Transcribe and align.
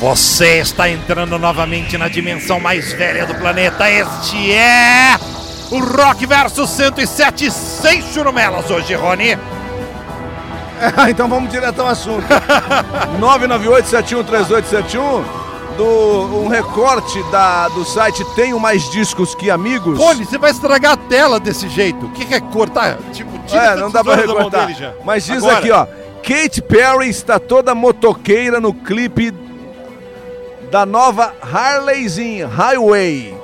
Você 0.00 0.60
está 0.60 0.88
entrando 0.88 1.38
novamente 1.38 1.98
na 1.98 2.08
dimensão 2.08 2.58
mais 2.58 2.90
velha 2.90 3.26
do 3.26 3.34
planeta. 3.34 3.90
Este 3.90 4.50
é 4.50 5.18
o 5.70 5.78
Rock 5.78 6.24
Versus 6.24 6.70
107 6.70 7.50
sem 7.50 8.00
churumelas 8.00 8.70
hoje, 8.70 8.94
Rony. 8.94 9.32
É, 9.32 9.38
então 11.12 11.28
vamos 11.28 11.50
direto 11.50 11.82
ao 11.82 11.88
assunto. 11.88 12.24
998-713871 13.20 15.22
do 15.76 16.44
um 16.44 16.48
recorte 16.48 17.22
da, 17.24 17.68
do 17.68 17.84
site 17.84 18.24
Tenho 18.34 18.58
Mais 18.58 18.90
Discos 18.90 19.34
Que 19.34 19.50
Amigos. 19.50 19.98
Rony, 19.98 20.24
você 20.24 20.38
vai 20.38 20.50
estragar 20.50 20.92
a 20.92 20.96
tela 20.96 21.38
desse 21.38 21.68
jeito. 21.68 22.06
O 22.06 22.10
que 22.12 22.32
é 22.32 22.40
cortar? 22.40 22.96
Tipo, 23.12 23.38
tira 23.46 23.64
É, 23.64 23.76
não 23.76 23.90
dá 23.90 24.02
pra 24.02 24.14
recortar. 24.14 24.66
Mas 25.04 25.26
diz 25.26 25.44
Agora. 25.44 25.58
aqui, 25.58 25.70
ó. 25.70 25.86
Kate 26.22 26.62
Perry 26.62 27.10
está 27.10 27.38
toda 27.38 27.74
motoqueira 27.74 28.58
no 28.60 28.72
clipe 28.72 29.30
da 30.70 30.86
nova 30.86 31.34
Harleyzinha, 31.42 32.46
Highway. 32.48 33.36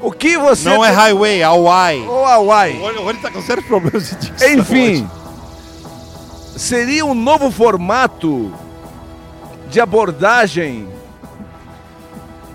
O 0.00 0.10
que 0.10 0.36
você. 0.36 0.68
Não 0.68 0.84
é 0.84 0.90
highway, 0.90 1.40
é 1.40 1.44
Hawaii. 1.44 2.02
Ou 2.06 2.26
Hawaii. 2.26 2.76
O 2.80 3.02
Rony- 3.04 3.18
tá 3.20 3.30
com 3.30 3.40
sérios 3.40 3.64
problemas 3.66 4.08
de 4.10 4.16
dicção 4.16 4.48
Enfim, 4.48 5.04
hoje. 5.04 6.58
seria 6.58 7.06
um 7.06 7.14
novo 7.14 7.50
formato 7.52 8.52
de 9.68 9.80
abordagem 9.80 10.88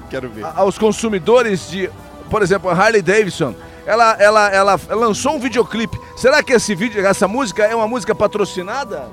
Quero 0.09 0.29
ver. 0.29 0.45
aos 0.55 0.77
consumidores 0.77 1.69
de, 1.69 1.89
por 2.29 2.41
exemplo, 2.41 2.69
a 2.69 2.73
Harley 2.73 3.01
Davidson. 3.01 3.55
Ela, 3.85 4.17
ela, 4.19 4.49
ela 4.49 4.79
lançou 4.91 5.35
um 5.35 5.39
videoclipe. 5.39 5.97
Será 6.17 6.43
que 6.43 6.51
esse 6.51 6.75
vídeo, 6.75 7.05
essa 7.07 7.29
música 7.29 7.63
é 7.63 7.73
uma 7.73 7.87
música 7.87 8.13
patrocinada? 8.13 9.07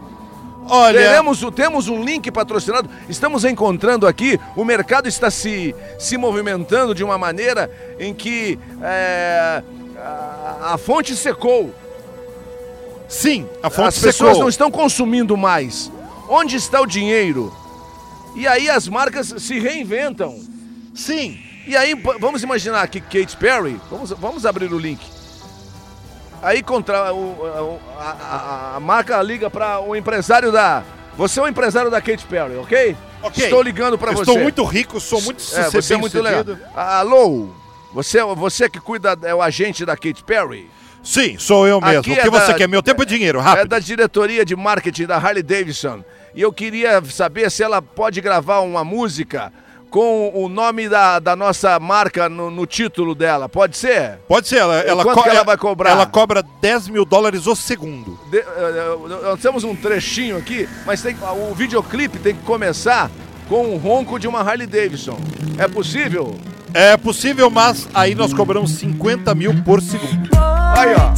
Olha, 0.68 0.98
Teremos, 0.98 1.40
temos 1.54 1.88
um 1.88 2.02
link 2.02 2.30
patrocinado. 2.30 2.88
Estamos 3.08 3.44
encontrando 3.44 4.06
aqui. 4.06 4.40
O 4.56 4.64
mercado 4.64 5.08
está 5.08 5.30
se, 5.30 5.74
se 5.98 6.16
movimentando 6.16 6.94
de 6.94 7.04
uma 7.04 7.18
maneira 7.18 7.70
em 7.98 8.14
que 8.14 8.58
é, 8.82 9.62
a, 9.98 10.72
a 10.74 10.78
fonte 10.78 11.14
secou. 11.14 11.74
sim, 13.08 13.46
a 13.62 13.68
fonte 13.70 13.88
As 13.88 13.94
secou. 13.96 14.12
pessoas 14.12 14.38
não 14.38 14.48
estão 14.48 14.70
consumindo 14.70 15.36
mais. 15.36 15.90
Onde 16.28 16.56
está 16.56 16.80
o 16.80 16.86
dinheiro? 16.86 17.54
E 18.34 18.46
aí 18.46 18.68
as 18.70 18.88
marcas 18.88 19.34
se 19.38 19.58
reinventam. 19.60 20.40
Sim, 20.94 21.38
E 21.66 21.76
aí, 21.76 21.94
vamos 22.20 22.42
imaginar 22.42 22.86
que 22.88 23.00
Kate 23.00 23.36
Perry, 23.36 23.80
vamos, 23.90 24.10
vamos 24.10 24.46
abrir 24.46 24.72
o 24.72 24.78
link. 24.78 25.00
Aí 26.44 26.62
contra 26.62 27.12
o, 27.12 27.80
a, 27.98 28.02
a- 28.02 28.76
a 28.76 28.80
marca 28.80 29.20
liga 29.22 29.48
para 29.50 29.80
o 29.80 29.96
empresário 29.96 30.52
da. 30.52 30.82
Você 31.16 31.40
é 31.40 31.42
o 31.42 31.48
empresário 31.48 31.90
da 31.90 32.00
Kate 32.00 32.24
Perry, 32.26 32.56
ok? 32.56 32.96
Estou 33.36 33.62
ligando 33.62 33.96
para 33.96 34.12
você. 34.12 34.22
estou 34.22 34.38
muito 34.38 34.62
rico, 34.64 35.00
sou 35.00 35.22
muito 35.22 35.42
é, 35.56 35.70
você 35.70 35.94
é 35.94 35.96
muito 35.96 36.20
legal. 36.20 36.44
Alô? 36.76 37.48
Você, 37.94 38.22
você 38.22 38.68
que 38.68 38.80
cuida, 38.80 39.16
é 39.22 39.34
o 39.34 39.40
agente 39.40 39.86
da 39.86 39.96
Kate 39.96 40.22
Perry? 40.24 40.68
Sim, 41.02 41.38
sou 41.38 41.66
eu 41.66 41.80
mesmo. 41.80 42.00
Aqui 42.00 42.10
o 42.12 42.14
que 42.14 42.20
é 42.20 42.28
você 42.30 42.48
da- 42.52 42.54
quer? 42.54 42.68
Meu 42.68 42.82
tempo 42.82 43.02
é 43.02 43.06
dinheiro, 43.06 43.38
É 43.38 43.42
rápido. 43.42 43.68
da 43.68 43.78
diretoria 43.78 44.44
de 44.44 44.54
marketing 44.56 45.06
da 45.06 45.16
Harley 45.16 45.42
Davidson. 45.42 46.02
E 46.34 46.42
eu 46.42 46.52
queria 46.52 47.00
saber 47.04 47.50
se 47.50 47.62
ela 47.62 47.80
pode 47.80 48.20
gravar 48.20 48.60
uma 48.60 48.82
música 48.84 49.52
com 49.94 50.32
o 50.34 50.48
nome 50.48 50.88
da, 50.88 51.20
da 51.20 51.36
nossa 51.36 51.78
marca 51.78 52.28
no, 52.28 52.50
no 52.50 52.66
título 52.66 53.14
dela. 53.14 53.48
Pode 53.48 53.76
ser? 53.76 54.18
Pode 54.26 54.48
ser, 54.48 54.56
ela, 54.56 54.80
ela, 54.80 55.04
Quanto 55.04 55.22
que 55.22 55.28
ela 55.28 55.44
vai 55.44 55.56
cobrar? 55.56 55.90
Ela 55.90 56.04
cobra 56.04 56.44
10 56.60 56.88
mil 56.88 57.04
dólares 57.04 57.46
o 57.46 57.54
segundo. 57.54 58.18
De- 58.28 58.38
eh, 58.38 58.98
nós 59.22 59.40
temos 59.40 59.62
um 59.62 59.72
trechinho 59.72 60.36
aqui, 60.36 60.68
mas 60.84 61.00
tem, 61.00 61.14
o 61.48 61.54
videoclipe 61.54 62.18
tem 62.18 62.34
que 62.34 62.42
começar 62.42 63.08
com 63.48 63.66
o 63.66 63.76
ronco 63.76 64.18
de 64.18 64.26
uma 64.26 64.40
Harley 64.40 64.66
Davidson. 64.66 65.16
É 65.58 65.68
possível? 65.68 66.36
É 66.74 66.96
possível, 66.96 67.48
mas 67.48 67.88
aí 67.94 68.16
nós 68.16 68.34
cobramos 68.34 68.72
50 68.72 69.32
mil 69.32 69.62
por 69.62 69.80
segundo. 69.80 70.28
Aí, 70.76 70.92
ó. 70.92 71.14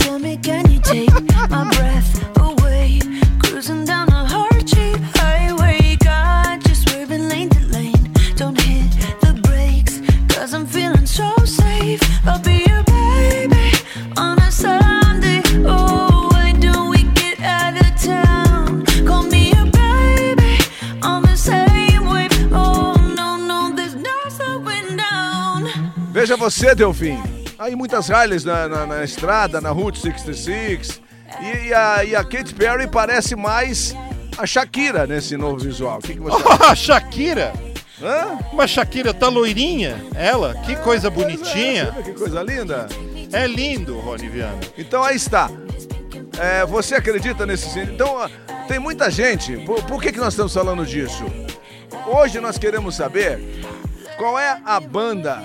Veja 26.12 26.37
você, 26.37 26.75
Delfim. 26.75 27.22
Aí 27.59 27.75
muitas 27.77 28.10
Harleys 28.10 28.44
na, 28.44 28.69
na- 28.69 28.87
na 28.87 29.04
estrada, 29.04 29.60
na 29.60 29.71
Route 29.71 29.98
66. 29.98 31.00
E, 31.41 31.69
e 31.69 31.75
a, 31.75 32.04
e 32.04 32.16
a 32.16 32.25
Katy 32.25 32.54
Perry 32.54 32.87
parece 32.88 33.37
mais 33.37 33.94
a 34.38 34.47
Shakira 34.47 35.06
nesse 35.06 35.37
novo 35.37 35.59
visual. 35.59 35.98
O 35.98 36.03
que, 36.03 36.15
que 36.15 36.21
você 36.21 36.43
acha? 36.48 36.72
a 36.72 36.75
Shakira! 36.75 37.66
Hã? 38.03 38.39
Uma 38.53 38.67
Shakira 38.67 39.15
tá 39.15 39.29
loirinha, 39.29 39.97
ela, 40.15 40.55
que 40.67 40.77
coisa 40.77 41.09
Você 41.11 41.15
bonitinha. 41.15 41.91
vê 41.93 42.03
Que 42.03 42.12
coisa 42.12 42.43
linda. 42.43 42.87
É 43.33 43.47
lindo, 43.47 43.99
Rony 43.99 44.29
Viana. 44.29 44.61
Então 44.77 45.03
aí 45.03 45.17
está. 45.17 45.51
É, 46.39 46.67
você 46.67 46.95
acredita 46.95 47.47
nesse 47.47 47.71
sentido? 47.71 47.93
Então, 47.95 48.31
tem 48.69 48.79
muita 48.79 49.11
gente. 49.11 49.57
Por, 49.59 49.83
por 49.84 50.03
que, 50.03 50.12
que 50.12 50.19
nós 50.19 50.34
estamos 50.34 50.53
falando 50.53 50.84
disso? 50.84 51.25
Hoje 52.07 52.41
nós 52.41 52.59
queremos 52.59 52.95
saber 52.95 53.41
qual 54.19 54.39
é 54.39 54.61
a 54.65 54.78
banda 54.78 55.43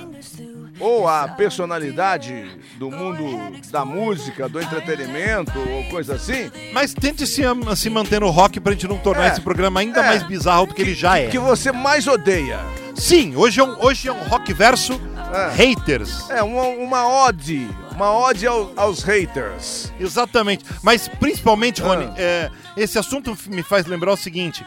ou 0.81 1.07
a 1.07 1.27
personalidade 1.27 2.45
do 2.77 2.89
mundo 2.91 3.59
da 3.71 3.85
música, 3.85 4.49
do 4.49 4.59
entretenimento 4.61 5.51
ou 5.57 5.83
coisa 5.85 6.15
assim, 6.15 6.51
Mas 6.73 6.93
tente 6.93 7.25
se, 7.27 7.41
se 7.75 7.89
manter 7.89 8.19
no 8.21 8.29
rock 8.29 8.59
pra 8.59 8.73
gente 8.73 8.87
não 8.87 8.97
tornar 8.97 9.25
É, 9.25 9.31
esse 9.31 9.41
programa 9.41 9.79
ainda 9.79 10.01
é. 10.01 10.07
mais 10.07 10.23
bizarro 10.23 10.65
do 10.67 10.73
que 10.73 10.81
ele 10.81 10.93
já 10.95 11.17
é. 11.19 11.27
que 11.27 11.39
você 11.39 11.71
mais 11.71 12.07
odeia. 12.07 12.59
Sim, 12.95 13.35
hoje 13.35 13.59
é 13.59 13.63
um, 13.63 13.75
hoje 13.83 14.07
é 14.07 14.11
um 14.11 14.23
rock 14.27 14.53
verso 14.53 14.99
É. 15.33 15.49
haters. 15.55 16.29
É 16.29 16.43
uma, 16.43 16.63
uma 16.63 17.07
ode, 17.25 17.67
uma 17.91 18.11
ode 18.17 18.45
ao- 18.45 18.71
aos 18.75 19.01
haters. 19.01 19.91
Exatamente. 19.99 20.65
Mas 20.83 21.07
principalmente, 21.07 21.81
Rony, 21.81 22.05
Ah. 22.05 22.13
é, 22.17 22.49
esse 22.75 22.99
assunto 22.99 23.37
me 23.47 23.63
faz 23.63 23.85
lembrar 23.85 24.11
o 24.11 24.17
seguinte. 24.17 24.65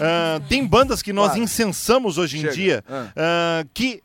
ah, 0.00 0.38
tem 0.48 0.64
bandas 0.66 1.00
que 1.02 1.10
nós 1.12 1.28
Claro. 1.28 1.42
incensamos 1.42 2.18
hoje 2.18 2.36
em 2.36 2.40
Chega. 2.42 2.52
dia 2.52 2.84
Ah. 2.88 3.06
ah, 3.16 3.64
que 3.72 4.02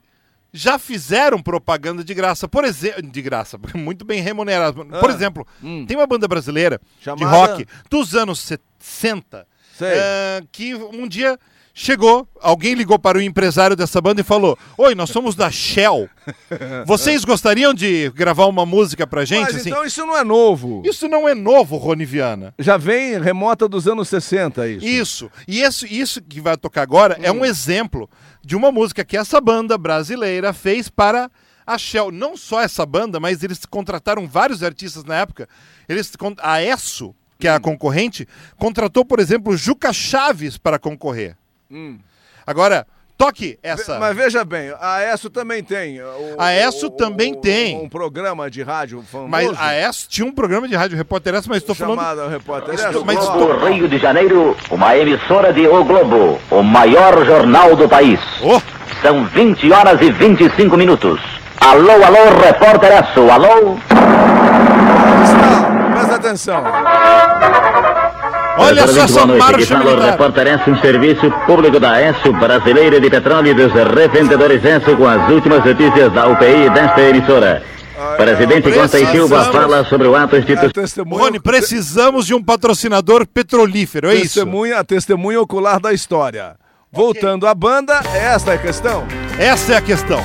já 0.54 0.78
fizeram 0.78 1.42
propaganda 1.42 2.04
de 2.04 2.14
graça. 2.14 2.48
Por 2.48 2.64
exemplo, 2.66 3.02
de 3.04 3.22
graça, 3.22 3.58
muito 3.76 4.04
bem 4.06 4.22
remunerado. 4.22 4.86
Por 4.86 5.10
Ah. 5.10 5.14
exemplo, 5.14 5.48
Hum. 5.64 5.86
tem 5.86 5.96
uma 5.98 6.08
banda 6.08 6.28
brasileira 6.28 6.80
de 7.00 7.04
Chamada? 7.06 7.30
rock 7.30 7.66
dos 7.90 8.16
anos 8.16 8.40
60 8.80 9.48
Sei. 9.78 9.98
ah, 9.98 10.44
que 10.52 10.76
um 10.76 11.08
dia 11.08 11.38
chegou, 11.82 12.28
alguém 12.40 12.76
ligou 12.76 13.00
para 13.00 13.18
o 13.18 13.22
empresário 13.22 13.76
dessa 13.76 14.00
banda 14.00 14.22
e 14.22 14.24
falou: 14.24 14.58
Oi, 14.78 14.94
nós 14.94 15.10
somos 15.10 15.36
da 15.36 15.50
Shell. 15.50 16.08
Vocês 16.86 17.26
gostariam 17.26 17.74
de 17.74 18.10
gravar 18.12 18.46
uma 18.46 18.66
música 18.66 19.08
pra 19.08 19.26
gente? 19.26 19.46
Mas 19.46 19.56
assim? 19.56 19.70
então 19.70 19.84
isso 19.84 20.06
não 20.06 20.16
é 20.16 20.24
novo. 20.24 20.84
Isso 20.86 21.08
não 21.08 21.28
é 21.28 21.34
novo, 21.34 21.78
Rony 21.78 22.06
Viana. 22.06 22.54
Já 22.60 22.78
vem 22.78 23.20
remota 23.20 23.68
dos 23.68 23.88
anos 23.88 24.08
60 24.10 24.68
isso. 24.68 24.86
Isso. 24.86 25.32
E 25.48 25.62
isso, 25.62 25.86
isso 25.88 26.22
que 26.22 26.40
vai 26.40 26.56
tocar 26.56 26.84
agora 26.84 27.18
é 27.22 27.32
um 27.32 27.44
exemplo 27.44 28.10
de 28.44 28.56
uma 28.56 28.72
música 28.72 29.04
que 29.04 29.18
essa 29.18 29.42
banda 29.42 29.78
brasileira 29.78 30.54
fez 30.54 30.88
para 30.88 31.30
a 31.66 31.78
Shell. 31.78 32.12
Não 32.12 32.38
só 32.38 32.62
essa 32.62 32.86
banda, 32.86 33.20
mas 33.20 33.44
eles 33.44 33.66
contrataram 33.66 34.28
vários 34.28 34.62
artistas 34.62 35.04
na 35.04 35.16
época. 35.16 35.50
Eles, 35.90 36.12
a 36.40 36.62
ESSO, 36.62 37.16
que 37.40 37.48
é 37.48 37.52
a 37.52 37.60
concorrente, 37.60 38.28
contratou, 38.58 39.04
por 39.04 39.20
exemplo, 39.20 39.58
Juca 39.58 39.92
Chaves 39.92 40.58
para 40.58 40.78
concorrer. 40.78 41.41
Hum. 41.72 41.98
Agora, 42.46 42.86
toque 43.18 43.58
essa. 43.62 44.00
Mas 44.00 44.16
veja 44.16 44.44
bem, 44.44 44.74
a 44.82 45.02
ESSO 45.14 45.30
também 45.30 45.64
tem. 45.64 46.02
o- 46.02 46.36
A 46.40 46.52
ESSO 46.54 46.88
o- 46.88 46.90
também 46.90 47.34
o- 47.34 47.36
tem. 47.38 47.78
Um 47.80 47.88
programa 47.88 48.50
de 48.50 48.64
rádio 48.64 49.04
famoso. 49.04 49.30
Mas 49.30 49.60
a 49.60 49.74
ESSO 49.76 50.10
tinha 50.10 50.26
um 50.28 50.32
programa 50.34 50.68
de 50.68 50.76
rádio 50.76 50.98
repórter 50.98 51.36
essa, 51.36 51.48
mas 51.48 51.58
estou 51.60 51.76
falando. 51.76 52.00
chamado 52.00 52.28
Repórter 52.28 52.74
ESSO. 52.74 53.06
mas 53.06 53.20
estou- 53.20 53.66
Rio 53.70 53.88
de 53.88 53.98
Janeiro, 54.00 54.58
uma 54.72 54.98
emissora 54.98 55.54
de 55.54 55.68
O 55.68 55.84
Globo, 55.86 56.40
o 56.50 56.64
maior 56.64 57.24
jornal 57.26 57.76
do 57.76 57.88
país. 57.88 58.20
Oh, 58.42 58.60
São 59.02 59.26
20 59.26 59.72
horas 59.72 60.00
e 60.02 60.12
25 60.12 60.78
minutos. 60.78 61.20
Alô, 61.60 61.92
alô, 61.92 62.40
repórter 62.44 62.92
Esso, 62.92 63.30
alô? 63.32 63.78
Está, 65.24 65.92
presta 65.94 66.16
atenção. 66.16 66.64
Olha 68.62 68.88
só 68.88 69.04
essa 69.04 69.14
Boa 69.14 69.26
noite, 69.28 69.44
aqui 69.44 69.52
marcha 69.52 69.78
fala 69.78 69.84
o 69.84 69.88
militar. 69.88 70.12
repórter 70.12 70.48
Esso, 70.48 70.70
um 70.72 70.78
serviço 70.80 71.32
público 71.46 71.80
da 71.80 72.02
Esso, 72.02 72.34
brasileira 72.34 73.00
de 73.00 73.10
petróleo 73.10 73.52
e 73.52 73.54
dos 73.54 73.74
revendedores 73.74 74.64
Esso, 74.64 74.96
com 74.96 75.08
as 75.08 75.30
últimas 75.30 75.66
notícias 75.66 76.12
da 76.14 76.28
UPI 76.28 76.70
desta 76.70 77.02
emissora. 77.02 77.64
Presidente 78.18 78.72
Costa 78.72 79.00
e 79.00 79.06
Silva 79.08 79.46
fala 79.46 79.84
sobre 79.86 80.08
o 80.08 80.16
ato 80.16 80.36
institucional. 80.36 80.72
testemunha, 80.72 81.24
Rony, 81.24 81.40
precisamos 81.40 82.26
de 82.26 82.34
um 82.34 82.44
patrocínador 82.44 83.28
petrolífero, 83.28 84.10
é 84.10 84.16
isso? 84.16 84.24
testemunha, 84.24 84.80
a 84.80 84.84
testemunha 84.84 85.40
ocular 85.40 85.80
da 85.80 85.94
história. 85.94 86.56
Voltando 86.92 87.48
à 87.48 87.54
banda, 87.54 88.02
esta 88.14 88.52
é 88.52 88.56
a 88.56 88.58
questão. 88.58 89.06
Essa 89.40 89.74
é 89.74 89.78
a 89.78 89.82
questão. 89.82 90.22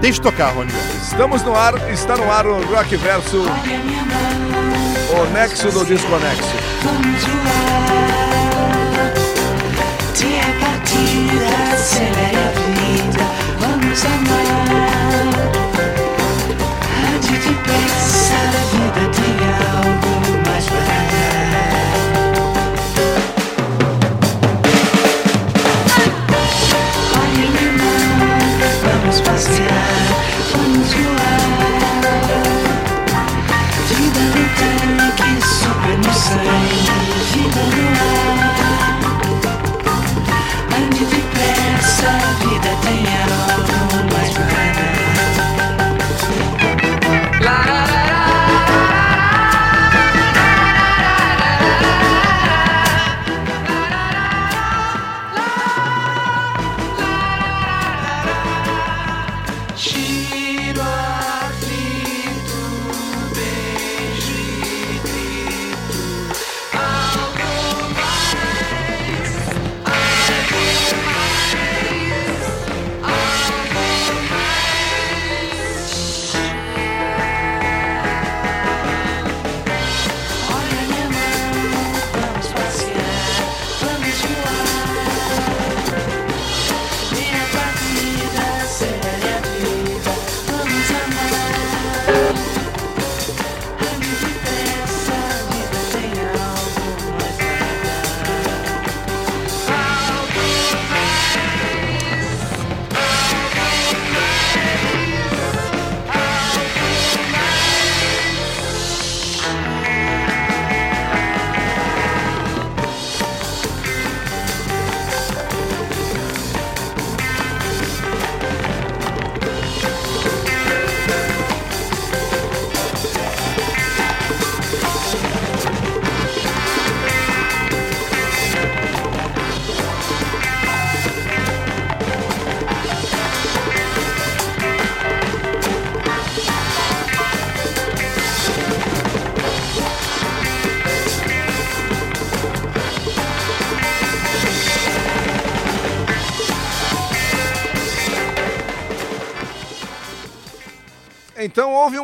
Deixa 0.00 0.18
eu 0.18 0.22
tocar, 0.24 0.50
Rony. 0.50 0.70
Estamos 1.02 1.42
no 1.42 1.54
ar, 1.54 1.74
está 1.90 2.16
no 2.16 2.30
ar 2.30 2.46
o 2.46 2.62
Rock 2.66 2.96
Verso, 2.96 3.42
o 5.18 5.24
Nexo 5.30 5.70
do 5.70 5.84
Desconexo. 5.84 6.56
Vamos 6.82 7.24
voar. 7.24 9.14
Se 10.14 10.26
é 10.26 10.52
partida, 10.60 11.48
acelere 11.72 12.36
a 12.36 12.50
vida. 12.76 13.24
Vamos 13.60 14.04
amar. 14.04 14.56
Ande 17.14 17.34
depressa, 17.38 18.05
a 18.05 18.05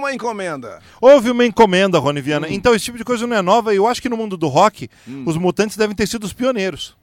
uma 0.03 0.13
encomenda. 0.15 0.81
Houve 1.01 1.31
uma 1.31 1.45
encomenda, 1.47 1.99
Rony 1.99 2.21
Viana. 2.21 2.49
Então, 2.51 2.75
esse 2.75 2.85
tipo 2.85 2.99
de 2.99 3.05
coisa 3.05 3.27
não 3.27 3.37
é 3.37 3.43
nova. 3.43 3.73
E 3.73 3.77
eu 3.77 3.87
acho 3.87 4.01
que 4.03 4.09
no 4.09 4.17
mundo 4.17 4.37
do 4.37 4.49
rock, 4.49 4.89
os 5.27 5.37
mutantes 5.37 5.77
devem 5.77 5.95
ter 5.97 6.07
sido 6.07 6.25
os 6.25 6.33
pioneiros. 6.33 6.97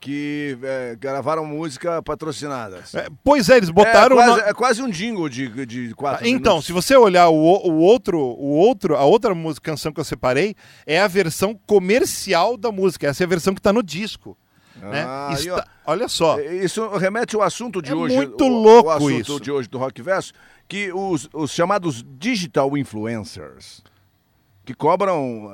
Que 0.00 0.58
é, 0.64 0.96
gravaram 0.98 1.46
música 1.46 2.02
patrocinadas. 2.02 2.92
É, 2.92 3.06
pois 3.22 3.48
é, 3.48 3.56
eles 3.56 3.70
botaram. 3.70 4.18
é, 4.20 4.24
quase, 4.24 4.40
uma- 4.40 4.48
é 4.48 4.52
quase 4.54 4.82
um 4.82 4.90
jingle 4.90 5.28
de, 5.28 5.64
de 5.64 5.94
quatro 5.94 6.26
Então, 6.26 6.54
minutos. 6.54 6.66
se 6.66 6.72
você 6.72 6.96
olhar 6.96 7.28
o, 7.28 7.34
o- 7.36 7.70
o 7.70 7.78
outro, 7.78 8.18
o 8.18 8.48
outro, 8.56 8.96
a 8.96 9.04
outra 9.04 9.32
música, 9.32 9.70
canção 9.70 9.92
que 9.92 10.00
eu 10.00 10.04
separei, 10.04 10.56
é 10.84 11.00
a 11.00 11.06
versão 11.06 11.56
comercial 11.68 12.56
da 12.56 12.72
música. 12.72 13.06
Essa 13.06 13.22
é 13.22 13.26
a 13.26 13.28
versão 13.28 13.54
que 13.54 13.60
está 13.60 13.72
no 13.72 13.80
disco. 13.82 14.36
Né? 14.90 15.04
Ah, 15.06 15.30
Está- 15.32 15.66
olha 15.86 16.08
só. 16.08 16.38
Isso 16.40 16.88
remete 16.96 17.36
ao 17.36 17.42
assunto 17.42 17.80
de 17.80 17.92
É 17.92 17.94
hoje. 17.94 18.16
muito 18.16 18.44
o, 18.44 18.48
louco 18.48 18.88
o 18.88 18.92
assunto 18.92 19.10
isso. 19.20 19.40
de 19.40 19.50
hoje 19.50 19.68
do 19.68 19.78
Rock 19.78 20.02
Verso, 20.02 20.32
que 20.68 20.92
os, 20.92 21.28
os 21.32 21.50
chamados 21.52 22.04
digital 22.18 22.76
influencers, 22.76 23.82
que 24.64 24.74
cobram 24.74 25.50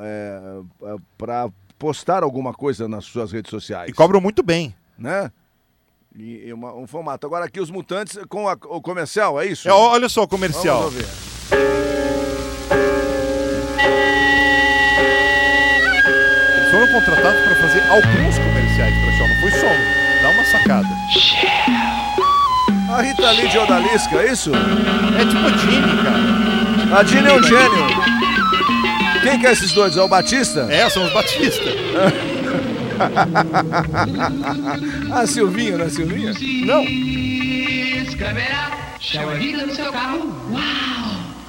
para 1.16 1.48
postar 1.78 2.22
alguma 2.22 2.52
coisa 2.52 2.88
nas 2.88 3.04
suas 3.04 3.30
redes 3.32 3.50
sociais. 3.50 3.88
E 3.90 3.92
cobram 3.92 4.20
muito 4.20 4.42
bem. 4.42 4.74
Né? 4.98 5.30
E, 6.16 6.48
e 6.48 6.52
uma- 6.52 6.74
um 6.74 6.86
formato. 6.86 7.26
Agora 7.26 7.44
aqui 7.44 7.60
os 7.60 7.70
mutantes 7.70 8.18
com 8.28 8.48
a- 8.48 8.56
o 8.64 8.80
comercial, 8.82 9.40
é 9.40 9.46
isso? 9.46 9.68
É, 9.68 9.72
olha 9.72 10.08
só 10.08 10.22
o 10.24 10.28
comercial. 10.28 10.82
Vamos 10.90 10.94
ouvir. 10.96 11.27
Foram 16.78 16.92
contratados 16.92 17.40
para 17.40 17.56
fazer 17.56 17.82
alguns 17.90 18.38
comerciais 18.38 18.94
para 18.94 19.12
show, 19.16 19.28
não 19.28 19.36
foi 19.40 19.50
só 19.50 19.66
um. 19.66 20.22
Dá 20.22 20.30
uma 20.30 20.44
sacada. 20.44 20.88
A 22.90 23.02
Rita 23.02 23.30
Lee 23.32 23.48
de 23.48 23.58
Odalisca, 23.58 24.16
é 24.16 24.32
isso? 24.32 24.52
É 24.54 25.24
tipo 25.24 25.46
a 25.46 25.50
Jimmy, 25.58 26.02
cara. 26.04 26.98
A 26.98 27.02
Dini 27.02 27.28
é 27.28 27.32
um 27.32 27.42
gênio. 27.42 27.86
Quem 29.22 29.40
que 29.40 29.46
é 29.46 29.52
esses 29.52 29.72
dois? 29.72 29.96
É 29.96 30.02
o 30.02 30.08
Batista? 30.08 30.68
É, 30.70 30.88
são 30.88 31.04
os 31.04 31.12
batistas. 31.12 31.74
Ah, 35.12 35.24
Silvinho, 35.24 35.78
né, 35.78 35.88
Silvinho? 35.88 36.34
Não, 36.66 36.84
Câmera, 38.18 38.72
chama 38.98 39.30
a 39.30 39.34
vida 39.36 39.64
no 39.64 39.72
seu 39.72 39.92
carro. 39.92 40.34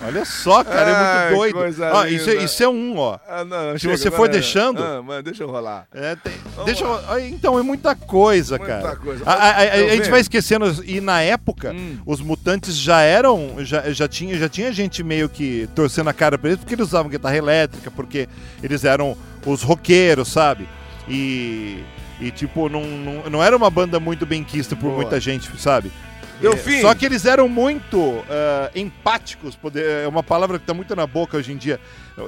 Olha 0.06 0.26
só, 0.26 0.64
cara, 0.64 0.90
é 0.90 1.36
muito 1.36 1.54
doido. 1.54 1.84
Ah, 1.94 2.10
isso, 2.10 2.30
é, 2.30 2.36
isso 2.44 2.64
é 2.64 2.68
um, 2.70 2.98
ó. 2.98 3.18
Ah, 3.28 3.44
não, 3.44 3.74
Se 3.74 3.80
chega, 3.80 3.98
você 3.98 4.10
for 4.12 4.20
vai. 4.22 4.30
deixando- 4.30 4.84
Ah, 4.84 5.02
mas 5.06 5.24
deixa 5.24 5.44
eu 5.44 5.50
rolar. 5.50 5.88
É, 5.94 6.16
tem- 6.16 6.34
deixa 6.66 6.84
eu, 6.84 7.20
então, 7.28 7.58
é 7.60 7.62
muita 7.62 7.96
coisa, 7.96 8.58
Muita 8.58 8.82
cara. 8.82 8.96
coisa. 8.96 9.24
A, 9.26 9.34
a- 9.34 9.58
a- 9.58 9.78
Eu 9.80 9.88
a 9.88 9.96
gente 9.96 10.10
vai 10.10 10.20
esquecendo, 10.22 10.66
e 10.86 11.00
na 11.02 11.22
época, 11.22 11.72
Hum. 11.74 11.98
os 12.06 12.22
mutantes 12.22 12.76
já 12.78 13.02
eram, 13.02 13.56
já, 13.60 13.92
já, 13.92 14.08
tinha, 14.08 14.38
já 14.38 14.48
tinha 14.50 14.72
gente 14.72 15.04
meio 15.04 15.28
que 15.30 15.68
torcendo 15.76 16.10
a 16.10 16.14
cara 16.14 16.38
pra 16.38 16.50
eles, 16.50 16.60
porque 16.60 16.76
eles 16.76 16.88
usavam 16.88 17.10
guitarra 17.10 17.38
elétrica, 17.38 17.92
porque 17.92 18.28
eles 18.64 18.84
eram 18.84 19.18
os 19.46 19.62
roqueiros, 19.64 20.28
sabe? 20.30 20.68
E, 21.08 21.84
e 22.22 22.32
tipo, 22.32 22.70
não, 22.70 22.82
não, 22.84 23.30
não 23.30 23.44
era 23.44 23.56
uma 23.56 23.70
banda 23.70 24.00
muito 24.00 24.26
benquista 24.26 24.76
por 24.76 24.84
Boa. 24.90 24.96
muita 24.98 25.20
gente, 25.20 25.50
sabe? 25.60 25.92
Deu 26.40 26.54
É, 26.54 26.58
fim. 26.58 26.82
Só 26.82 26.94
que 26.96 27.06
eles 27.06 27.26
eram 27.26 27.50
muito 27.50 28.24
ah, 28.30 28.72
empáticos, 28.76 29.56
poder- 29.56 30.04
é 30.04 30.08
uma 30.08 30.24
palavra 30.24 30.58
que 30.58 30.64
está 30.64 30.74
muito 30.74 30.96
na 30.96 31.06
boca 31.06 31.38
hoje 31.38 31.52
em 31.52 31.58
dia, 31.58 31.80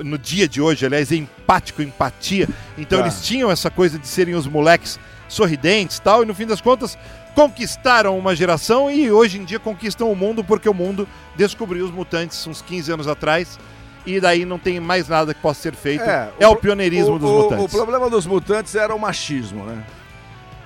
no 0.04 0.18
dia 0.18 0.48
de 0.48 0.62
hoje, 0.62 0.86
aliás, 0.86 1.12
é 1.12 1.16
empático, 1.16 1.82
empatia. 1.82 2.48
Então 2.78 3.00
Tá. 3.00 3.06
eles 3.06 3.22
tinham 3.22 3.50
essa 3.52 3.70
coisa 3.70 3.98
de 3.98 4.08
serem 4.08 4.36
os 4.36 4.48
moleques 4.48 5.00
sorridentes 5.28 5.98
e 5.98 6.02
tal, 6.02 6.24
e 6.24 6.26
no 6.26 6.36
fim 6.36 6.46
das 6.46 6.60
contas 6.60 6.98
conquistaram 7.34 8.18
uma 8.20 8.36
geração 8.36 8.92
e 8.92 9.10
hoje 9.10 9.38
em 9.40 9.46
dia 9.46 9.58
conquistam 9.60 10.12
o 10.12 10.16
mundo 10.16 10.44
porque 10.44 10.68
o 10.68 10.74
mundo 10.74 11.08
descobriu 11.38 11.86
os 11.86 11.92
mutantes 11.92 12.46
uns 12.46 12.62
15 12.62 12.92
anos 12.92 13.08
atrás. 13.08 13.58
E 14.06 14.20
daí 14.20 14.46
não 14.46 14.58
tem 14.58 14.80
mais 14.80 15.08
nada 15.08 15.32
que 15.32 15.40
possa 15.40 15.62
ser 15.62 15.76
feito. 15.76 16.02
É, 16.04 16.48
o, 16.48 16.52
pro- 16.54 16.62
pioneirismo 16.62 17.14
o- 17.16 17.20
dos 17.20 17.30
o- 17.30 17.38
mutantes. 17.44 17.66
O 17.66 17.70
problema 17.70 18.10
dos 18.10 18.26
mutantes 18.26 18.74
era 18.76 18.94
o 18.96 19.00
machismo, 19.00 19.64
né? 19.64 19.84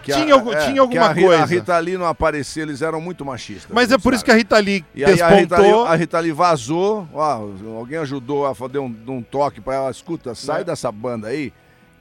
Que 0.06 0.14
Tinha 0.14 0.36
algum- 0.36 0.52
tinha 0.52 0.74
que 0.74 0.78
alguma 0.80 1.06
a, 1.08 1.12
Ri- 1.14 1.24
coisa. 1.24 1.42
A 1.44 1.46
Rita 1.48 1.78
Lee 1.80 1.98
não 1.98 2.06
aparecia, 2.06 2.62
eles 2.62 2.84
eram 2.84 3.02
muito 3.02 3.26
machistas. 3.26 3.72
Mas 3.74 3.92
é 3.92 3.98
por 3.98 4.14
isso 4.14 4.24
que 4.24 4.30
a 4.30 4.36
Rita 4.36 4.56
Lee 4.60 4.86
E 4.94 5.04
aí 5.04 5.20
a 5.20 5.30
Rita, 5.30 5.58
Lee, 5.58 5.64
despontou. 5.64 5.86
a 5.88 5.96
Rita 5.96 6.20
Lee 6.20 6.32
vazou, 6.32 7.10
ó, 7.12 7.42
alguém 7.76 7.98
ajudou 7.98 8.46
a 8.46 8.54
fazer 8.54 8.78
um, 8.78 8.96
um 9.08 9.24
toque 9.24 9.60
pra 9.60 9.74
ela, 9.74 9.90
escuta, 9.90 10.36
sai 10.36 10.62
É. 10.62 10.64
dessa 10.64 10.92
banda 10.92 11.30
aí, 11.30 11.52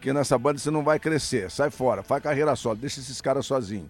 que 0.02 0.12
nessa 0.12 0.37
banda 0.37 0.58
você 0.58 0.70
não 0.70 0.82
vai 0.84 0.99
crescer, 0.99 1.50
sai 1.50 1.70
fora, 1.70 2.02
faz 2.02 2.23
carreira 2.23 2.54
solo, 2.54 2.76
deixa 2.76 3.00
esses 3.00 3.23
caras 3.23 3.46
sozinhos. 3.46 3.87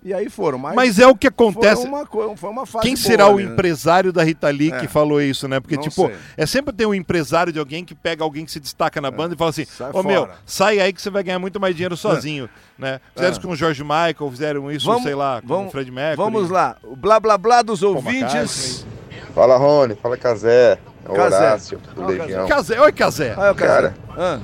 E 0.00 0.14
aí 0.14 0.30
foram, 0.30 0.58
mas, 0.58 0.74
Mas 0.76 0.98
é 1.00 1.06
o 1.08 1.14
que 1.16 1.26
acontece. 1.26 1.82
foi, 1.82 1.90
uma, 2.26 2.36
foi 2.36 2.50
uma 2.50 2.64
fase 2.64 2.82
Quem 2.86 2.94
boa 2.94 3.02
será 3.04 3.26
o 3.28 3.34
ali, 3.34 3.44
né? 3.46 3.52
empresário 3.52 4.12
da 4.12 4.22
Rita 4.22 4.48
Lee 4.48 4.70
É. 4.72 4.78
que 4.78 4.86
falou 4.86 5.20
isso, 5.20 5.48
né? 5.48 5.58
Porque, 5.58 5.74
Não 5.74 5.82
tipo, 5.82 6.06
sei. 6.06 6.14
é 6.36 6.46
sempre 6.46 6.72
ter 6.72 6.86
um 6.86 6.94
empresário 6.94 7.52
de 7.52 7.58
alguém 7.58 7.84
que 7.84 7.96
pega 7.96 8.22
alguém 8.22 8.44
que 8.44 8.52
se 8.52 8.60
destaca 8.60 9.00
na 9.00 9.10
banda 9.10 9.34
e 9.34 9.36
fala 9.36 9.50
assim: 9.50 9.64
Sai 9.64 9.90
Ô 9.92 10.02
meu, 10.04 10.20
fora." 10.22 10.36
sai 10.46 10.78
aí 10.78 10.92
que 10.92 11.02
você 11.02 11.10
vai 11.10 11.22
ganhar 11.24 11.40
muito 11.40 11.58
mais 11.58 11.74
dinheiro 11.74 11.96
sozinho, 11.96 12.48
né? 12.78 13.00
Fizeram 13.12 13.28
É. 13.28 13.32
isso 13.32 13.40
com 13.40 13.48
o 13.48 13.56
George 13.56 13.82
Michael, 13.82 14.30
fizeram 14.30 14.70
isso, 14.70 14.86
Vamos- 14.86 15.02
sei 15.02 15.14
lá, 15.16 15.40
com 15.42 15.48
vamos- 15.48 15.68
o 15.68 15.70
Fred 15.72 15.90
Mercury. 15.90 16.16
Vamos 16.16 16.48
lá, 16.48 16.76
o 16.84 16.94
blá 16.94 17.18
blá 17.18 17.36
blá 17.36 17.60
dos 17.62 17.82
ouvintes. 17.82 18.86
Fala 19.34 19.56
Rony, 19.56 19.96
fala 20.00 20.16
Casé, 20.16 20.78
é 21.04 21.10
o 21.10 21.14
Casé. 21.14 21.36
Horácio 21.36 21.78
do 21.96 22.06
Legião. 22.06 22.46
Casé, 22.46 22.80
oi, 22.80 22.92
Casé. 22.92 23.34
Ah, 23.36 23.46
é 23.46 23.50
o 23.50 23.54
Cara. 23.54 23.94
Ah, 24.16 24.38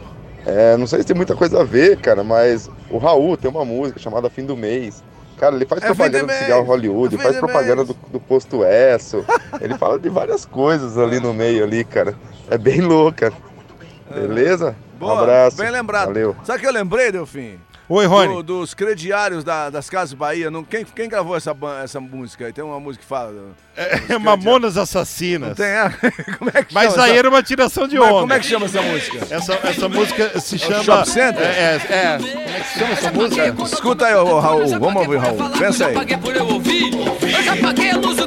É, 0.47 0.77
não 0.77 0.87
sei 0.87 0.99
se 1.01 1.07
tem 1.07 1.17
muita 1.17 1.35
coisa 1.35 1.61
a 1.63 1.65
ver, 1.65 1.97
cara, 2.01 2.23
mas 2.23 2.69
o 2.91 2.99
Raul 2.99 3.35
tem 3.37 3.51
uma 3.51 3.65
música 3.65 3.99
chamada 3.99 4.29
Fim 4.29 4.45
do 4.45 4.55
Mês. 4.57 5.03
Cara, 5.45 5.57
ele 5.57 5.67
faz 5.67 5.83
É 5.83 5.87
propaganda 5.89 6.33
do 6.33 6.39
cigarro 6.39 6.63
Hollywood, 6.63 7.15
é 7.17 7.19
faz 7.19 7.37
propaganda 7.37 7.85
do, 7.85 7.95
do 8.11 8.19
posto 8.19 8.65
Esso. 8.65 9.23
ele 9.61 9.77
fala 9.77 9.99
de 9.99 10.09
várias 10.09 10.47
coisas 10.47 10.97
ali 10.97 11.21
no 11.21 11.35
meio 11.35 11.65
ali, 11.65 11.85
cara. 11.85 12.15
É 12.51 12.57
bem 12.57 12.81
louca. 12.81 13.31
Beleza? 14.11 14.75
boa, 14.99 15.13
um 15.13 15.19
abraço. 15.19 15.59
bem 15.59 15.71
lembrado. 15.71 16.07
Valeu. 16.07 16.35
Sabe 16.45 16.59
o 16.59 16.61
que 16.63 16.67
eu 16.67 16.73
lembrei, 16.73 17.13
Delfim? 17.13 17.59
Oi, 17.87 18.07
Rony. 18.07 18.35
Do- 18.37 18.43
dos 18.43 18.73
crediários 18.73 19.45
da- 19.45 19.69
das 19.69 19.91
Casas 19.91 20.15
Bahia. 20.15 20.51
Não, 20.51 20.65
quem, 20.65 20.85
quem 20.87 21.07
gravou 21.09 21.37
essa, 21.37 21.55
essa 21.83 22.01
música 22.01 22.47
aí? 22.47 22.53
Tem 22.53 22.65
uma 22.65 22.81
música 22.81 23.03
que 23.03 23.09
fala. 23.09 23.35
É, 23.77 24.17
Mamonas 24.19 24.79
Assassinas. 24.79 25.55
Tem 25.57 25.67
a... 25.75 25.91
Como 26.39 26.51
é 26.55 26.63
que 26.63 26.73
Mas 26.73 26.93
chama 26.93 27.05
aí 27.05 27.11
essa- 27.11 27.19
era 27.19 27.29
uma 27.29 27.43
tiração 27.43 27.87
de 27.87 27.99
Mas 27.99 28.09
onda. 28.09 28.21
como 28.21 28.33
é 28.33 28.39
que 28.41 28.47
chama 28.47 28.65
essa 28.67 28.81
música? 28.81 29.19
Essa, 29.31 29.55
essa 29.65 29.89
música 29.89 30.41
se 30.41 30.59
chama. 30.59 30.83
Shop 30.83 31.09
Center? 31.11 31.43
É, 31.43 31.81
é, 31.91 31.91
é. 31.91 32.19
Como 32.19 32.29
é 32.49 32.61
que 32.61 32.69
se 32.69 32.79
chama 32.79 32.93
essa 32.93 33.13
música? 33.13 33.55
Escuta 33.65 34.07
aí, 34.07 34.15
ô, 34.15 34.39
Raul. 34.41 34.67
Vamos 34.79 35.03
ouvir, 35.07 35.19
Raul. 35.19 35.51
Pensa 35.59 35.85
Eu 35.85 35.89
aí. 35.89 35.95
já 35.95 36.01
paguei 36.01 36.17
por 36.17 36.35
eu 36.37 36.47
ouvir. 36.49 36.91
Eu 36.95 37.43
já 37.43 37.57
paguei 37.57 37.91
a 37.91 37.97
luz, 37.99 38.19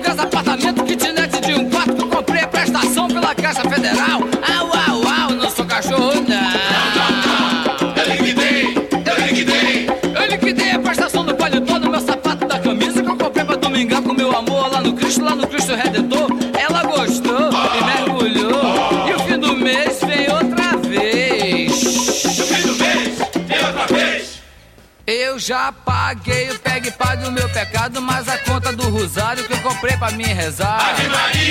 mas 28.02 28.28
a 28.28 28.38
conta 28.40 28.72
do 28.72 28.90
rosário 28.90 29.44
que 29.44 29.54
eu 29.54 29.62
comprei 29.62 29.96
pra 29.98 30.12
mim 30.12 30.24
rezar. 30.24 30.96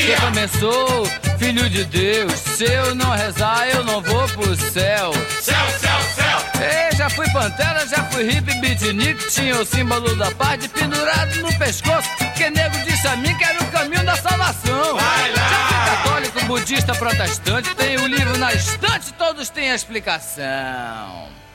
Eu 0.08 0.20
também 0.20 0.48
sou 0.48 1.06
filho 1.38 1.68
de 1.68 1.84
Deus. 1.84 2.32
Se 2.32 2.64
eu 2.64 2.94
não 2.94 3.10
rezar, 3.10 3.68
eu 3.68 3.84
não 3.84 4.00
vou 4.00 4.28
pro 4.28 4.56
céu. 4.56 5.12
Céu, 5.40 5.66
céu, 5.78 5.98
céu. 6.14 6.38
Ei, 6.60 6.96
já 6.96 7.10
fui 7.10 7.30
pantera, 7.30 7.86
já 7.86 8.04
fui 8.04 8.24
hippie 8.24 8.60
beatnik, 8.60 9.28
tinha 9.28 9.60
o 9.60 9.64
símbolo 9.64 10.14
da 10.16 10.30
paz 10.32 10.60
de 10.60 10.68
pendurado 10.68 11.36
no 11.40 11.58
pescoço. 11.58 12.08
Que 12.36 12.50
nego 12.50 12.76
disse 12.84 13.06
a 13.06 13.16
mim 13.16 13.36
que 13.36 13.44
era 13.44 13.62
o 13.62 13.66
caminho 13.70 14.04
da 14.04 14.16
salvação. 14.16 14.98
Já 14.98 15.68
fui 15.68 15.96
católico, 15.96 16.44
budista, 16.46 16.94
protestante, 16.94 17.74
tenho 17.74 18.02
o 18.02 18.06
livro 18.06 18.36
na 18.38 18.52
estante, 18.52 19.12
todos 19.14 19.48
têm 19.50 19.70
a 19.70 19.74
explicação. 19.74 21.45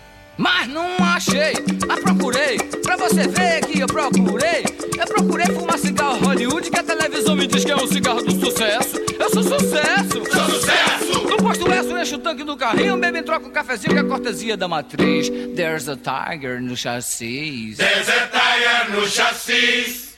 Mas 0.42 0.68
não 0.68 0.88
achei, 1.16 1.54
mas 1.88 2.00
procurei. 2.00 2.58
Pra 2.82 2.96
você 2.96 3.28
ver 3.28 3.64
que 3.68 3.80
eu 3.80 3.86
procurei. 3.86 4.66
Eu 5.00 5.06
procurei 5.06 5.46
fumar 5.46 5.78
cigarro 5.78 6.18
Hollywood, 6.26 6.68
que 6.68 6.80
a 6.80 6.84
televisão 6.84 7.36
me 7.36 7.46
diz 7.46 7.64
que 7.64 7.72
é 7.72 7.76
um 7.76 7.86
cigarro 7.86 8.24
do 8.24 8.32
sucesso. 8.32 8.98
Eu 9.20 9.30
sou 9.30 9.44
sucesso! 9.44 10.24
Sou 10.34 10.46
sucesso! 10.50 11.30
No 11.30 11.38
posto 11.38 11.72
S, 11.72 11.90
eu 11.92 12.02
encho 12.02 12.16
o 12.16 12.20
tanque 12.20 12.44
do 12.44 12.58
carrinho, 12.58 12.98
bebo 12.98 13.18
e 13.18 13.22
troco 13.22 13.50
um 13.50 13.52
cafezinho 13.52 13.94
que 13.94 14.00
é 14.00 14.04
cortesia 14.04 14.58
da 14.58 14.68
matriz. 14.68 15.30
There's 15.56 15.88
a 15.88 15.96
tiger 15.96 16.60
no 16.60 16.76
chassis. 16.76 17.78
There's 17.78 18.10
a 18.10 18.28
tiger 18.28 18.98
no 18.98 19.08
chassis. 19.08 20.16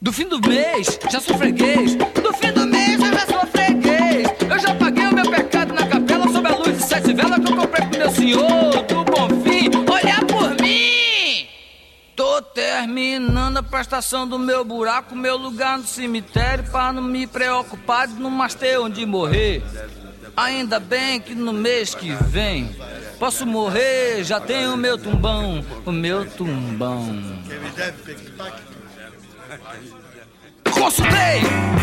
Do 0.00 0.12
fim 0.14 0.28
do 0.28 0.40
mês, 0.40 0.98
já 1.10 1.20
sou 1.20 1.36
freguês. 1.36 1.94
Do 1.94 2.32
fim 2.32 2.52
do 2.52 2.66
mês, 2.66 2.98
eu 3.00 3.12
já 3.12 3.26
sou 3.26 3.46
freguês. 3.50 4.26
Eu 4.50 4.58
já 4.58 4.74
paguei 4.74 5.06
o 5.08 5.14
meu 5.14 5.30
pecado 5.30 5.74
na 5.74 5.86
capela 5.86 6.26
sob 6.32 6.48
a 6.48 6.56
luz 6.56 6.78
de 6.78 6.84
sete 6.84 7.12
velas 7.12 7.38
que 7.38 7.52
eu 7.52 7.56
comprei 7.56 7.86
pro 7.86 7.98
meu 7.98 8.10
senhor 8.10 8.82
do 8.86 9.04
bom 9.04 9.28
fim. 9.42 9.47
Tô 12.18 12.42
terminando 12.42 13.58
a 13.58 13.62
prestação 13.62 14.26
do 14.26 14.40
meu 14.40 14.64
buraco, 14.64 15.14
meu 15.14 15.36
lugar 15.36 15.78
no 15.78 15.84
cemitério, 15.84 16.64
pra 16.64 16.92
não 16.92 17.00
me 17.00 17.28
preocupar 17.28 18.08
de 18.08 18.14
não 18.14 18.28
mais 18.28 18.56
ter 18.56 18.76
onde 18.76 19.06
morrer. 19.06 19.62
Ainda 20.36 20.80
bem 20.80 21.20
que 21.20 21.32
no 21.32 21.52
mês 21.52 21.94
que 21.94 22.12
vem 22.24 22.74
posso 23.20 23.46
morrer, 23.46 24.24
já 24.24 24.40
tenho 24.40 24.74
o 24.74 24.76
meu 24.76 24.98
tumbão, 24.98 25.64
o 25.86 25.92
meu 25.92 26.28
tumbão. 26.28 27.06
Consultei 30.78 31.42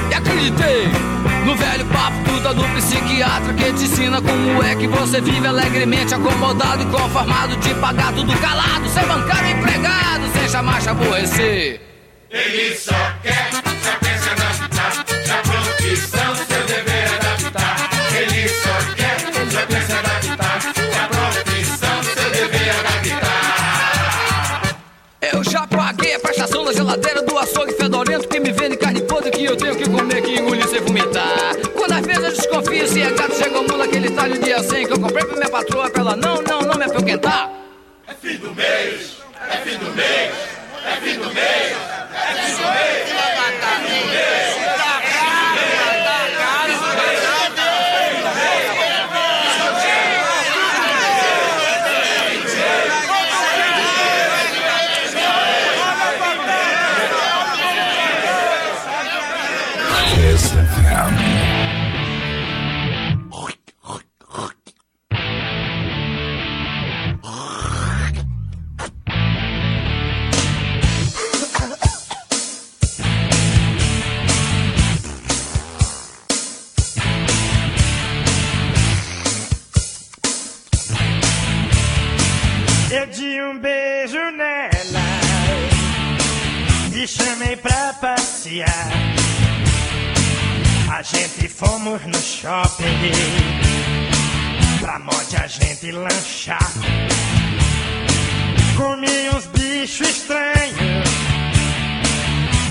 e 0.09 0.13
acreditei 0.13 0.87
no 1.45 1.55
velho 1.55 1.85
papo 1.85 2.17
tudo 2.25 2.53
do 2.53 2.63
psiquiatra 2.75 3.53
que 3.53 3.73
te 3.73 3.83
ensina 3.83 4.21
como 4.21 4.63
é 4.63 4.75
que 4.75 4.87
você 4.87 5.21
vive 5.21 5.45
alegremente 5.45 6.13
acomodado 6.13 6.81
e 6.81 6.85
conformado 6.85 7.55
de 7.57 7.73
pagar 7.75 8.13
tudo 8.13 8.35
calado, 8.39 8.89
sem 8.89 9.05
bancar 9.05 9.43
o 9.43 9.47
empregado, 9.47 10.27
sem 10.33 10.49
jamais 10.49 10.83
te 10.83 10.89
aborrecer. 10.89 11.81
Ele 12.31 12.75
só 12.75 12.93
quer, 13.21 13.49
só 13.53 13.95
pensa 13.99 14.29
na, 14.35 14.49
na 15.27 15.41
profissão, 15.43 16.35
seu 16.35 16.65
dever 16.65 17.07
adaptar. 17.13 17.89
Ele 18.13 18.49
só 18.49 18.75
quer, 18.95 19.19
só 19.51 19.65
pensa 19.67 19.99
adaptar. 19.99 20.59
Na 20.91 21.07
profissão, 21.07 22.03
seu 22.03 22.29
dever 22.31 22.69
adaptar. 22.79 23.35
Eu 25.21 25.43
já 25.43 25.67
paguei 25.67 26.15
a 26.15 26.19
prestação 26.19 26.65
da 26.65 26.73
geladeira 26.73 27.21
do 27.21 27.37
açougue 27.37 27.73
fedorento 27.73 28.27
que 28.27 28.39
me 28.39 28.51
vende 28.51 28.64
podre 29.15 29.31
que 29.31 29.45
eu 29.45 29.55
tenho 29.55 29.73
que 29.77 29.89
comer, 29.89 30.21
que 30.21 30.33
engolir 30.33 30.67
sem 30.67 30.81
vomitar. 30.81 31.55
Quando 31.73 31.93
às 31.93 32.05
vezes 32.05 32.23
eu 32.23 32.31
desconfio 32.31 32.85
se 32.85 33.01
é 33.01 33.11
gato, 33.11 33.33
chegou 33.33 33.63
mula, 33.63 33.85
aquele 33.85 34.11
talho 34.11 34.37
dia 34.37 34.61
100 34.61 34.87
que 34.87 34.91
eu 34.91 34.99
comprei 34.99 35.25
pra 35.25 35.37
minha 35.37 35.49
patroa 35.49 35.89
pra 35.89 36.01
ela 36.01 36.15
não, 36.17 36.41
não, 36.41 36.61
não 36.61 36.75
me 36.75 36.83
apoquentar. 36.83 37.49
É 38.09 38.13
fim 38.13 38.35
do 38.37 38.53
mês, 38.53 39.17
é 39.49 39.57
fim 39.57 39.77
do 39.77 39.95
mês, 39.95 40.33
é 40.85 40.95
fim 41.01 41.17
do 41.17 41.33
mês, 41.33 41.77
é 42.11 42.43
fim 42.43 42.57
do 42.57 42.63
mês. 42.65 43.05
Eu 44.57 44.64
shopping 92.45 92.85
pra 94.79 94.99
monte 94.99 95.35
a 95.35 95.47
gente 95.47 95.91
lanchar. 95.91 96.71
Comi 98.77 99.29
uns 99.35 99.47
bichos 99.47 100.07
estranhos 100.07 101.09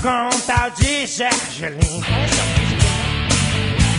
com 0.01 0.27
um 0.33 0.39
tal 0.47 0.71
de 0.71 1.05
gergelim. 1.05 2.01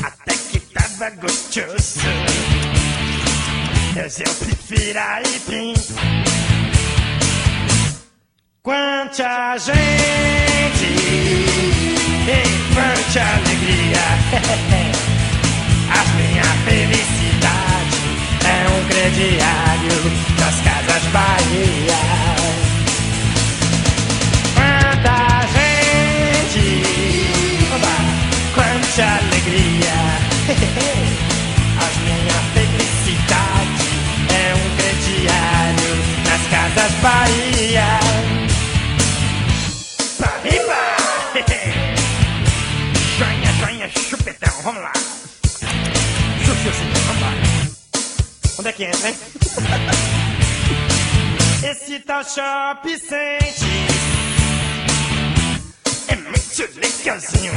Até 0.03 0.35
que 0.35 0.61
tava 0.61 1.11
gostoso. 1.11 2.01
Mas 3.95 4.19
eu 4.19 4.35
prefiro 4.35 4.99
a 4.99 5.21
Ipim. 5.21 5.75
Quanta 8.63 9.59
gente 9.59 9.77
e 12.29 12.75
quanta 12.75 13.21
alegria. 13.21 14.97
Minha 16.37 16.53
felicidade 16.67 17.97
é 18.45 18.69
um 18.69 18.85
crediário 18.89 19.97
da 20.37 20.49
Casas 20.69 21.05
Bahia. 21.11 22.03
Quanta 24.53 25.17
gente, 25.55 26.67
oba, 27.75 27.97
quanta 28.55 29.07
alegria. 29.25 29.97
A 31.81 31.89
minha 32.05 32.39
felicidade 32.53 33.89
é 34.29 34.53
um 34.53 34.67
crediário 34.77 35.93
nas 36.29 36.45
Casas 36.51 36.93
Bahia. 37.01 37.89
Arriba! 40.21 40.81
Joinha, 43.17 43.51
joinha, 43.59 43.89
chupetão, 43.89 44.55
vamos 44.63 44.83
lá. 44.83 45.06
É 48.69 49.09
hein? 49.09 49.17
Esse 51.71 52.01
tal 52.01 52.25
shopping 52.25 52.99
sente 52.99 53.65
é 56.09 56.17
muito 56.17 56.81
legalzinho 56.81 57.53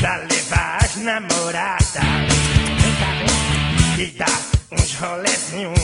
pra 0.00 0.16
levar 0.16 0.78
as 0.82 0.96
namoradas 0.96 2.04
e 3.98 4.06
dar 4.18 4.40
uns 4.72 4.94
rolezinhos. 4.96 5.78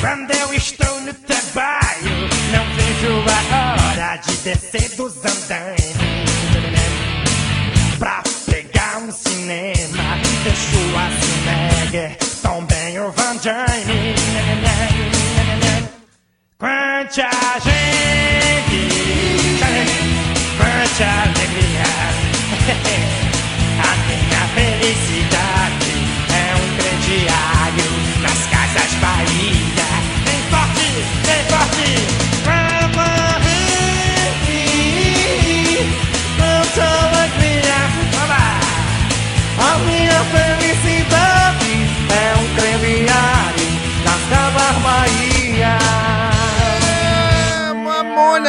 Quando 0.00 0.30
eu 0.32 0.54
estou 0.54 1.00
no 1.02 1.14
trabalho, 1.14 2.28
não 2.50 2.64
vejo 2.74 3.24
a 3.52 3.76
hora 3.92 4.16
de 4.16 4.36
descer 4.38 4.96
dos 4.96 5.16
andaimes 5.24 6.11
cinema. 9.12 10.02
A 10.14 10.50
Schwarzenegger, 10.54 12.16
também 12.42 12.98
o 12.98 13.12
Van 13.12 13.36
Damme. 13.36 14.14
Quanta 16.58 17.30
gente, 17.62 18.88
quanta 20.56 21.04
alegria. 21.22 21.92
A 23.82 23.92
minha 24.06 24.42
felicidade 24.54 25.92
é 26.30 26.54
um 26.56 26.66
crediário 26.76 27.90
nas 28.22 28.40
casas 28.46 28.92
Bahia. 29.00 29.88
Vem 30.24 30.42
forte, 30.50 30.88
vem 31.24 31.42
forte. 31.48 31.71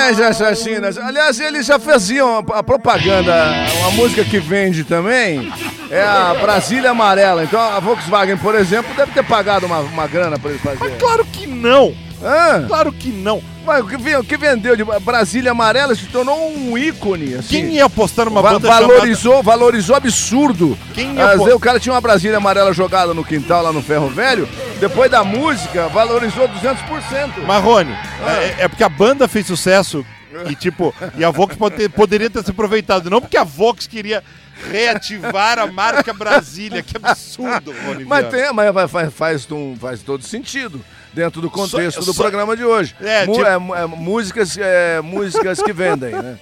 Mamonas 0.03 0.19
Assassinas. 0.19 0.98
Aliás, 0.98 1.39
eles 1.39 1.65
já 1.65 1.79
faziam 1.79 2.39
a 2.53 2.62
propaganda, 2.62 3.33
uma 3.79 3.91
música 3.91 4.24
que 4.25 4.38
vende 4.39 4.83
também, 4.83 5.51
é 5.89 6.01
a 6.01 6.33
Brasília 6.33 6.91
Amarela. 6.91 7.43
Então 7.43 7.60
a 7.60 7.79
Volkswagen, 7.79 8.38
por 8.38 8.53
exemplo, 8.55 8.93
deve 8.95 9.13
ter 9.13 9.24
pagado 9.24 9.65
uma, 9.65 9.79
uma 9.79 10.07
grana 10.07 10.38
pra 10.38 10.50
eles 10.50 10.62
fazerem. 10.62 10.98
Claro 10.98 11.25
que 11.25 11.48
não! 11.48 11.95
Hã? 12.24 12.65
Claro 12.68 12.92
que 12.92 13.10
não! 13.10 13.42
Mas 13.65 13.84
o 13.84 14.24
que, 14.24 14.38
vendeu 14.38 14.75
de 14.75 14.84
Brasília 14.84 15.51
Amarela 15.51 15.96
se 15.96 16.06
tornou 16.08 16.50
um 16.51 16.77
ícone, 16.77 17.36
assim. 17.36 17.48
Quem 17.50 17.75
ia 17.75 17.86
apostar 17.86 18.25
numa 18.25 18.42
Va- 18.42 18.51
banda 18.53 18.68
valorizou, 18.68 19.42
valorizou 19.42 19.96
absurdo. 19.96 20.77
Quem 20.94 21.16
ia 21.16 21.25
Às 21.31 21.38
vezes 21.40 21.53
o 21.53 21.59
cara 21.59 21.79
tinha 21.79 21.94
uma 21.94 22.01
Brasília 22.01 22.38
amarela 22.38 22.74
jogada 22.74 23.14
no 23.14 23.24
quintal 23.24 23.64
lá 23.64 23.72
no 23.72 23.81
Ferro 23.81 24.09
Velho, 24.09 24.48
depois 24.79 25.09
da 25.09 25.24
música 25.24 25.88
valorizou 25.88 26.48
200%. 26.50 27.46
Marrone, 27.46 27.94
Ah. 28.25 28.33
é, 28.42 28.55
é 28.59 28.68
porque 28.68 28.83
a 28.83 28.90
banda 28.90 29.27
fez 29.27 29.48
sucesso 29.48 30.05
e 30.50 30.55
tipo, 30.55 30.94
e 31.16 31.24
a 31.24 31.29
Vox 31.29 31.55
pode 31.55 31.88
poderia 31.90 32.29
ter 32.29 32.44
se 32.44 32.51
aproveitado, 32.51 33.09
não 33.09 33.22
porque 33.22 33.38
a 33.38 33.44
Vox 33.44 33.88
queria 33.88 34.24
reativar 34.72 35.59
a 35.59 35.68
marca 35.68 36.14
Brasília, 36.14 36.81
que 36.83 36.98
absurdo, 37.01 37.74
Rony 37.86 38.03
Mas, 38.05 38.27
tem, 38.29 38.51
mas 38.51 38.92
faz, 38.92 39.14
faz, 39.14 39.48
faz 39.79 40.01
todo 40.01 40.24
sentido 40.24 40.83
dentro 41.14 41.42
do 41.42 41.50
contexto 41.50 42.00
Só- 42.00 42.06
do 42.12 42.14
só- 42.14 42.22
programa 42.24 42.56
de 42.58 42.64
hoje. 42.64 42.96
É, 43.00 43.26
Mu- 43.26 43.34
tipo- 43.34 43.46
é, 43.46 43.54
é, 43.54 43.86
músicas, 43.88 44.58
é, 44.58 45.02
músicas 45.02 45.62
que 45.62 45.72
vendem, 45.74 46.12
né? 46.12 46.40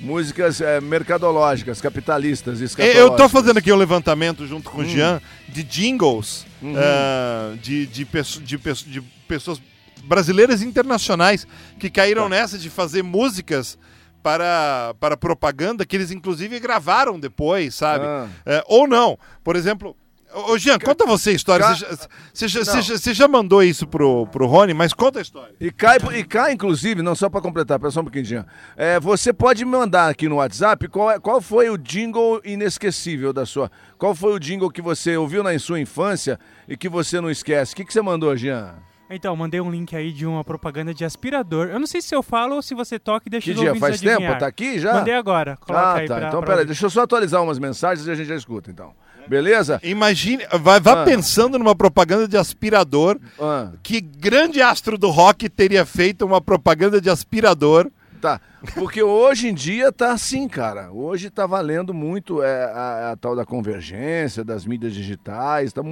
Músicas 0.00 0.60
é, 0.60 0.80
mercadológicas, 0.80 1.80
capitalistas, 1.80 2.60
Eu 2.60 2.66
escatológicas. 2.66 3.16
tô 3.16 3.28
fazendo 3.28 3.58
aqui 3.58 3.72
um 3.72 3.76
levantamento 3.76 4.46
junto 4.46 4.68
Hum. 4.68 4.72
com 4.72 4.78
o 4.82 4.84
Jean 4.84 5.20
de 5.48 5.62
jingles 5.62 6.46
Uhum. 6.62 6.74
ah, 6.76 7.54
de, 7.62 7.86
de, 7.86 8.04
pesso- 8.04 8.40
de, 8.40 8.58
pesso- 8.58 8.88
de 8.88 9.00
pessoas 9.28 9.60
brasileiras 10.04 10.60
e 10.62 10.66
internacionais 10.66 11.46
que 11.78 11.88
Tá. 11.88 12.02
caíram 12.02 12.28
nessa 12.28 12.58
de 12.58 12.68
fazer 12.68 13.02
músicas 13.02 13.78
para, 14.22 14.94
para 14.98 15.16
propaganda 15.16 15.84
que 15.84 15.94
eles 15.96 16.10
inclusive 16.10 16.58
gravaram 16.58 17.18
depois, 17.20 17.74
sabe? 17.74 18.04
Ah. 18.06 18.26
É, 18.46 18.64
ou 18.66 18.86
não. 18.88 19.18
Por 19.42 19.54
exemplo. 19.56 19.94
Ô 20.34 20.58
Jean, 20.58 20.78
conta 20.78 21.06
você 21.06 21.30
a 21.30 21.32
história. 21.32 21.64
Você 21.64 22.48
já, 22.48 22.64
você 22.64 22.72
já- 22.72 22.80
já- 22.80 22.98
você 22.98 23.14
já 23.14 23.28
mandou 23.28 23.62
isso 23.62 23.86
pro, 23.86 24.26
pro 24.26 24.46
Rony, 24.46 24.74
mas 24.74 24.92
conta 24.92 25.20
a 25.20 25.22
história. 25.22 25.54
E 25.60 25.70
cá, 25.70 25.96
e 26.12 26.24
cá, 26.24 26.52
inclusive, 26.52 27.02
não 27.02 27.14
só 27.14 27.30
para 27.30 27.40
completar, 27.40 27.78
pera 27.78 27.90
só 27.90 28.00
um 28.00 28.04
pouquinho, 28.04 28.24
Jean. 28.24 28.46
É, 28.76 28.98
você 28.98 29.32
pode 29.32 29.64
me 29.64 29.70
mandar 29.70 30.08
aqui 30.08 30.28
no 30.28 30.36
WhatsApp 30.36 30.88
qual, 30.88 31.10
é- 31.10 31.20
qual 31.20 31.40
foi 31.40 31.70
o 31.70 31.78
jingle 31.78 32.40
inesquecível 32.44 33.32
da 33.32 33.46
sua. 33.46 33.70
Qual 33.96 34.14
foi 34.14 34.32
o 34.32 34.38
jingle 34.40 34.70
que 34.70 34.82
você 34.82 35.16
ouviu 35.16 35.42
na 35.42 35.56
sua 35.58 35.78
infância 35.80 36.38
e 36.68 36.76
que 36.76 36.88
você 36.88 37.20
não 37.20 37.30
esquece? 37.30 37.72
O 37.72 37.76
que, 37.76 37.84
que 37.84 37.92
você 37.92 38.02
mandou, 38.02 38.36
Jean? 38.36 38.74
Então, 39.08 39.36
mandei 39.36 39.60
um 39.60 39.70
link 39.70 39.94
aí 39.94 40.10
de 40.10 40.26
uma 40.26 40.42
propaganda 40.42 40.92
de 40.92 41.04
aspirador. 41.04 41.68
Eu 41.68 41.78
não 41.78 41.86
sei 41.86 42.00
se 42.00 42.14
eu 42.14 42.22
falo 42.22 42.56
ou 42.56 42.62
se 42.62 42.74
você 42.74 42.98
toca 42.98 43.28
e 43.28 43.30
deixa 43.30 43.44
Que 43.44 43.50
os 43.52 43.60
dia? 43.60 43.74
Faz 43.76 44.00
tempo? 44.00 44.12
adivinhar. 44.14 44.38
Tá 44.38 44.46
aqui 44.46 44.78
já? 44.80 44.94
Mandei 44.94 45.14
agora. 45.14 45.56
Coloca 45.58 45.84
ah, 45.86 45.94
aí 45.94 46.08
tá. 46.08 46.16
pra, 46.16 46.28
então, 46.28 46.40
pra 46.40 46.50
peraí, 46.50 46.66
deixa 46.66 46.86
eu 46.86 46.90
só 46.90 47.02
atualizar 47.02 47.42
umas 47.42 47.58
mensagens 47.58 48.06
e 48.08 48.10
a 48.10 48.14
gente 48.14 48.26
já 48.26 48.34
escuta, 48.34 48.70
então. 48.70 48.92
Beleza? 49.28 49.80
Imagine, 49.82 50.44
vai, 50.60 50.80
vá 50.80 51.02
Ah. 51.02 51.04
pensando 51.04 51.58
numa 51.58 51.74
propaganda 51.74 52.28
de 52.28 52.36
aspirador. 52.36 53.18
Ah, 53.40 53.72
Que 53.82 54.00
grande 54.00 54.60
astro 54.62 54.96
do 54.98 55.10
rock 55.10 55.48
teria 55.48 55.84
feito 55.86 56.24
uma 56.24 56.40
propaganda 56.40 57.00
de 57.00 57.08
aspirador? 57.10 57.90
tá. 58.20 58.40
Porque 58.74 59.02
hoje 59.02 59.48
em 59.48 59.54
dia 59.54 59.92
tá 59.92 60.12
assim, 60.12 60.48
cara. 60.48 60.90
Hoje 60.90 61.28
tá 61.28 61.46
valendo 61.46 61.92
muito 61.92 62.42
é, 62.42 62.64
a, 62.64 63.10
a 63.12 63.16
tal 63.16 63.36
da 63.36 63.44
convergência, 63.44 64.42
das 64.42 64.64
mídias 64.64 64.94
digitais. 64.94 65.70
Tá, 65.74 65.82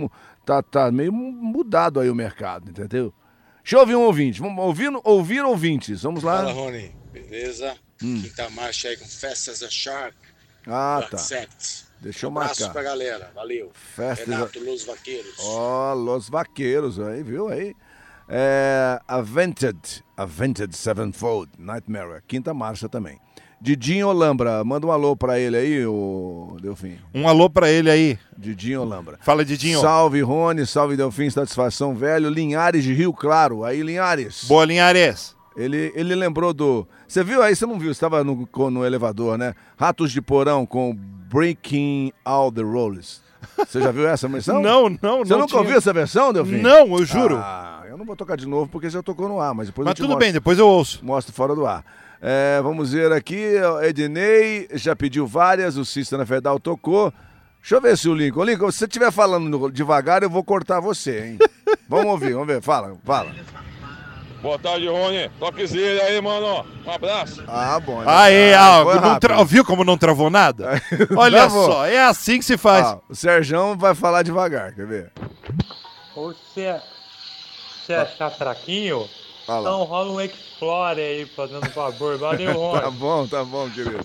tá, 0.45 0.63
tá 0.63 0.91
meio 0.91 1.13
mudado 1.13 2.01
aí 2.01 2.09
o 2.09 2.15
mercado, 2.15 2.71
entendeu? 2.71 3.13
Deixa 3.63 3.77
eu 3.77 3.81
ouvir 3.81 3.95
um 3.97 4.01
ouvinte. 4.03 4.41
Vamos 4.41 4.65
ouvir, 4.65 4.91
ouvir 5.05 5.45
ouvintes. 5.45 6.03
Vamos 6.03 6.23
lá. 6.23 6.39
Fala, 6.39 6.53
Rony. 6.53 6.95
Beleza? 7.13 7.75
Quinta 7.99 8.49
marcha 8.51 8.89
aí 8.89 8.97
com 8.97 9.05
Festas 9.05 9.63
a 9.63 9.69
Shark. 9.69 10.17
Ah, 10.67 11.07
tá. 11.11 11.19
Sect. 11.19 11.85
Deixa 12.03 12.27
eu 12.27 12.31
Abraço 12.31 12.61
marcar. 12.61 12.73
pra 12.73 12.83
galera. 12.83 13.31
Valeu. 13.35 13.71
Festas 13.73 14.29
a- 14.29 14.37
Renato 14.37 14.59
Los 14.65 14.85
Vaqueiros. 14.85 15.35
Ó, 15.39 15.95
Los 15.95 16.29
Vaqueiros 16.29 16.99
aí, 17.01 17.23
viu 17.23 17.49
aí? 17.49 17.75
É, 18.29 19.01
Avented, 19.07 19.79
Avented 20.17 20.75
Sevenfold, 20.77 21.51
Nightmare, 21.59 22.23
quinta 22.27 22.53
marcha 22.55 22.89
também. 22.89 23.19
Didinho 23.61 24.09
Olambra, 24.09 24.65
manda 24.65 24.85
um 24.87 24.91
alô 24.91 25.15
pra 25.17 25.39
ele 25.39 25.57
aí, 25.57 25.87
o 25.87 26.57
Delfim. 26.61 26.99
Um 27.15 27.29
alô 27.29 27.49
pra 27.49 27.71
ele 27.71 27.89
aí. 27.89 28.19
Didinho 28.37 28.81
Olambra. 28.83 29.19
Fala, 29.23 29.45
Didinho. 29.45 29.81
Salve 29.81 30.21
Rony, 30.21 30.67
salve 30.67 30.97
Delfim, 30.97 31.31
satisfação 31.31 31.95
velho. 31.95 32.29
Linhares 32.29 32.83
de 32.83 32.93
Rio 32.93 33.13
Claro, 33.13 33.63
aí 33.65 33.81
Linhares. 33.83 34.45
Boa, 34.49 34.65
Linhares. 34.65 35.37
Ele, 35.57 35.93
ele 35.95 36.15
lembrou 36.17 36.53
do. 36.53 36.89
Você 37.07 37.23
viu 37.23 37.41
aí? 37.43 37.55
Você 37.55 37.65
não 37.67 37.79
viu? 37.79 37.89
Você 37.95 37.99
estava 37.99 38.25
no, 38.25 38.49
no 38.71 38.85
elevador, 38.85 39.37
né? 39.39 39.55
Ratos 39.77 40.11
de 40.11 40.21
Porão 40.23 40.65
com 40.67 40.99
Breaking 41.33 42.13
All 42.25 42.53
the 42.53 42.61
Rules. 42.63 43.23
Você 43.57 43.81
já 43.81 43.91
viu 43.91 44.07
essa 44.07 44.29
versão? 44.29 44.61
Não, 44.63 44.89
não, 45.03 45.19
Você 45.25 45.33
não 45.33 45.41
nunca 45.41 45.47
tinha. 45.49 45.61
ouviu 45.61 45.77
essa 45.77 45.93
versão, 45.93 46.33
Delfim? 46.33 46.59
Não, 46.59 46.87
eu 46.99 47.05
juro. 47.05 47.37
Ah, 47.39 47.83
eu 47.89 47.97
não 47.97 48.05
vou 48.05 48.15
tocar 48.15 48.37
de 48.37 48.47
novo 48.47 48.69
porque 48.71 48.89
já 48.91 49.03
tocou 49.03 49.29
no 49.29 49.41
ar, 49.41 49.55
mas 49.55 49.67
depois 49.69 49.85
eu 49.85 49.89
Mas 49.91 49.95
te 49.95 49.99
tudo 49.99 50.09
mostro, 50.11 50.21
bem, 50.21 50.33
depois 50.33 50.59
eu 50.59 50.69
ouço. 50.69 51.05
mostro 51.05 51.33
fora 51.35 51.55
do 51.55 51.67
ar. 51.67 51.85
É, 52.21 52.61
vamos 52.63 52.93
ver 52.93 53.11
aqui, 53.13 53.57
ó, 53.65 53.83
Ednei 53.83 54.69
já 54.75 54.95
pediu 54.95 55.27
várias, 55.27 55.77
o 55.77 55.85
Cícero 55.85 56.25
Fedal 56.27 56.61
tocou. 56.61 57.13
Deixa 57.61 57.77
eu 57.77 57.81
ver 57.81 57.97
se 57.97 58.09
o 58.09 58.15
Lincoln. 58.15 58.45
Lincoln, 58.45 58.71
se 58.71 58.79
você 58.79 58.85
estiver 58.85 59.11
falando 59.11 59.71
devagar, 59.71 60.23
eu 60.23 60.31
vou 60.31 60.45
cortar 60.45 60.81
você, 60.81 61.25
hein? 61.27 61.39
vamos 61.89 62.07
ouvir, 62.07 62.33
vamos 62.33 62.47
ver. 62.49 62.61
Fala, 62.61 62.97
fala. 63.05 63.33
Boa 64.43 64.59
tarde, 64.59 64.89
Rony. 64.89 65.31
Toquezinho 65.39 66.03
aí, 66.03 66.21
mano. 66.21 66.67
Um 66.85 66.91
abraço. 66.91 67.45
Ah, 67.47 67.79
bom. 67.79 68.03
Aê, 68.05 68.53
ah, 68.55 68.81
ah, 68.81 68.85
foi 68.85 69.01
não 69.01 69.19
tra- 69.21 69.45
viu 69.45 69.65
como 69.65 69.85
não 69.85 69.97
travou 69.97 70.29
nada? 70.29 70.83
Olha 71.17 71.49
só, 71.49 71.87
é 71.87 72.03
assim 72.03 72.39
que 72.41 72.45
se 72.45 72.59
faz. 72.59 72.85
Ah, 72.87 72.99
o 73.09 73.15
Serjão 73.15 73.79
vai 73.79 73.95
falar 73.95 74.23
devagar, 74.25 74.75
quer 74.75 74.87
ver? 74.87 75.13
Você 76.15 76.63
é, 76.63 76.83
você 77.87 77.93
é 77.93 78.05
chatraquinho? 79.47 79.61
Então 79.61 79.85
rola 79.85 80.13
um 80.13 80.21
Explore 80.21 81.01
aí, 81.01 81.27
fazendo 81.27 81.69
favor. 81.71 82.19
Valeu, 82.19 82.53
Rony. 82.59 82.81
Tá 82.81 82.91
bom, 82.91 83.27
tá 83.27 83.45
bom, 83.45 83.69
querido. 83.71 84.05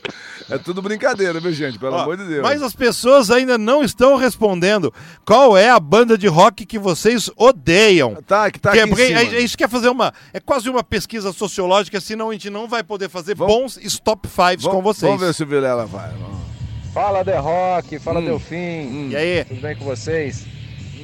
É 0.49 0.57
tudo 0.57 0.81
brincadeira, 0.81 1.39
viu, 1.39 1.51
gente? 1.51 1.77
Pelo 1.77 1.95
Ó, 1.95 1.99
amor 2.01 2.15
de 2.17 2.25
Deus. 2.25 2.41
Mas 2.41 2.61
as 2.61 2.73
pessoas 2.73 3.29
ainda 3.29 3.57
não 3.57 3.83
estão 3.83 4.15
respondendo 4.15 4.93
qual 5.25 5.57
é 5.57 5.69
a 5.69 5.79
banda 5.79 6.17
de 6.17 6.27
rock 6.27 6.65
que 6.65 6.79
vocês 6.79 7.29
odeiam. 7.35 8.15
Tá, 8.25 8.49
que 8.49 8.59
tá 8.59 8.71
Que 8.71 8.79
é 8.79 8.83
aqui 8.83 8.95
cima. 8.95 9.19
a, 9.19 9.21
a 9.21 9.25
gente 9.25 9.57
quer 9.57 9.69
fazer 9.69 9.89
uma. 9.89 10.13
É 10.33 10.39
quase 10.39 10.69
uma 10.69 10.83
pesquisa 10.83 11.33
sociológica, 11.33 11.99
senão 11.99 12.29
a 12.29 12.33
gente 12.33 12.49
não 12.49 12.67
vai 12.67 12.81
poder 12.83 13.09
fazer 13.09 13.35
bons 13.35 13.77
top 14.03 14.27
fives 14.27 14.65
com 14.65 14.81
vocês. 14.81 15.09
Vamos 15.11 15.25
ver 15.25 15.33
se 15.33 15.43
o 15.43 15.47
Vilela 15.47 15.85
vai. 15.85 16.11
Fala 16.93 17.23
The 17.23 17.37
Rock, 17.37 17.99
fala 17.99 18.19
Hum. 18.21 18.25
Delfim. 18.25 19.09
E 19.09 19.15
aí? 19.15 19.43
Tudo 19.45 19.61
bem 19.61 19.75
com 19.75 19.85
vocês? 19.85 20.45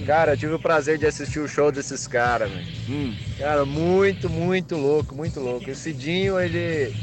Cara, 0.05 0.33
eu 0.33 0.37
tive 0.37 0.53
o 0.53 0.59
prazer 0.59 0.97
de 0.97 1.05
assistir 1.05 1.39
o 1.39 1.47
show 1.47 1.71
desses 1.71 2.05
caras, 2.07 2.49
velho. 2.51 2.65
Hum. 2.89 3.15
Cara, 3.37 3.65
muito, 3.65 4.29
muito 4.29 4.75
louco, 4.75 5.15
muito 5.15 5.39
louco. 5.39 5.69
Esse 5.69 5.93
Dinho, 5.93 6.39
ele. 6.39 6.93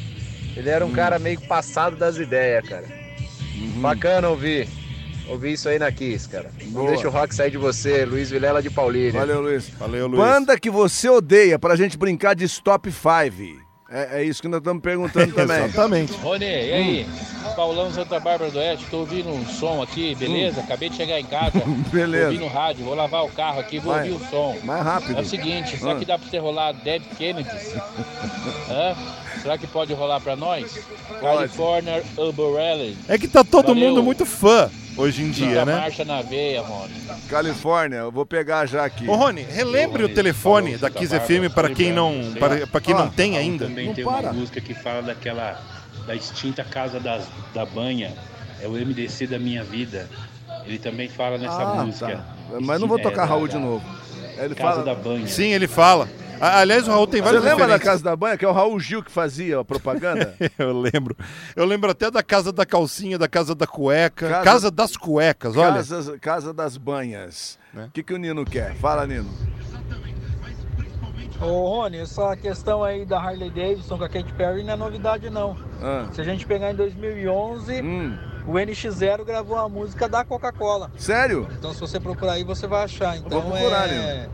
Ele 0.57 0.69
era 0.69 0.85
um 0.85 0.89
Hum. 0.89 0.93
cara 0.93 1.19
meio 1.19 1.41
passado 1.43 1.97
das 1.97 2.17
ideias, 2.17 2.69
cara. 2.69 2.85
Uhum. 3.57 3.81
Bacana 3.81 4.29
ouvir. 4.29 4.69
Ouvir 5.29 5.53
isso 5.53 5.69
aí 5.69 5.79
na 5.79 5.93
Kiss, 5.93 6.29
cara. 6.29 6.51
Não 6.73 6.87
deixa 6.87 7.07
o 7.07 7.11
rock 7.11 7.33
sair 7.33 7.53
de 7.53 7.57
você, 7.57 8.05
Luiz 8.05 8.31
Vilela 8.31 8.61
de 8.61 8.69
Paulínia. 8.69 9.13
Valeu, 9.13 9.41
Luiz. 9.41 9.69
Valeu, 9.79 10.09
Banda 10.09 10.59
que 10.59 10.69
você 10.69 11.09
odeia 11.09 11.57
pra 11.57 11.77
gente 11.77 11.97
brincar 11.97 12.35
de 12.35 12.45
Stop 12.45 12.91
5. 12.91 13.70
É, 13.93 14.21
é 14.21 14.25
isso 14.25 14.41
que 14.41 14.47
nós 14.49 14.59
estamos 14.59 14.81
perguntando 14.83 15.33
também. 15.35 15.65
Exatamente. 15.65 16.13
Rony, 16.19 16.45
e 16.45 16.73
aí? 16.73 17.07
Paulão 17.57 17.91
Santa 17.93 18.21
Bárbara 18.21 18.51
do 18.51 18.59
Oeste, 18.59 18.87
tô 18.91 18.99
ouvindo 18.99 19.29
um 19.31 19.45
som 19.47 19.83
aqui, 19.83 20.15
beleza? 20.15 20.61
Acabei 20.61 20.89
de 20.89 20.97
chegar 20.97 21.19
em 21.19 21.25
casa. 21.25 21.59
Hum. 21.67 21.83
Beleza. 21.91 22.27
Ouvi 22.27 22.39
no 22.39 22.47
rádio, 22.49 22.85
vou 22.85 22.95
lavar 22.95 23.25
o 23.25 23.29
carro 23.31 23.59
aqui, 23.61 23.79
vou 23.81 23.93
Vai. 23.93 24.11
ouvir 24.11 24.25
o 24.25 24.31
som. 24.31 24.57
Mais 24.63 24.85
rápido. 24.85 25.19
É 25.19 25.23
o 25.23 25.25
seguinte, 25.25 25.77
será 25.77 25.93
Ah. 25.93 25.97
que 25.97 26.05
dá 26.05 26.19
pra 26.19 26.29
você 26.29 26.39
rolar 26.39 26.73
Dead 26.73 27.03
Kennedys? 27.19 27.75
Hã? 28.71 28.95
Será 29.43 29.57
que 29.59 29.67
pode 29.67 29.93
rolar 29.95 30.21
pra 30.21 30.37
nós? 30.37 30.79
California 31.21 32.03
Umbrella. 32.17 32.93
É 33.09 33.19
que 33.19 33.27
tá 33.27 33.43
todo 33.43 33.69
Valeu. 33.69 33.89
mundo 33.89 34.03
muito 34.03 34.25
fã 34.27 34.71
hoje 35.01 35.23
em 35.23 35.31
dia, 35.31 35.65
né? 35.65 35.77
marcha 35.77 36.05
na 36.05 36.23
veia, 36.23 36.63
Rony. 36.63 36.93
Califórnia, 37.29 37.97
eu 37.99 38.13
vou 38.13 38.27
pegar 38.27 38.67
já 38.67 38.85
aqui. 38.85 39.09
Ô 39.09 39.15
Rony, 39.17 39.43
relembre 39.43 40.05
o 40.05 40.09
telefone 40.09 40.77
da 40.77 40.91
Kiss 40.91 41.15
FM 41.19 41.53
para 41.55 41.71
quem 41.71 41.93
não, 41.93 42.33
para, 42.39 42.67
para 42.67 42.81
quem 42.81 42.95
não 42.95 43.09
tem 43.09 43.37
ainda. 43.39 43.67
Também 43.67 43.93
tem 43.95 44.05
uma 44.05 44.33
música 44.33 44.61
que 44.61 44.75
fala 44.75 45.03
daquela 45.03 45.61
da 46.07 46.15
extinta 46.15 46.65
casa 46.65 46.99
das, 47.01 47.25
da 47.55 47.65
banha. 47.65 48.13
É 48.63 48.67
o 48.69 48.73
MDC 48.73 49.27
da 49.27 49.39
minha 49.39 49.65
vida. 49.65 50.09
Ele 50.67 50.79
também 50.79 51.09
fala 51.09 51.39
nessa 51.39 51.63
Ah, 51.63 51.85
música. 51.85 52.17
tá. 52.51 52.59
Mas 52.61 52.81
não 52.81 52.87
vou 52.87 52.99
É, 52.99 53.03
tocar 53.03 53.23
da- 53.23 53.25
Raul 53.27 53.49
de 53.49 53.55
da- 53.55 53.61
novo. 53.61 53.85
Ele 54.39 54.55
Casa 54.55 54.83
fala... 54.83 54.85
da 54.85 54.95
banha. 54.95 55.27
Sim, 55.27 55.53
ele 55.53 55.67
fala. 55.67 56.09
A- 56.41 56.61
Aliás, 56.61 56.89
o 56.89 56.91
Raul 56.91 57.07
tem 57.07 57.21
Você 57.21 57.25
várias 57.25 57.45
lembra 57.45 57.67
da. 57.69 57.79
Casa 57.79 58.03
da 58.03 58.17
Banha, 58.17 58.37
que 58.39 58.45
é 58.45 58.49
o 58.49 58.53
Raul 58.53 58.79
Gil 58.81 59.03
que 59.03 59.11
fazia 59.11 59.61
a 59.61 59.65
propaganda? 59.65 60.35
Eu 60.59 60.79
lembro. 60.81 61.17
Eu 61.55 61.65
lembro 61.67 61.91
até 61.91 62.11
da 62.11 62.23
casa 62.23 62.53
da 62.53 62.65
calcinha, 62.67 63.19
da 63.19 63.29
casa 63.29 63.55
da 63.55 63.67
cueca. 63.67 64.29
Casa- 64.29 64.45
Casa, 64.45 64.71
das 64.71 64.97
cuecas, 64.97 65.57
olha. 65.57 65.75
Casas- 65.75 66.19
casa 66.21 66.53
das 66.55 66.77
Banhas. 66.77 67.59
O 67.75 67.91
que, 67.91 68.03
que 68.03 68.13
o 68.15 68.19
Nino 68.19 68.45
quer? 68.45 68.75
Fala, 68.77 69.07
Nino. 69.07 69.31
Ô 71.41 71.47
Rony, 71.71 71.99
essa 71.99 72.37
questão 72.37 72.85
aí 72.85 73.07
da 73.07 73.19
Harley 73.19 73.49
Davidson 73.51 73.97
com 73.97 74.05
a 74.05 74.09
Katy 74.09 74.33
Perry 74.35 74.63
não 74.63 74.75
é 74.75 74.77
novidade 74.77 75.31
não. 75.31 75.57
Ah. 75.83 76.07
Se 76.13 76.21
a 76.21 76.25
gente 76.25 76.45
pegar 76.47 76.71
em 76.71 76.75
2011, 76.75 77.81
Hum. 77.81 78.15
o 78.47 78.53
NX0 78.59 79.25
gravou 79.25 79.57
a 79.57 79.67
música 79.67 80.07
da 80.07 80.23
Coca-Cola. 80.23 80.91
Sério? 80.99 81.49
Então 81.59 81.73
se 81.73 81.81
você 81.81 81.99
procurar 81.99 82.33
aí 82.33 82.45
você 82.45 82.67
vai 82.67 82.85
achar. 82.85 83.17
Então 83.17 83.41
vou 83.41 83.53
procurar, 83.53 83.89
é... 83.89 84.29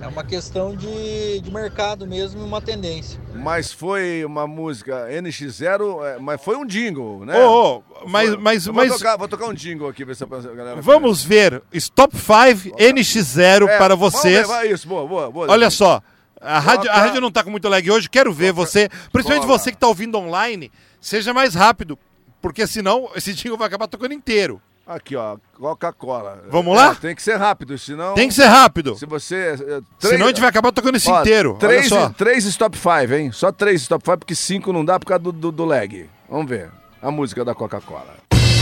é 0.00 0.06
uma 0.06 0.22
questão 0.24 0.74
de, 0.76 1.40
de 1.40 1.50
mercado 1.50 2.06
mesmo 2.06 2.40
e 2.40 2.44
uma 2.44 2.60
tendência. 2.60 3.18
Mas 3.34 3.72
foi 3.72 4.24
uma 4.24 4.46
música 4.46 5.08
NX0, 5.10 6.04
é, 6.04 6.18
mas 6.18 6.42
foi 6.42 6.56
um 6.56 6.66
jingle, 6.66 7.24
né? 7.24 7.38
Ô, 7.38 7.76
ô, 7.78 7.82
mas- 8.08 8.28
Foi. 8.30 8.38
mas- 8.38 8.66
mas- 8.68 8.88
Vou 8.88 8.98
tocar, 8.98 9.16
vou 9.16 9.28
tocar 9.28 9.46
um 9.46 9.54
jingle 9.54 9.88
aqui, 9.88 10.04
ver 10.04 10.14
se 10.16 10.24
a 10.24 10.26
galera... 10.26 10.80
Vamos 10.82 11.22
ver 11.24 11.62
Stop 11.72 12.16
5 12.16 12.76
NX0 12.78 13.68
É, 13.68 13.78
para 13.78 13.94
vocês. 13.94 14.46
vai, 14.46 14.68
isso, 14.70 14.86
boa, 14.86 15.06
boa, 15.06 15.30
boa. 15.30 15.50
Olha 15.50 15.70
só, 15.70 16.02
a 16.40 16.58
rádio, 16.58 16.90
a 16.90 16.94
rádio 16.98 17.20
não 17.20 17.30
tá 17.30 17.42
com 17.42 17.50
muito 17.50 17.68
lag 17.68 17.90
hoje, 17.90 18.08
quero 18.10 18.32
ver 18.32 18.52
você, 18.52 18.88
principalmente 19.12 19.46
Cola. 19.46 19.58
você 19.58 19.70
que 19.72 19.78
tá 19.78 19.88
ouvindo 19.88 20.18
online, 20.18 20.70
seja 21.00 21.32
mais 21.32 21.54
rápido, 21.54 21.98
porque 22.40 22.66
senão 22.66 23.08
esse 23.16 23.32
jingle 23.32 23.56
vai 23.58 23.66
acabar 23.66 23.86
tocando 23.88 24.12
inteiro. 24.12 24.60
Aqui, 24.86 25.16
ó, 25.16 25.36
Coca-Cola. 25.58 26.44
Vamos 26.48 26.76
lá? 26.76 26.92
É, 26.92 26.94
tem 26.94 27.14
que 27.14 27.22
ser 27.22 27.36
rápido, 27.36 27.76
senão... 27.76 28.14
Tem 28.14 28.28
que 28.28 28.34
ser 28.34 28.46
rápido. 28.46 28.94
Se 28.96 29.04
você... 29.04 29.56
é, 29.68 29.80
Senão 29.98 30.26
a 30.26 30.28
gente 30.28 30.40
vai 30.40 30.48
acabar 30.48 30.70
tocando 30.70 30.96
isso 30.96 31.10
Ó, 31.10 31.20
inteiro. 31.22 31.56
Três, 31.58 31.90
Olha 31.90 32.02
só. 32.02 32.08
três 32.10 32.44
stop 32.44 32.78
five, 32.78 33.12
hein? 33.16 33.32
Só 33.32 33.50
três 33.50 33.82
stop 33.82 34.04
five, 34.04 34.18
porque 34.18 34.34
cinco 34.36 34.72
não 34.72 34.84
dá 34.84 35.00
por 35.00 35.06
causa 35.06 35.24
do, 35.24 35.32
do, 35.32 35.50
do 35.50 35.64
lag. 35.64 36.08
Vamos 36.30 36.48
ver. 36.48 36.70
A 37.02 37.10
música 37.10 37.44
da 37.44 37.52
Coca-Cola. 37.52 38.14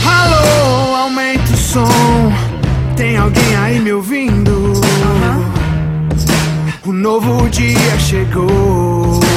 Alô, 0.03 0.95
aumenta 0.95 1.43
o 1.53 1.57
som. 1.57 1.85
Tem 2.97 3.17
alguém 3.17 3.55
aí 3.57 3.79
me 3.79 3.93
ouvindo? 3.93 4.73
O 6.85 6.91
novo 6.91 7.47
dia 7.49 7.99
chegou. 7.99 9.19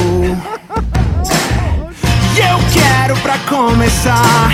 E 2.35 2.41
eu 2.41 2.59
quero 2.73 3.21
pra 3.21 3.37
começar 3.49 4.49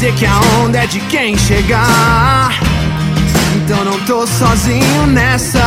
dizer 0.00 0.14
que 0.14 0.24
a 0.24 0.40
onda 0.62 0.78
é 0.78 0.86
de 0.86 0.98
quem 0.98 1.36
chegar. 1.36 2.58
Então 3.54 3.84
não 3.84 4.00
tô 4.06 4.26
sozinho 4.26 5.06
nessa. 5.08 5.60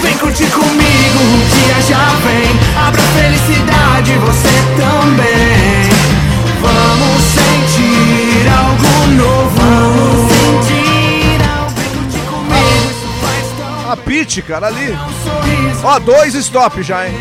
Vem 0.00 0.16
curtir 0.16 0.46
comigo, 0.46 1.18
o 1.20 1.38
dia 1.54 1.82
já 1.82 2.08
vem. 2.24 2.86
Abra 2.86 3.02
felicidade, 3.02 4.12
você 4.14 4.48
também. 4.78 5.90
Vamos 6.62 7.22
sentir 7.22 8.48
algo 8.48 9.06
novo. 9.12 9.50
Vamos 9.54 10.32
sentir 10.32 11.38
algo. 11.54 11.70
Vem 11.76 11.88
curtir 11.90 12.26
comigo, 12.30 12.90
isso 12.90 13.08
faz 13.20 13.46
tão 13.58 13.92
A 13.92 13.96
Pete, 13.96 14.40
cara, 14.40 14.68
ali. 14.68 14.98
Ó, 15.84 15.98
dois 15.98 16.34
stop 16.34 16.82
já, 16.82 17.06
hein? 17.06 17.14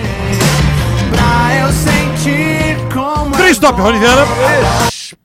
pra 1.09 1.55
eu 1.57 1.67
sentir 1.73 2.77
como 2.93 3.35
Três 3.35 3.57
stop, 3.57 3.81
Rony 3.81 3.99
Viana. 3.99 4.25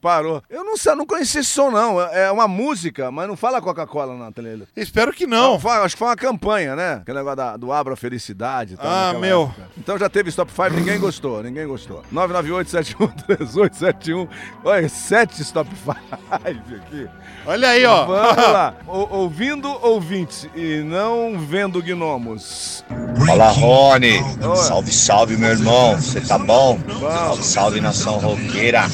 Parou. 0.07 0.41
Eu 0.49 0.63
não 0.63 0.77
sei, 0.77 0.93
eu 0.93 0.97
não 0.97 1.05
conheci 1.05 1.41
esse 1.41 1.51
som, 1.51 1.69
não. 1.71 2.01
É 2.01 2.27
é 2.27 2.31
uma 2.31 2.47
música, 2.47 3.11
mas 3.11 3.27
não 3.29 3.37
fala 3.37 3.61
Coca-Cola 3.61 4.15
na 4.17 4.31
trilha. 4.31 4.69
Espero 4.77 5.13
que 5.13 5.27
não. 5.27 5.59
foi- 5.59 5.73
acho 5.73 5.97
que 5.97 5.99
foi 5.99 6.07
uma 6.09 6.15
campanha, 6.17 6.77
né? 6.77 6.95
Aquele 7.03 7.19
negócio 7.19 7.37
da- 7.37 7.57
do 7.57 7.73
Abra 7.73 7.97
Felicidade 7.97 8.75
e 8.75 8.77
tal. 8.77 8.87
Ah, 8.87 9.13
meu. 9.19 9.43
época. 9.45 9.69
Então 9.77 9.99
já 9.99 10.09
teve 10.09 10.29
Stop 10.31 10.53
5, 10.53 10.71
ninguém 10.71 10.99
gostou, 11.01 11.43
ninguém 11.43 11.67
gostou. 11.67 12.03
998-713871. 12.13 14.29
Olha, 14.65 14.89
sete 14.89 15.43
Stop 15.43 15.69
5 15.77 15.99
aqui. 16.41 17.09
Olha 17.47 17.69
aí, 17.71 17.85
ó. 17.85 18.07
Vamos 18.07 18.37
lá. 18.37 18.75
O- 18.87 19.17
ouvindo 19.19 19.69
ouvintes 19.83 20.49
e 20.55 20.83
não 20.85 21.37
vendo 21.39 21.83
gnomos. 21.83 22.85
Fala 23.27 23.49
Rony, 23.51 24.21
Oi. 24.43 24.57
salve, 24.57 24.93
salve 24.93 25.37
meu 25.37 25.51
irmão, 25.51 25.97
você 25.97 26.21
tá 26.21 26.39
bom? 26.39 26.79
Salve, 27.01 27.43
salve 27.45 27.81
nação 27.81 28.19
roqueira. 28.19 28.85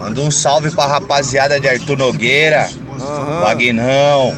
Manda 0.00 0.20
um 0.22 0.30
salve 0.30 0.70
pra 0.70 0.86
rapaziada 0.86 1.60
de 1.60 1.68
Arthur 1.68 1.96
Nogueira, 1.98 2.66
Vagnão, 3.42 4.32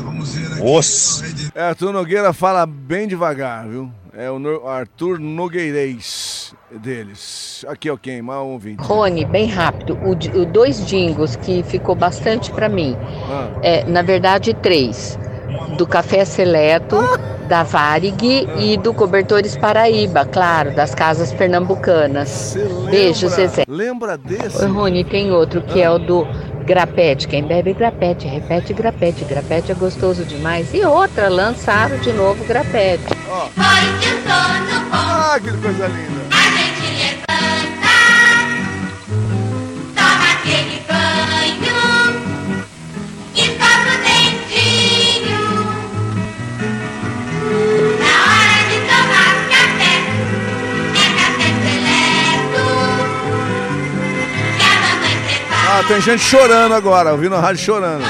Os. 0.60 1.22
É, 1.54 1.62
Arthur 1.62 1.92
Nogueira 1.92 2.32
fala 2.32 2.66
bem 2.66 3.06
devagar, 3.06 3.66
viu? 3.68 3.90
É 4.12 4.30
o 4.30 4.38
No- 4.38 4.66
Arthur 4.68 5.18
Nogueirês 5.20 6.52
deles. 6.70 7.64
Aqui, 7.68 7.88
ok, 7.88 8.20
mais 8.20 8.40
um 8.40 8.52
ouvinte. 8.52 8.82
Rony, 8.82 9.24
bem 9.24 9.46
rápido, 9.46 9.96
o, 10.04 10.10
o 10.10 10.44
dois 10.44 10.84
jingles 10.86 11.36
que 11.36 11.62
ficou 11.62 11.94
bastante 11.94 12.50
pra 12.50 12.68
mim. 12.68 12.96
Ah. 13.30 13.48
É, 13.62 13.84
na 13.84 14.02
verdade, 14.02 14.52
três. 14.54 15.18
Do 15.76 15.86
Café 15.86 16.24
Seleto, 16.24 16.98
da 17.48 17.62
Varig 17.62 18.48
e 18.58 18.76
do 18.76 18.94
Cobertores 18.94 19.56
Paraíba, 19.56 20.24
claro, 20.24 20.74
das 20.74 20.94
casas 20.94 21.32
pernambucanas. 21.32 22.56
Beijo, 22.90 23.28
Zezé. 23.28 23.64
Lembra 23.68 24.16
desse? 24.16 24.62
Oi, 24.62 24.70
Rony, 24.70 25.04
tem 25.04 25.32
outro 25.32 25.62
que 25.62 25.80
é 25.80 25.90
o 25.90 25.98
do 25.98 26.26
Grapete. 26.64 27.26
Quem 27.26 27.42
bebe 27.42 27.72
grapete, 27.72 28.26
repete 28.26 28.72
grapete. 28.72 29.24
Grapete 29.24 29.72
é 29.72 29.74
gostoso 29.74 30.24
demais. 30.24 30.72
E 30.72 30.84
outra, 30.84 31.28
lançaram 31.28 31.98
de 31.98 32.12
novo 32.12 32.44
grapete. 32.44 33.04
Ah, 34.92 35.38
que 35.42 35.50
coisa 35.58 35.88
linda. 35.88 36.41
Tá, 55.82 55.88
tem 55.88 56.00
gente 56.00 56.22
chorando 56.22 56.74
agora, 56.74 57.12
ouvindo 57.12 57.34
a 57.34 57.40
rádio 57.40 57.62
chorando. 57.62 58.04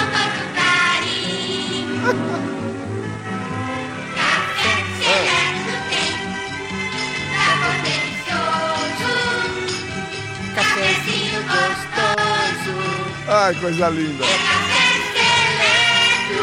Ai, 13.29 13.55
coisa 13.55 13.89
linda. 13.89 14.25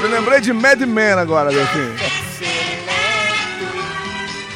Me 0.02 0.08
lembrei 0.08 0.42
de 0.42 0.54
Mad 0.54 0.80
Men 0.82 1.13
agora, 1.13 1.52
Delfim. 1.52 1.96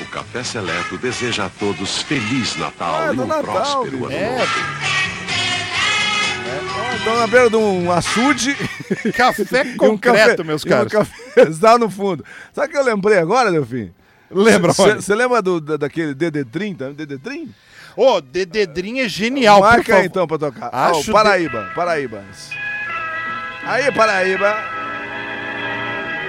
O 0.02 0.06
Café 0.08 0.44
Seleto 0.44 0.98
deseja 0.98 1.46
a 1.46 1.50
todos 1.50 2.02
Feliz 2.02 2.56
Natal 2.56 2.96
ah, 2.96 3.08
é, 3.08 3.14
e 3.14 3.20
um 3.20 3.26
Natal, 3.26 3.44
próspero 3.44 4.06
ano 4.06 4.10
novo. 4.10 4.14
É. 4.14 4.83
Estão 7.04 7.18
na 7.20 7.28
beira 7.28 7.50
de 7.50 7.56
um 7.58 7.92
açude. 7.92 8.56
Café 9.14 9.66
e 9.66 9.72
um 9.74 9.78
concreto, 9.78 10.46
meus 10.46 10.64
caros. 10.64 10.94
Um 10.94 10.98
cafezal 11.00 11.78
no 11.80 11.90
fundo. 11.90 12.24
Sabe 12.54 12.68
o 12.68 12.72
que 12.72 12.78
eu 12.78 12.84
lembrei 12.84 13.18
agora, 13.18 13.52
Delfim? 13.52 13.92
Lembra? 14.32 14.72
Você 14.74 15.14
lembra 15.14 15.42
do, 15.42 15.60
da- 15.60 15.76
daquele 15.78 16.16
DD30? 16.16 16.78
tá? 16.78 16.86
DD30? 16.92 17.50
Ô, 17.96 18.22
Dededrim 18.22 19.02
é 19.02 19.08
genial, 19.10 19.60
por 19.62 19.68
Marca 19.68 19.84
favor. 19.84 20.00
aí 20.00 20.06
então 20.08 20.26
pra 20.26 20.38
tocar. 20.40 20.70
Acho 20.72 21.12
Ó, 21.12 21.14
Paraíba, 21.14 21.72
Paraíba. 21.76 22.24
Aí, 23.66 23.92
Paraíba. 23.92 24.56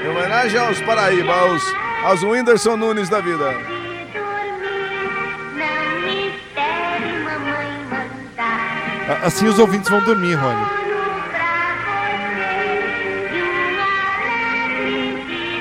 Em 0.05 0.09
homenagem 0.09 0.59
aos 0.59 0.79
Paraíba, 0.83 1.33
aos, 1.33 1.63
aos 2.05 2.23
Whindersson 2.23 2.77
Nunes 2.77 3.09
da 3.09 3.21
vida. 3.21 3.74
Assim 9.23 9.47
os 9.47 9.59
ouvintes 9.59 9.91
vão 9.91 10.01
dormir, 10.03 10.35
Rony. 10.35 10.67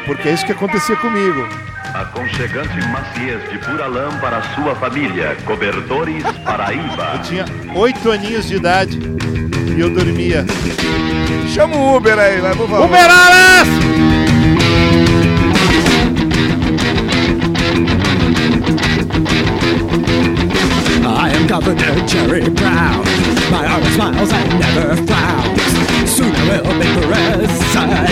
Porque 0.05 0.29
é 0.29 0.33
isso 0.33 0.45
que 0.45 0.51
acontecia 0.51 0.95
comigo. 0.97 1.47
Aconchegante 1.93 2.75
maciez 2.87 3.49
de 3.49 3.57
pura 3.59 3.87
lã 3.87 4.09
para 4.19 4.37
a 4.37 4.41
sua 4.55 4.75
família. 4.75 5.37
Cobertores 5.45 6.23
Paraíba. 6.43 7.11
Eu 7.13 7.21
tinha 7.21 7.45
oito 7.75 8.11
aninhos 8.11 8.47
de 8.47 8.55
idade 8.55 8.99
e 9.75 9.79
eu 9.79 9.89
dormia. 9.89 10.45
Chama 11.53 11.75
o 11.75 11.97
Uber 11.97 12.17
aí, 12.17 12.39
vai, 12.41 12.55
por 12.55 12.67
favor. 12.67 12.85
Uberalas! 12.85 14.12
Am 21.53 21.61
Governor 21.61 22.07
Jerry 22.07 22.49
Brown. 22.49 23.05
My 23.53 23.61
arm 23.69 23.85
smiles 23.93 24.33
and 24.33 24.49
never 24.57 24.97
frowns. 25.05 25.61
Soon 26.09 26.33
I 26.33 26.49
will 26.49 26.77
be 26.81 26.89
president. 27.05 28.09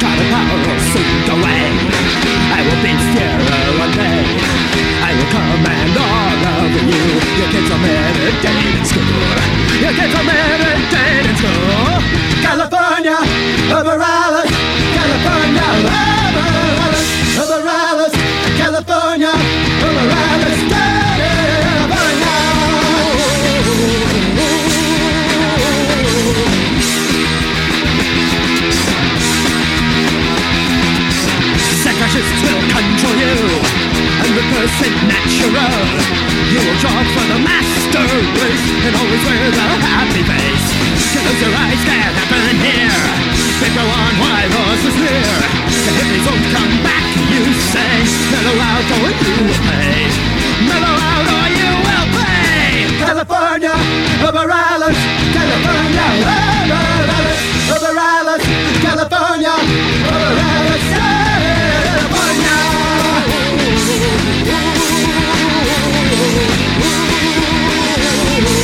Got 0.00 0.16
a 0.16 0.24
power 0.32 0.78
soon 0.88 1.28
away. 1.36 1.68
I 2.48 2.64
will 2.64 2.80
be 2.80 2.92
Sierra 3.12 3.60
one 3.76 3.92
day. 3.92 4.24
I 5.04 5.12
will 5.12 5.28
command 5.36 6.00
all 6.00 6.40
of 6.48 6.80
you. 6.80 7.04
Your 7.36 7.48
kids 7.52 7.68
are 7.68 7.82
meditate 7.84 8.72
in 8.72 8.84
school. 8.88 9.36
Your 9.84 9.92
kids 9.92 10.14
are 10.16 10.24
meditate 10.24 11.28
in 11.28 11.36
school. 11.36 12.00
California, 12.40 13.20
over 13.68 14.00
Alice. 14.00 14.48
California, 14.96 16.11
Separatists 32.22 32.42
will 32.46 32.62
control 32.70 33.16
you 33.18 33.38
and 34.22 34.30
reverse 34.30 34.78
it 34.86 34.94
natural. 35.10 35.82
You 36.54 36.60
will 36.62 36.78
jog 36.78 37.06
for 37.14 37.26
the 37.34 37.40
master 37.42 38.06
race 38.38 38.66
and 38.86 38.94
always 38.94 39.22
wear 39.26 39.50
the 39.50 39.68
happy 39.82 40.22
face. 40.22 40.66
Close 41.12 41.40
your 41.42 41.54
eyes, 41.54 41.82
can't 41.82 42.14
happen 42.14 42.56
here. 42.62 43.02
They 43.58 43.70
People 43.70 43.90
on 43.90 44.14
why 44.22 44.42
was 44.54 44.80
is 44.86 44.96
near. 45.02 45.34
The 45.66 45.92
hippies 45.98 46.24
won't 46.26 46.46
come 46.54 46.74
back, 46.86 47.06
you 47.30 47.42
say. 47.74 47.94
Mellow 48.30 48.56
out 48.58 48.86
or 48.98 49.08
you 49.10 49.34
will 49.42 49.58
pay. 49.66 50.06
Mellow 50.66 50.94
out 50.94 51.26
or 51.26 51.46
you 51.58 51.70
will 51.86 52.08
pay. 52.18 52.86
California, 53.02 53.74
Alice. 54.22 55.02
California, 55.34 56.06
over 57.74 57.98
Alice. 57.98 58.46
Over 60.06 60.38
Alice. 60.38 61.31
California, 64.44 65.16
over 65.46 65.76
Alice. 65.78 66.62
Now 66.80 68.61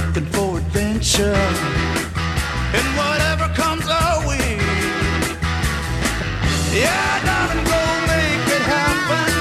looking 0.00 0.26
for 0.26 0.58
adventure. 0.58 1.42
And 2.78 2.86
whatever 3.00 3.46
comes 3.54 3.86
our 3.88 4.18
way. 4.28 4.54
Yeah, 6.70 7.10
darling, 7.26 7.64
go 7.66 7.82
make 8.06 8.46
it 8.58 8.64
happen. 8.76 9.32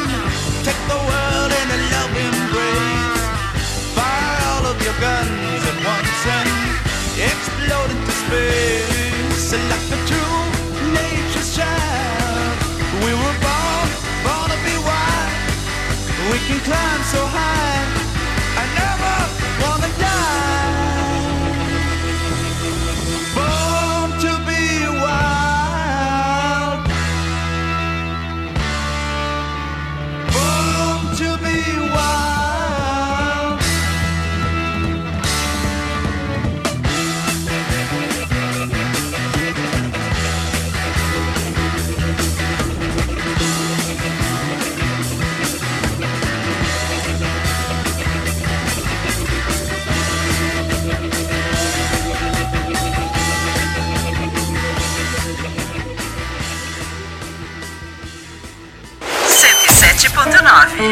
Take 0.65 0.82
the 0.89 1.00
world 1.10 1.52
in 1.62 1.67
a 1.78 1.80
loving 1.93 2.34
embrace. 2.41 3.22
Fire 3.93 4.38
all 4.50 4.65
of 4.74 4.78
your 4.82 4.98
guns 4.98 5.62
at 5.72 5.78
once 5.93 6.22
and 6.38 6.50
explode 7.30 7.89
into 7.93 8.13
space. 8.26 9.38
Select 9.52 9.86
the 9.93 10.00
true 10.10 10.41
nature's 10.98 11.50
child. 11.56 12.58
We 13.06 13.12
were 13.13 13.38
born, 13.46 13.88
born 14.26 14.50
to 14.50 14.58
be 14.65 14.76
wild. 14.89 15.34
We 16.32 16.38
can 16.50 16.60
climb 16.65 17.04
so 17.13 17.27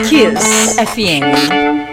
Kiss 0.03 0.77
FM. 0.77 1.84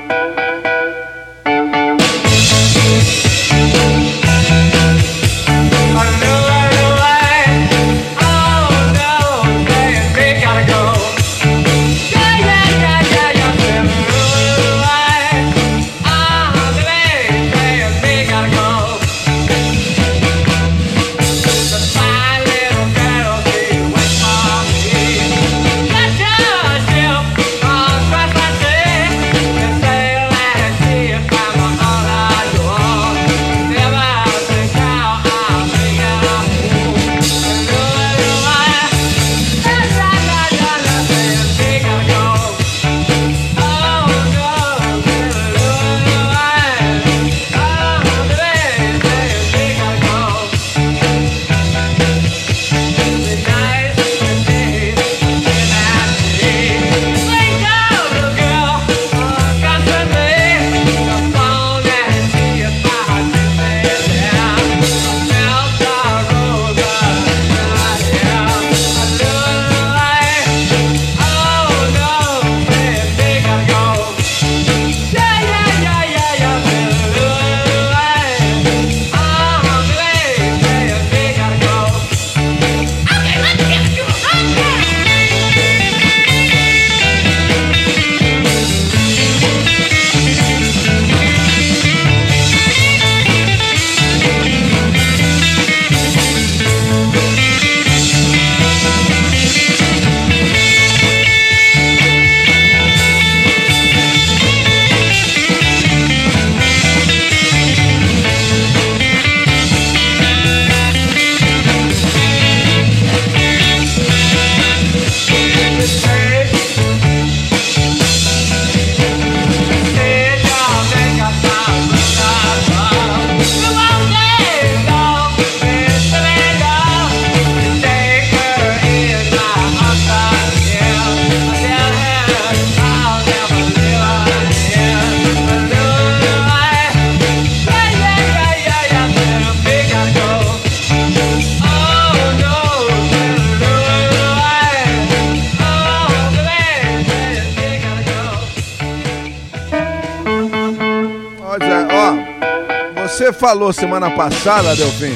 Falou 153.52 153.70
semana 153.70 154.10
passada, 154.12 154.74
Delfim, 154.74 155.14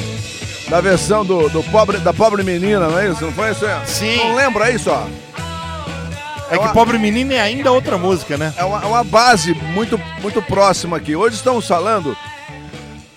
da 0.69 0.79
versão 0.79 1.25
do, 1.25 1.49
do 1.49 1.63
pobre, 1.63 1.97
da 1.97 2.13
pobre 2.13 2.43
menina, 2.43 2.87
não 2.87 2.99
é 2.99 3.09
isso? 3.09 3.25
Não 3.25 3.31
foi 3.33 3.49
isso? 3.49 3.65
aí? 3.65 3.87
Sim. 3.87 4.17
Não 4.17 4.35
lembra 4.35 4.69
isso, 4.69 4.91
ó? 4.91 5.07
É 6.49 6.57
que 6.57 6.69
Pobre 6.69 6.97
Menino 6.97 7.33
é 7.33 7.41
ainda 7.41 7.73
outra 7.73 7.97
música, 7.97 8.37
né? 8.37 8.53
É 8.55 8.63
uma, 8.63 8.81
é 8.81 8.85
uma 8.85 9.03
base 9.03 9.53
muito, 9.53 9.99
muito 10.21 10.41
próxima 10.41 10.95
aqui. 10.95 11.13
Hoje 11.13 11.35
estamos 11.35 11.67
falando 11.67 12.15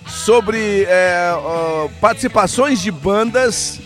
sobre 0.05 0.83
é, 0.83 1.31
ó, 1.33 1.87
participações 2.01 2.81
de 2.81 2.91
bandas 2.91 3.79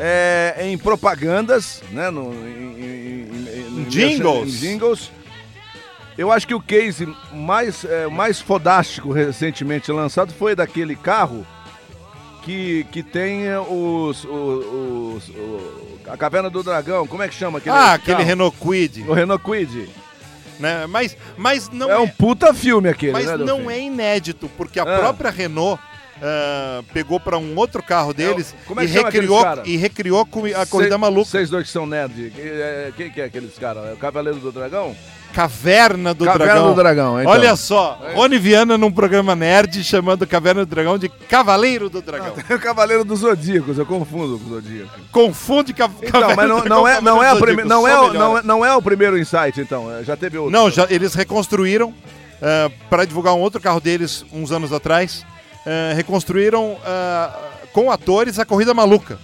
é, 0.00 0.56
em 0.62 0.76
propagandas, 0.76 1.80
né? 1.92 2.10
No, 2.10 2.32
em, 2.34 2.36
em- 2.36 3.28
em- 3.28 3.80
em- 3.82 3.86
Jingles. 3.88 4.48
em 4.48 4.58
jingles. 4.58 5.10
Eu 6.18 6.32
acho 6.32 6.46
que 6.46 6.54
o 6.54 6.60
case 6.60 7.06
mais, 7.32 7.84
é, 7.84 8.06
mais 8.06 8.40
fodástico 8.40 9.12
recentemente 9.12 9.92
lançado 9.92 10.32
foi 10.32 10.54
daquele 10.54 10.96
carro 10.96 11.46
que, 12.42 12.84
que 12.90 13.02
tem 13.02 13.46
é, 13.46 13.58
os, 13.58 14.24
os, 14.24 14.64
os- 14.66 15.28
o- 15.28 15.98
a 16.08 16.16
Caverna 16.16 16.48
do 16.48 16.62
Dragão. 16.62 17.06
Como 17.06 17.22
é 17.22 17.28
que 17.28 17.34
chama 17.34 17.58
aquele 17.58 17.74
ah, 17.76 17.94
aquele 17.94 18.16
carro? 18.18 18.28
Renault 18.28 18.56
Kwid. 18.58 19.02
O 19.08 19.12
Renault 19.12 19.42
Kwid. 19.44 19.88
Né? 20.58 20.86
Mas, 20.86 21.14
mas 21.36 21.68
não 21.68 21.90
É 21.90 21.98
um 21.98 22.08
puta 22.08 22.54
filme 22.54 22.88
aquele, 22.88 23.12
Mas 23.12 23.26
né, 23.26 23.36
não 23.36 23.70
é 23.70 23.78
inédito, 23.78 24.48
porque 24.56 24.80
a 24.80 24.84
Ah. 24.84 24.98
própria 25.00 25.30
Renault 25.30 25.78
ah, 26.22 26.82
pegou 26.92 27.18
para 27.20 27.36
um 27.38 27.54
outro 27.56 27.82
carro 27.82 28.12
deles 28.14 28.54
como 28.66 28.80
é 28.80 28.84
e, 28.84 28.86
recriou, 28.86 29.42
e 29.64 29.76
recriou 29.76 30.26
a 30.56 30.66
Corrida 30.66 30.98
Maluca. 30.98 31.30
Vocês 31.30 31.50
dois 31.50 31.66
que 31.66 31.72
são 31.72 31.86
nerd, 31.86 32.30
que- 32.34 32.40
é, 32.40 32.92
quem 32.96 33.10
que 33.10 33.20
é 33.20 33.24
aqueles 33.24 33.58
caras? 33.58 33.84
É 33.86 33.92
o 33.92 33.96
Cavaleiro 33.96 34.38
do 34.38 34.50
Dragão? 34.52 34.94
Caverna 35.34 36.14
do 36.14 36.24
Caverna 36.24 36.46
Dragão. 36.54 36.68
do 36.70 36.74
Dragão, 36.76 37.20
então. 37.20 37.30
Olha 37.32 37.56
só, 37.56 38.00
É. 38.08 38.14
Rony 38.14 38.38
Viana 38.38 38.78
num 38.78 38.90
programa 38.90 39.34
nerd 39.36 39.84
chamando 39.84 40.26
Caverna 40.26 40.64
do 40.64 40.68
Dragão 40.70 40.96
de 40.96 41.10
Cavaleiro 41.10 41.90
do 41.90 42.00
Dragão. 42.00 42.30
Tem 42.48 42.56
o 42.56 42.60
Cavaleiro 42.60 43.04
dos 43.04 43.18
Zodíacos, 43.20 43.76
eu 43.76 43.84
confundo 43.84 44.38
com 44.38 44.46
o 44.46 44.54
Zodíaco. 44.54 44.90
Confunde 45.12 45.74
ca 45.74 45.90
Então, 46.02 46.22
Caverna 46.22 46.36
mas 46.36 46.46
do 46.46 46.48
não, 46.48 46.60
Dragão 46.60 46.78
não 46.78 46.88
é, 46.88 46.96
com 46.96 47.02
não, 47.04 47.22
é 47.22 47.32
do 47.34 47.38
Zodíaco, 47.38 47.68
não, 47.68 47.86
é, 47.88 48.00
o- 48.00 48.12
não, 48.14 48.38
é- 48.38 48.42
não 48.42 48.64
é 48.64 48.74
o 48.76 48.80
primeiro 48.80 49.18
insight, 49.18 49.60
então. 49.60 49.92
é, 49.94 50.02
Já 50.04 50.16
teve 50.16 50.38
outro. 50.38 50.50
Não, 50.52 50.70
já, 50.70 50.86
eles 50.88 51.12
reconstruíram 51.12 51.92
para 52.88 53.04
divulgar 53.04 53.34
um 53.34 53.40
outro 53.40 53.60
carro 53.60 53.80
deles 53.80 54.24
uns 54.32 54.52
anos 54.52 54.72
atrás. 54.72 55.24
Eh, 55.66 55.92
reconstruíram 55.94 56.78
ah, 56.84 57.38
com 57.72 57.90
atores 57.90 58.38
a 58.38 58.44
Corrida 58.46 58.72
Maluca. 58.72 59.18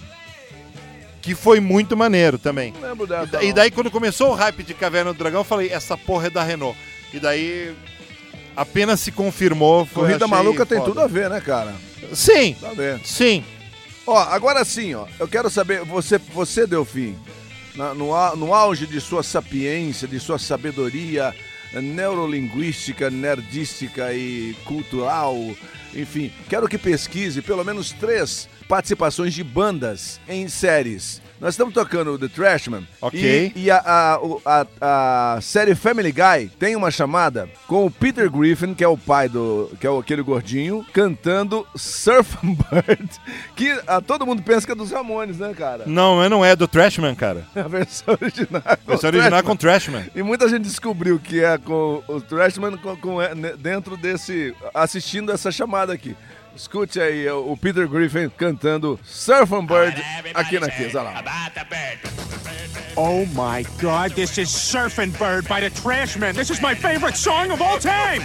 Que 1.21 1.33
foi 1.33 1.61
muito 1.61 1.95
maneiro 1.95 2.37
também. 2.37 2.73
Não 2.73 2.89
lembro 2.89 3.07
dessa. 3.07 3.23
E 3.23 3.27
da- 3.31 3.43
E 3.45 3.53
daí, 3.53 3.71
quando 3.71 3.89
começou 3.89 4.31
o 4.31 4.33
hype 4.35 4.61
de 4.61 4.73
Caverna 4.73 5.13
do 5.13 5.17
Dragão, 5.17 5.39
eu 5.39 5.45
falei: 5.45 5.69
essa 5.71 5.97
porra 5.97 6.27
é 6.27 6.29
da 6.29 6.43
Renault. 6.43 6.77
E 7.13 7.19
daí, 7.19 7.73
apenas 8.55 8.99
se 8.99 9.09
confirmou. 9.11 9.85
Foi, 9.85 10.03
Corrida 10.03 10.27
Maluca 10.27 10.65
tem 10.65 10.79
foda. 10.79 10.89
tudo 10.89 10.99
a 11.01 11.07
ver, 11.07 11.29
né, 11.29 11.39
cara? 11.39 11.73
Sim, 12.13 12.55
Tá 12.59 12.69
ver. 12.73 12.99
sim. 13.05 13.43
Ó, 14.05 14.17
agora 14.17 14.65
sim, 14.65 14.93
ó. 14.95 15.05
Eu 15.17 15.27
quero 15.29 15.49
saber, 15.49 15.85
você, 15.85 16.17
você 16.17 16.67
Delfim, 16.67 17.17
na- 17.73 17.93
no, 17.93 18.35
no 18.35 18.53
auge 18.53 18.85
de 18.85 18.99
sua 18.99 19.23
sapiência, 19.23 20.05
de 20.05 20.19
sua 20.19 20.37
sabedoria 20.37 21.33
neurolinguística, 21.81 23.09
nerdística 23.09 24.13
e 24.13 24.55
cultural, 24.65 25.35
enfim, 25.95 26.31
quero 26.49 26.67
que 26.67 26.77
pesquise 26.77 27.41
pelo 27.41 27.63
menos 27.63 27.91
três 27.91 28.47
participações 28.67 29.33
de 29.33 29.43
bandas 29.43 30.19
em 30.27 30.47
séries. 30.47 31.22
Nós 31.43 31.55
estamos 31.55 31.73
tocando 31.73 32.17
The 32.17 32.29
Trashman. 32.29 32.87
Ok. 33.01 33.51
E, 33.53 33.63
e 33.65 33.69
a, 33.69 33.77
a- 33.85 34.19
a- 34.81 35.35
a 35.35 35.41
série 35.41 35.75
Family 35.75 36.13
Guy 36.13 36.49
tem 36.57 36.73
uma 36.73 36.89
chamada 36.89 37.49
com 37.67 37.85
o 37.85 37.91
Peter 37.91 38.31
Griffin, 38.31 38.73
que 38.73 38.81
é 38.83 38.87
o 38.87 38.97
pai 38.97 39.27
do. 39.27 39.69
que 39.77 39.85
é 39.85 39.89
aquele 39.99 40.21
gordinho, 40.21 40.85
cantando 40.93 41.67
Surfing 41.75 42.55
Bird, 42.71 43.09
que 43.57 43.77
a, 43.85 43.99
todo 43.99 44.25
mundo 44.25 44.41
pensa 44.41 44.65
que 44.65 44.71
é 44.71 44.75
dos 44.75 44.89
Ramones, 44.91 45.37
né, 45.37 45.53
cara? 45.53 45.83
Não, 45.85 46.15
mas 46.15 46.29
não 46.29 46.45
é 46.45 46.55
do 46.55 46.65
Trashman, 46.65 47.13
cara. 47.13 47.43
A 47.53 47.67
versão 47.67 48.17
original. 48.21 48.61
é 48.65 48.71
A 48.71 48.75
versão 48.87 49.09
o 49.09 49.13
original 49.13 49.25
é 49.25 49.29
Trashman. 49.29 49.43
com 49.43 49.55
Trashman. 49.57 50.05
E 50.15 50.23
muita 50.23 50.47
gente 50.47 50.63
descobriu 50.63 51.19
que 51.19 51.43
é 51.43 51.57
com 51.57 52.01
o 52.07 52.21
Trashman 52.21 52.77
com, 52.77 52.95
com- 52.95 53.21
é, 53.21 53.35
dentro 53.57 53.97
desse. 53.97 54.55
assistindo 54.73 55.29
essa 55.29 55.51
chamada 55.51 55.91
aqui. 55.91 56.15
Escute 56.55 57.01
aí 57.01 57.25
é, 57.25 57.33
o 57.33 57.57
Peter 57.57 57.87
Griffin 57.87 58.29
cantando 58.29 58.99
Surfing 59.03 59.65
Bird 59.65 60.03
aqui 60.33 60.59
na 60.59 60.69
Kiss. 60.69 60.95
Olha 60.95 61.09
lá. 61.09 61.23
Oh 62.95 63.25
my 63.33 63.65
god, 63.81 64.13
this 64.13 64.37
is 64.37 64.49
Surfing 64.49 65.17
Bird 65.17 65.47
by 65.47 65.59
the 65.59 65.69
Trashmen. 65.71 66.35
This 66.35 66.51
is 66.51 66.61
my 66.61 66.75
favorite 66.75 67.17
song 67.17 67.49
of 67.49 67.59
all 67.59 67.79
time. 67.79 68.21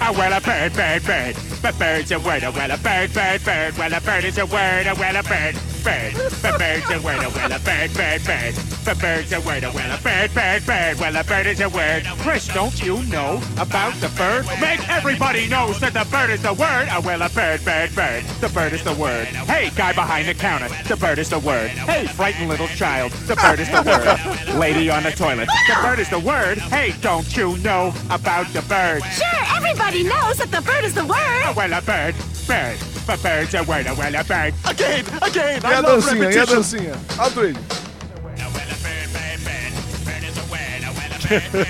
Oh, 0.00 0.12
well, 0.12 0.32
a 0.32 0.40
bird, 0.40 0.72
bird, 0.74 1.02
bird. 1.04 1.36
But 1.60 1.76
bird's 1.78 2.12
a 2.12 2.20
word, 2.20 2.44
oh, 2.44 2.52
well, 2.52 2.70
a 2.70 2.78
bird, 2.78 3.12
bird, 3.12 3.42
bird. 3.44 3.76
Well, 3.76 3.92
a 3.92 4.00
bird 4.00 4.24
is 4.24 4.38
a 4.38 4.46
word, 4.46 4.86
oh, 4.86 4.94
well, 4.96 5.16
a 5.16 5.22
bird, 5.24 5.56
bird. 5.86 6.14
But 6.42 6.58
bird's 6.58 6.90
a 6.90 6.98
word, 7.00 7.22
oh, 7.22 7.30
well, 7.30 7.52
a 7.52 7.60
bird, 7.60 7.94
bird, 7.94 8.24
bird. 8.24 8.54
But 8.84 8.98
bird's 8.98 9.32
a 9.32 9.40
word, 9.40 9.62
oh, 9.62 9.70
well, 9.72 9.96
a 9.96 10.02
bird, 10.02 10.34
bird, 10.34 10.66
bird. 10.66 10.98
Well, 10.98 11.14
a 11.14 11.22
bird 11.22 11.46
is 11.46 11.60
a 11.60 11.68
word. 11.68 12.04
Chris, 12.18 12.48
don't 12.48 12.82
you 12.82 13.04
know 13.04 13.40
about 13.56 13.94
the 14.00 14.08
bird? 14.18 14.46
Make 14.60 14.82
everybody 14.88 15.46
knows 15.46 15.78
that 15.78 15.94
the 15.94 16.04
bird 16.10 16.30
is 16.30 16.42
the 16.42 16.54
word. 16.54 16.88
Oh, 16.90 17.00
well, 17.04 17.22
a 17.22 17.28
bird, 17.28 17.64
bird, 17.64 17.94
bird. 17.94 18.24
The 18.40 18.48
bird 18.48 18.72
is 18.72 18.82
the 18.82 18.94
word. 18.94 19.28
Hey, 19.46 19.70
guy 19.76 19.92
behind 19.92 20.26
the 20.26 20.34
counter. 20.34 20.68
The 20.88 20.96
bird 20.96 21.18
is 21.20 21.30
the 21.30 21.38
word. 21.38 21.70
Hey, 21.70 22.06
frightened 22.06 22.48
little 22.48 22.68
child. 22.68 23.12
The 23.30 23.36
bird 23.36 23.60
is 23.60 23.70
the 23.70 23.82
word. 23.86 24.58
Lady 24.58 24.90
on 24.90 25.04
the 25.04 25.12
toilet. 25.12 25.48
The 25.68 25.78
bird 25.82 26.00
is 26.00 26.10
the 26.10 26.18
word. 26.18 26.58
Hey, 26.58 26.94
don't 27.00 27.36
you 27.36 27.56
know 27.58 27.94
about 28.10 28.48
the 28.52 28.62
bird? 28.62 29.04
Sure, 29.04 29.44
everybody 29.54 30.02
knows 30.02 30.38
that 30.38 30.50
the 30.50 30.62
bird 30.62 30.84
is 30.84 30.94
the 30.94 31.06
word. 31.06 31.42
Oh, 31.46 31.54
well, 31.56 31.72
a 31.72 31.80
bird, 31.80 32.16
bird. 32.48 32.76
But 33.06 33.22
bird's 33.22 33.54
a 33.54 33.62
word. 33.62 33.86
Oh, 33.86 33.94
well, 33.94 34.14
a 34.14 34.24
bird. 34.24 34.52
Again, 34.64 35.04
again. 35.22 35.64
I 35.64 35.75
a 35.76 35.80
dancinha, 35.80 36.30
e 36.30 36.38
a 36.38 36.44
dancinha. 36.44 36.92
Alto 37.18 37.44
ele. 37.44 37.58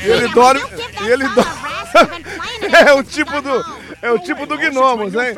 E 0.04 0.08
ele 0.08 0.28
dorme. 0.28 0.60
E 1.02 1.08
ele 1.08 1.28
dorme. 1.28 1.52
é 2.86 2.92
o 2.94 3.02
tipo 3.02 3.40
do. 3.40 3.85
É 4.02 4.10
o 4.10 4.18
tipo 4.18 4.46
do 4.46 4.56
Gnomos, 4.58 5.14
hein? 5.14 5.34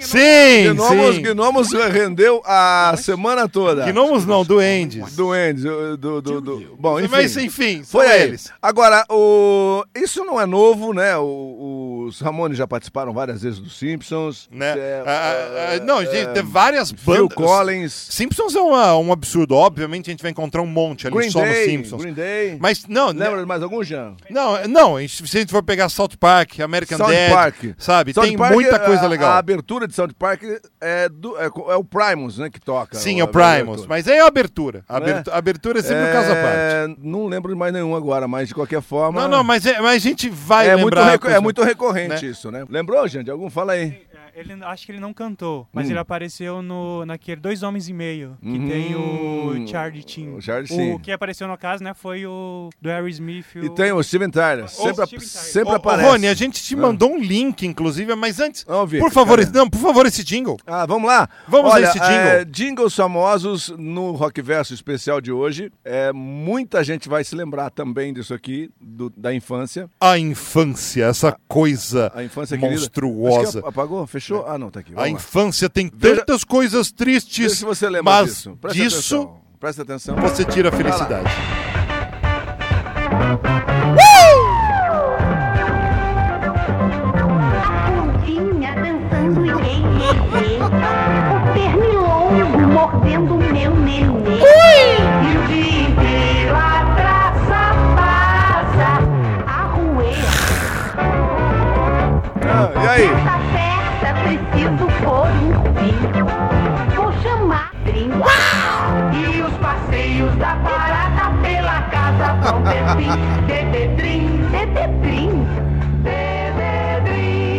Sim, 0.00 0.74
Gnomos, 0.74 1.14
sim. 1.16 1.22
Gnomos 1.22 1.72
rendeu 1.72 2.42
a 2.44 2.94
semana 2.98 3.48
toda. 3.48 3.90
Gnomos 3.90 4.26
não, 4.26 4.44
duendes. 4.44 5.14
Duendes, 5.14 5.62
do, 5.64 5.96
do, 5.96 6.20
do, 6.22 6.40
do- 6.40 6.76
Bom, 6.78 6.98
enfim. 6.98 7.08
Mas, 7.10 7.36
enfim, 7.36 7.82
foi 7.84 8.06
aí. 8.06 8.22
eles. 8.22 8.50
Agora, 8.60 9.04
o... 9.10 9.84
isso 9.94 10.24
não 10.24 10.40
é 10.40 10.46
novo, 10.46 10.92
né? 10.92 11.16
O- 11.16 12.06
os 12.08 12.20
Ramones 12.20 12.58
já 12.58 12.66
participaram 12.66 13.12
várias 13.12 13.42
vezes 13.42 13.58
dos 13.60 13.78
Simpsons. 13.78 14.48
Né? 14.50 14.74
É, 14.76 15.02
Ah, 15.06 15.74
ah, 15.76 15.84
não, 15.84 16.04
gente, 16.04 16.32
tem 16.32 16.42
várias 16.42 16.90
Phil 16.90 17.28
bandas. 17.28 17.34
Collins. 17.34 17.92
Simpsons 18.10 18.54
é 18.56 18.60
uma- 18.60 18.96
um 18.98 19.12
absurdo. 19.12 19.54
Obviamente 19.54 20.08
a 20.08 20.12
gente 20.12 20.22
vai 20.22 20.30
encontrar 20.30 20.62
um 20.62 20.66
monte 20.66 21.06
ali 21.06 21.16
Green 21.16 21.30
só 21.30 21.40
Day, 21.42 21.52
nos 21.54 21.64
Simpsons. 21.72 22.02
Green 22.02 22.14
Day. 22.14 22.56
Mas 22.60 22.86
não, 22.88 23.08
Lembra 23.08 23.36
né- 23.36 23.40
de 23.42 23.46
mais 23.46 23.62
algum, 23.62 23.82
Jean? 23.84 24.14
não, 24.28 24.56
não, 24.66 24.96
a 24.96 25.06
se 25.06 25.22
a 25.22 25.40
gente 25.40 25.50
for 25.52 25.62
pegar 25.62 25.88
South 25.88 26.10
Park, 26.18 26.58
American 26.60 26.98
South 26.98 27.08
Dad, 27.12 27.32
Park. 27.32 27.56
sabe? 27.78 27.99
South 28.14 28.22
tem 28.24 28.36
Park, 28.36 28.52
muita 28.52 28.78
coisa 28.78 29.04
a- 29.04 29.08
legal. 29.08 29.30
A 29.32 29.38
abertura 29.38 29.86
de 29.86 29.94
South 29.94 30.10
Park 30.18 30.42
é, 30.80 31.08
do, 31.08 31.36
é, 31.38 31.44
é 31.46 31.76
o 31.76 31.84
Primus, 31.84 32.38
né, 32.38 32.48
que 32.50 32.60
toca. 32.60 32.96
Sim, 32.96 33.16
a- 33.16 33.20
é 33.20 33.24
o 33.24 33.26
a 33.26 33.28
Primus. 33.28 33.86
Mas 33.86 34.06
é 34.06 34.20
a 34.20 34.26
abertura. 34.26 34.82
A 34.88 34.98
Né? 35.00 35.10
abertura, 35.10 35.36
a 35.36 35.38
abertura 35.38 35.78
é 35.78 35.82
sempre 35.82 36.04
um 36.08 36.12
caso 36.12 36.32
à 36.32 36.34
parte. 36.34 36.46
É, 36.56 36.86
Não 36.98 37.26
lembro 37.26 37.52
de 37.52 37.58
mais 37.58 37.72
nenhum 37.72 37.94
agora, 37.94 38.26
mas 38.28 38.48
de 38.48 38.54
qualquer 38.54 38.80
forma. 38.82 39.20
Não, 39.22 39.28
não, 39.28 39.44
mas, 39.44 39.64
é- 39.66 39.80
mas 39.80 39.96
a 39.96 39.98
gente 39.98 40.28
vai 40.28 40.68
é 40.68 40.76
muito, 40.76 40.94
lembrar. 40.96 41.18
coisa- 41.18 41.36
é 41.36 41.40
muito 41.40 41.62
recorrente 41.62 42.24
né? 42.24 42.30
isso, 42.30 42.50
né? 42.50 42.64
Lembrou, 42.68 43.06
gente? 43.08 43.30
Algum? 43.30 43.48
Fala 43.50 43.72
aí. 43.72 44.00
Ele, 44.34 44.52
acho 44.64 44.86
que 44.86 44.92
ele 44.92 45.00
não 45.00 45.12
cantou, 45.12 45.66
mas 45.72 45.86
Hum. 45.86 45.90
ele 45.90 45.98
apareceu 45.98 46.62
no, 46.62 47.04
naquele 47.04 47.40
Dois 47.40 47.62
Homens 47.62 47.88
e 47.88 47.92
Meio, 47.92 48.36
que 48.40 48.48
Hum. 48.48 48.68
tem 48.68 48.94
o 48.94 49.66
Charlie 49.68 50.04
Chin. 50.06 50.34
O 50.34 50.40
Charlie 50.40 50.66
Sheen. 50.68 50.94
O 50.94 50.98
que 50.98 51.10
apareceu 51.12 51.46
no 51.48 51.56
caso, 51.56 51.82
né, 51.82 51.94
foi 51.94 52.26
o 52.26 52.70
do 52.80 52.88
Harry 52.88 53.10
Smith. 53.10 53.46
E 53.56 53.68
tem 53.70 53.92
o 53.92 54.02
Steven 54.02 54.30
Tyler. 54.30 54.68
Sempre, 54.68 54.92
Steven 55.06 55.06
Tyler. 55.06 55.20
sempre 55.28 55.72
ô, 55.72 55.76
aparece. 55.76 56.08
Rony, 56.08 56.26
a 56.28 56.34
gente 56.34 56.62
te 56.62 56.74
Ah. 56.74 56.78
mandou 56.78 57.10
um 57.12 57.18
link, 57.18 57.66
inclusive, 57.66 58.14
mas 58.14 58.40
antes, 58.40 58.64
ouvir, 58.68 59.00
por 59.00 59.10
favor, 59.10 59.38
esse, 59.38 59.52
não, 59.52 59.68
por 59.68 59.80
favor, 59.80 60.06
esse 60.06 60.22
jingle. 60.24 60.56
Ah, 60.66 60.86
vamos 60.86 61.08
lá? 61.08 61.28
Vamos 61.48 61.72
Olha, 61.72 61.86
a 61.86 61.90
esse 61.90 61.98
jingle. 61.98 62.14
é, 62.14 62.44
jingles 62.44 62.94
famosos 62.94 63.68
no 63.76 64.12
Rock 64.12 64.40
Verso 64.42 64.72
especial 64.74 65.20
de 65.20 65.32
hoje. 65.32 65.72
É, 65.84 66.12
muita 66.12 66.82
gente 66.84 67.08
vai 67.08 67.24
se 67.24 67.34
lembrar 67.34 67.70
também 67.70 68.12
disso 68.12 68.32
aqui, 68.34 68.70
do- 68.80 69.10
da 69.16 69.34
infância. 69.34 69.88
A 70.00 70.18
infância, 70.18 71.04
essa 71.06 71.36
coisa 71.48 72.10
A 72.14 72.22
infância 72.22 72.56
querida. 72.56 72.78
monstruosa. 72.80 73.58
Acho 73.58 73.62
que 73.62 73.68
apagou? 73.68 74.06
Fechou? 74.06 74.19
Ah, 74.46 74.58
não, 74.58 74.70
tá 74.70 74.80
aqui. 74.80 74.92
A 74.94 75.00
lá. 75.00 75.08
infância 75.08 75.68
tem 75.68 75.90
Veja- 75.94 76.16
tantas 76.24 76.44
coisas 76.44 76.90
tristes, 76.92 77.58
se 77.58 77.64
você 77.64 77.86
lembra 77.88 78.02
mas 78.12 78.26
disso. 78.28 78.56
Presta 78.60 78.78
disso 78.82 78.96
atenção. 78.98 79.40
Presta 79.58 79.82
atenção. 79.82 80.16
você 80.16 80.44
tira 80.44 80.68
a 80.68 80.72
felicidade. 80.72 81.30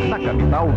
Na 0.10 0.20
capital 0.20 0.70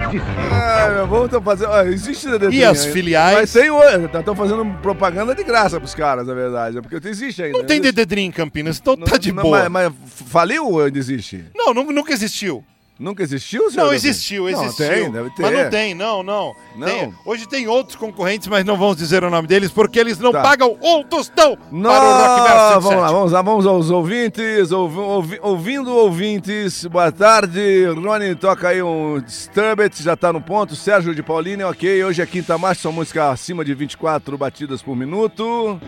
Ah, 0.53 0.91
meu, 0.95 1.07
vamos 1.07 1.27
então 1.27 1.43
fazer. 1.43 1.67
ó, 1.67 1.83
existe 1.83 2.29
dededinho 2.31 2.61
E 2.61 2.65
as 2.65 2.81
ainda. 2.83 2.93
filiais? 2.93 3.37
Mas 3.39 3.53
tem. 3.53 3.71
Estão 4.19 4.35
fazendo 4.37 4.65
propaganda 4.81 5.35
de 5.35 5.43
graça 5.45 5.79
pros 5.81 5.95
caras, 5.95 6.27
na 6.27 6.35
verdade. 6.35 6.81
Porque 6.81 7.07
existe 7.09 7.43
ainda. 7.43 7.59
Não 7.59 7.65
tem 7.65 7.81
Dededrim 7.81 8.27
em 8.27 8.31
Campinas, 8.31 8.79
então 8.81 8.97
tá 8.97 9.17
de 9.17 9.33
Não, 9.33 9.43
boa. 9.43 9.69
Mas, 9.69 9.91
mas 9.91 9.93
faliu 10.27 10.67
ou 10.69 10.81
ainda 10.85 10.99
existe? 10.99 11.45
Não, 11.55 11.75
nu- 11.75 11.93
nunca 11.93 12.13
existiu. 12.13 12.65
Nunca 12.97 13.25
existiu, 13.25 13.69
senhor? 13.71 13.83
Não, 13.83 13.85
Davi? 13.93 13.97
existiu, 13.97 14.45
Não, 14.49 14.63
existiu. 14.65 14.89
tem, 14.89 15.11
deve 15.11 15.31
ter. 15.31 15.43
Mas 15.43 15.53
não 15.53 15.71
tem, 15.71 15.95
não, 15.95 16.23
não. 16.23 16.55
Não? 16.77 16.87
Tem- 16.87 17.15
hoje 17.27 17.49
tem 17.49 17.67
outros 17.67 17.97
concorrentes, 17.97 18.47
mas 18.47 18.65
não 18.65 18.77
vamos 18.77 18.97
dizer 18.97 19.25
o 19.25 19.31
nome 19.31 19.49
deles, 19.49 19.73
porque 19.73 19.99
eles 19.99 20.17
não 20.21 20.31
Tá. 20.31 20.43
pagam 20.43 20.79
um 20.81 21.03
tostão 21.03 21.59
Não, 21.73 21.91
para 21.91 22.05
o 22.05 22.13
Rock 22.13 22.43
Verso 22.43 22.69
107. 22.69 22.83
vamos 22.85 23.01
lá, 23.03 23.11
vamos 23.13 23.33
lá, 23.33 23.43
vamos 23.43 23.67
aos 23.67 23.91
ouvintes, 23.91 24.71
ouvi- 24.71 24.99
ouvi- 25.01 25.39
ouvindo 25.43 25.91
ouvintes, 25.93 26.87
boa 26.87 27.11
tarde, 27.11 27.85
Rony 27.87 28.37
toca 28.37 28.69
aí 28.69 28.81
um 28.81 29.21
Disturbed, 29.21 30.01
já 30.01 30.17
tá 30.17 30.33
no 30.33 30.41
ponto, 30.41 30.77
Sérgio 30.77 31.13
de 31.15 31.23
Paulínia, 31.23 31.67
ok, 31.69 32.05
hoje 32.05 32.23
é 32.23 32.27
quinta 32.27 32.57
marcha, 32.57 32.83
sua 32.83 32.93
música 32.93 33.29
acima 33.31 33.65
de 33.65 33.75
24 33.75 34.39
batidas 34.39 34.83
por 34.83 34.95
minuto. 34.95 35.81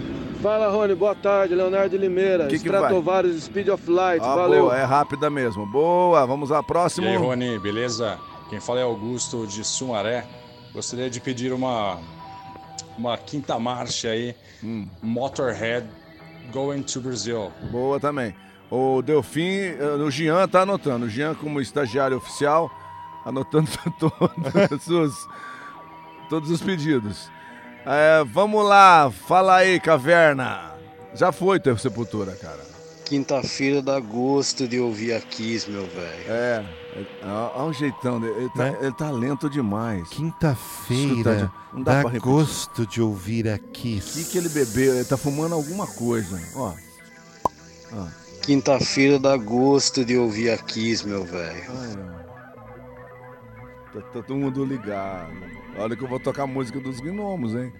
Fala, 0.42 0.68
Rony. 0.70 0.94
Boa 0.94 1.14
tarde. 1.14 1.54
Leonardo 1.54 1.88
de 1.90 1.98
Limeira. 1.98 2.44
Que 2.46 2.58
que 2.58 2.66
Stratovarius 2.68 3.44
Speed 3.44 3.68
of 3.68 3.90
Light. 3.90 4.22
Ah, 4.22 4.34
Valeu. 4.36 4.64
boa, 4.64 4.76
é 4.78 4.84
rápida 4.84 5.30
mesmo, 5.30 5.64
boa, 5.66 6.24
vamos 6.26 6.50
lá, 6.50 6.62
próximo. 6.96 7.06
E 7.06 7.10
aí, 7.10 7.16
Rony, 7.16 7.58
beleza? 7.58 8.18
Quem 8.50 8.60
fala 8.60 8.80
é 8.80 8.82
Augusto 8.82 9.46
de 9.46 9.64
Sumaré. 9.64 10.24
Gostaria 10.72 11.08
de 11.10 11.20
pedir 11.20 11.52
uma, 11.52 11.98
uma 12.98 13.16
quinta 13.16 13.58
marcha 13.58 14.08
aí, 14.08 14.34
Hum. 14.62 14.88
Motorhead 15.02 15.86
Going 16.52 16.82
to 16.82 17.00
Brazil. 17.00 17.52
Boa 17.70 18.00
também. 18.00 18.34
O 18.70 19.02
Delfim, 19.02 19.58
eh, 19.58 19.96
o 19.98 20.10
Jean 20.10 20.48
tá 20.48 20.62
anotando. 20.62 21.06
O 21.06 21.08
Jean, 21.08 21.34
como 21.34 21.60
estagiário 21.60 22.16
oficial, 22.16 22.70
anotando 23.24 23.68
todos 23.98 24.88
os, 24.88 25.28
todos 26.28 26.50
os 26.50 26.60
pedidos. 26.62 27.30
É, 27.84 28.24
vamos 28.24 28.64
lá, 28.64 29.10
fala 29.10 29.56
aí, 29.56 29.78
caverna. 29.78 30.72
Já 31.14 31.30
foi 31.30 31.60
teu 31.60 31.76
Sepultura, 31.78 32.34
cara. 32.36 32.64
Quinta-feira 33.04 33.80
dá 33.80 34.00
gosto 34.00 34.66
de 34.66 34.80
ouvir 34.80 35.12
a 35.14 35.20
Kiss, 35.20 35.70
meu 35.70 35.86
velho. 35.86 36.24
É, 36.28 36.64
olha 37.22 37.64
o 37.64 37.72
jeitão 37.72 38.20
dele. 38.20 38.34
Ele 38.38 38.48
tá, 38.50 38.64
Né? 38.64 38.78
ele 38.80 38.92
tá 38.92 39.10
lento 39.10 39.50
demais. 39.50 40.08
Quinta-feira 40.08 41.52
não 41.72 41.82
dá 41.82 42.02
dá 42.02 42.18
gosto 42.18 42.86
de 42.86 43.02
ouvir 43.02 43.48
a 43.48 43.56
O 43.56 43.58
que, 43.58 44.24
que 44.24 44.38
ele 44.38 44.48
bebeu? 44.48 44.94
Ele 44.94 45.04
tá 45.04 45.16
fumando 45.16 45.54
alguma 45.54 45.86
coisa. 45.86 46.40
Ó. 46.54 46.72
Ó. 47.92 48.06
Quinta-feira 48.42 49.18
dá 49.18 49.36
gosto 49.36 50.04
de 50.04 50.16
ouvir 50.16 50.50
a 50.50 50.58
Kiss, 50.58 51.06
meu 51.06 51.24
velho. 51.24 51.64
Tá, 53.92 54.00
tá 54.00 54.22
todo 54.22 54.36
mundo 54.36 54.64
ligado. 54.64 55.32
Olha 55.78 55.96
que 55.96 56.02
eu 56.04 56.08
vou 56.08 56.20
tocar 56.20 56.44
a 56.44 56.46
música 56.46 56.78
dos 56.80 57.00
gnomos, 57.00 57.54
hein? 57.54 57.72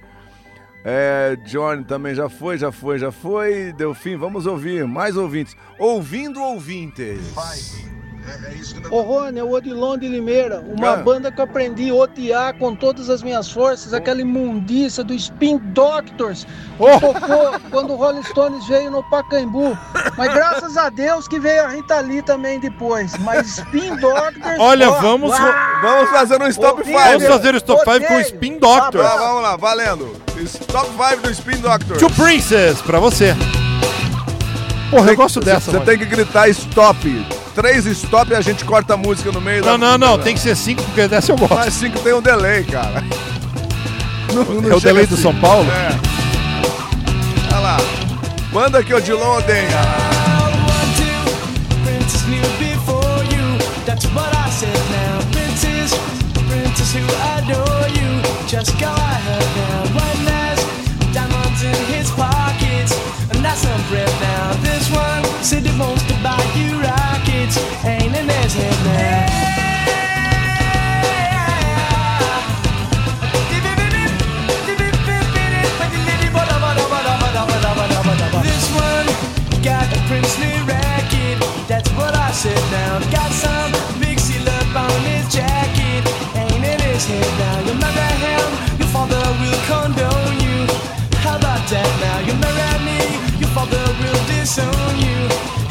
É, 0.84 1.36
Johnny 1.46 1.84
também 1.84 2.14
já 2.14 2.28
foi, 2.28 2.58
já 2.58 2.70
foi, 2.70 2.98
já 2.98 3.10
foi. 3.10 3.72
Deu 3.72 3.94
fim, 3.94 4.16
vamos 4.16 4.46
ouvir. 4.46 4.86
Mais 4.86 5.16
ouvintes. 5.16 5.56
Ouvindo 5.78 6.40
ouvintes. 6.40 7.20
Ô 8.90 9.00
Rony, 9.02 9.38
é 9.38 9.42
o 9.42 9.50
Odilon 9.50 9.96
de 9.98 10.08
Limeira, 10.08 10.62
uma 10.76 10.92
Ah. 10.92 10.96
banda 10.96 11.30
que 11.32 11.40
eu 11.40 11.44
aprendi 11.44 11.90
a 11.90 11.94
odiar 11.94 12.54
com 12.58 12.74
todas 12.74 13.08
as 13.10 13.22
minhas 13.22 13.50
forças, 13.50 13.92
aquela 13.94 14.20
imundícia 14.20 15.02
do 15.02 15.12
Spin 15.14 15.58
Doctors, 15.58 16.44
que 16.44 17.00
tocou 17.00 17.60
quando 17.70 17.92
o 17.92 17.96
Rolling 17.96 18.22
Stones 18.22 18.66
veio 18.66 18.90
no 18.90 19.02
Pacaembu. 19.04 19.76
Mas 20.16 20.32
graças 20.32 20.76
a 20.76 20.88
Deus 20.88 21.26
que 21.26 21.38
veio 21.40 21.64
a 21.64 21.68
Rita 21.68 22.00
Lee 22.00 22.22
também 22.22 22.58
depois. 22.60 23.12
Mas 23.18 23.58
Spin 23.58 23.96
Doctors. 23.96 24.58
Olha, 24.58 24.90
ó, 24.90 25.00
vamos- 25.00 25.30
uau! 25.30 25.52
Vamos 25.82 26.10
fazer 26.10 26.40
um 26.42 26.48
stop 26.48 26.80
Odeio, 26.80 26.96
5. 26.98 27.10
Vamos 27.10 27.26
fazer 27.28 27.54
o 27.54 27.56
Stop 27.58 27.84
5 27.84 28.06
com 28.06 28.14
o. 28.14 28.20
Spin 28.20 28.58
Doctor. 28.58 29.02
Tá, 29.04 29.16
vamos 29.16 29.42
lá, 29.42 29.56
valendo. 29.56 30.16
Stop 30.44 30.88
5 30.90 31.22
do 31.22 31.30
Spin 31.30 31.56
Doctor. 31.58 31.96
Two 31.98 32.10
Princess, 32.10 32.80
pra 32.82 32.98
você. 32.98 33.34
Porra, 34.90 35.10
eu 35.10 35.16
gosto 35.16 35.40
dessa. 35.40 35.70
Você 35.72 35.80
tem 35.80 35.98
que 35.98 36.04
gritar 36.04 36.48
stop. 36.48 37.26
Três 37.56 37.86
stop 37.86 38.30
e 38.30 38.34
a 38.34 38.40
gente 38.42 38.66
corta 38.66 38.92
a 38.92 38.96
música 38.98 39.32
no 39.32 39.40
meio 39.40 39.64
Não, 39.64 39.78
da. 39.78 39.96
não, 39.98 40.08
não, 40.10 40.18
tem 40.18 40.34
que 40.34 40.40
ser 40.40 40.54
cinco, 40.54 40.82
porque 40.82 41.08
dessa 41.08 41.32
eu 41.32 41.38
gosto. 41.38 41.54
Mas 41.54 41.72
cinco 41.72 41.98
tem 42.00 42.12
um 42.12 42.20
delay, 42.20 42.62
cara. 42.64 43.02
Não- 44.34 44.44
não 44.60 44.70
É 44.72 44.74
o 44.74 44.80
delay 44.80 45.06
do 45.06 45.16
São 45.16 45.34
Paulo? 45.36 45.66
É. 45.72 45.88
Olha 47.52 47.58
lá. 47.60 47.76
Banda 48.52 48.82
que 48.84 48.92
o 48.92 49.00
Dilon 49.00 49.38
odeia. 49.38 49.68
Princess 51.82 52.22
knew 52.28 52.42
before 52.58 53.24
you. 53.34 53.58
That's 53.86 54.04
what 54.14 54.28
I 54.36 54.50
said 54.50 54.76
now. 54.90 55.20
Princess, 55.32 55.98
princess 56.48 56.92
who 56.94 57.04
adore 57.38 57.88
you. 57.88 58.20
Just 58.46 58.72
go 58.78 58.88
ahead 58.92 59.46
now. 59.56 59.82
One 59.94 60.24
last 60.26 60.66
diamonds 61.14 61.62
in 61.62 61.74
his 61.94 62.10
pockets. 62.10 62.92
And 63.32 63.42
that's 63.42 63.60
some 63.62 63.82
bread 63.88 64.10
now. 64.20 64.52
This 64.62 64.90
one 64.90 65.24
said 65.42 65.64
he 65.64 65.72
wants 65.80 66.02
to 66.04 66.14
buy 66.22 66.36
you 66.54 66.80
rockets. 66.82 66.95
Ain't 67.84 68.16
in 68.16 68.28
his 68.28 68.54
head 68.54 68.78
now. 68.84 69.46
This 78.42 78.66
one 78.72 79.06
got 79.62 79.86
a 79.96 80.00
princely 80.08 80.54
racket. 80.66 81.36
That's 81.68 81.90
what 81.98 82.14
I 82.14 82.30
said 82.32 82.62
now. 82.70 83.00
Got 83.10 83.30
some 83.32 83.72
up 84.48 84.76
on 84.76 85.00
his 85.02 85.24
jacket. 85.32 86.02
Ain't 86.34 86.64
in 86.64 86.80
his 86.80 87.06
head 87.06 87.30
now. 87.38 87.66
Your 88.78 88.88
father 88.88 89.24
will 89.40 89.60
condone 89.66 90.36
you. 90.40 90.66
How 91.24 91.36
about 91.36 91.62
that 91.70 91.90
now? 92.02 92.18
You 92.26 92.34
marry 92.40 92.78
me, 92.84 92.98
your 93.40 93.50
father 93.50 93.84
will 94.00 94.20
you. 95.00 95.65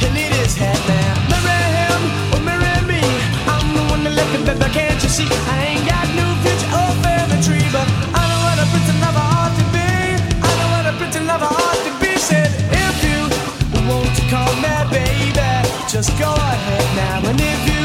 Baby. 4.60 4.74
Can't 4.74 5.02
you 5.04 5.10
see? 5.10 5.28
I 5.48 5.76
ain't 5.76 5.86
got 5.88 6.08
no 6.16 6.26
future 6.44 6.72
or 6.76 6.92
family 7.04 7.40
tree, 7.44 7.68
but 7.72 7.88
I 8.14 8.22
know 8.28 8.40
what 8.46 8.58
a 8.60 8.66
prince 8.72 8.92
lover 9.00 9.24
ought 9.24 9.54
to 9.56 9.66
be. 9.72 9.88
I 10.44 10.52
know 10.60 10.68
what 10.74 10.86
a 10.92 10.94
prince 10.98 11.20
lover 11.20 11.48
ought 11.48 11.80
to 11.88 11.92
be. 12.02 12.12
Said 12.18 12.50
if 12.72 12.96
you 13.04 13.20
want 13.88 14.12
to 14.16 14.24
call 14.32 14.52
me 14.64 14.74
baby, 14.92 15.52
just 15.88 16.12
go 16.20 16.32
ahead 16.34 16.88
now. 16.96 17.30
And 17.30 17.40
if 17.40 17.62
you 17.72 17.84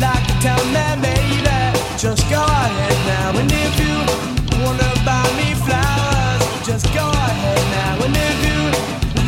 like 0.00 0.24
to 0.28 0.34
tell 0.44 0.62
me 0.74 0.84
maybe, 1.00 1.58
just 1.96 2.22
go 2.28 2.42
ahead 2.42 2.98
now. 3.08 3.38
And 3.40 3.50
if 3.50 3.74
you 3.80 3.96
wanna 4.60 4.90
buy 5.06 5.24
me 5.38 5.54
flowers, 5.64 6.42
just 6.66 6.86
go 6.92 7.06
ahead 7.08 7.62
now. 7.76 8.04
And 8.04 8.16
if 8.16 8.38
you 8.48 8.60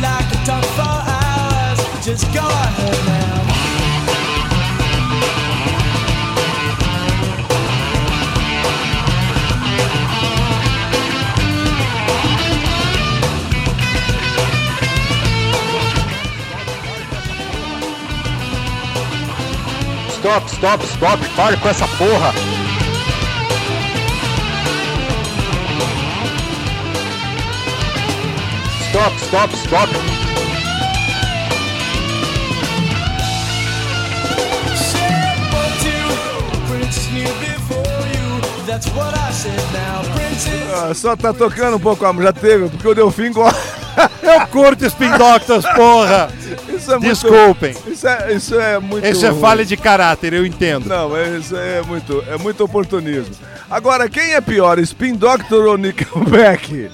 like 0.01 0.27
to 0.29 0.37
talk 0.45 0.65
for 0.77 0.95
hours, 1.17 1.79
just 2.05 2.25
go 2.33 2.45
ahead 2.45 2.99
now. 3.07 3.42
Stop, 20.23 20.47
stop, 20.47 20.85
stop, 20.85 21.29
pare 21.35 21.57
com 21.57 21.67
essa 21.67 21.85
porra. 21.85 22.33
Stop, 28.87 29.17
stop, 29.17 29.53
stop. 29.57 29.89
Ah, 40.73 40.93
Só 40.93 41.17
tá 41.17 41.33
tocando 41.33 41.75
um 41.75 41.79
pouco, 41.81 42.23
já 42.23 42.31
teve, 42.31 42.69
porque 42.69 42.87
o 42.87 42.95
Delfim 42.95 43.33
gosta. 43.33 43.59
Eu 44.23 44.47
curto 44.47 44.85
Spin 44.85 45.17
Doctors, 45.17 45.65
porra! 45.75 46.42
Isso 46.83 46.91
é 46.91 46.99
muito- 46.99 47.09
Desculpem. 47.13 47.75
Isso 47.87 48.07
é, 48.07 48.33
isso 48.33 48.59
é 48.59 48.79
muito. 48.79 49.07
Isso 49.07 49.25
é 49.25 49.33
falha 49.33 49.65
de 49.65 49.77
caráter, 49.77 50.33
eu 50.33 50.45
entendo. 50.45 50.87
Não, 50.87 51.09
mas 51.09 51.45
isso 51.45 51.55
é 51.55 51.81
muito, 51.81 52.23
é 52.29 52.37
muito 52.37 52.63
oportunismo. 52.63 53.33
Agora, 53.69 54.09
quem 54.09 54.33
é 54.33 54.41
pior, 54.41 54.77
Spin 54.79 55.15
Doctor 55.15 55.65
ou 55.65 55.77
Nickelback? 55.77 56.89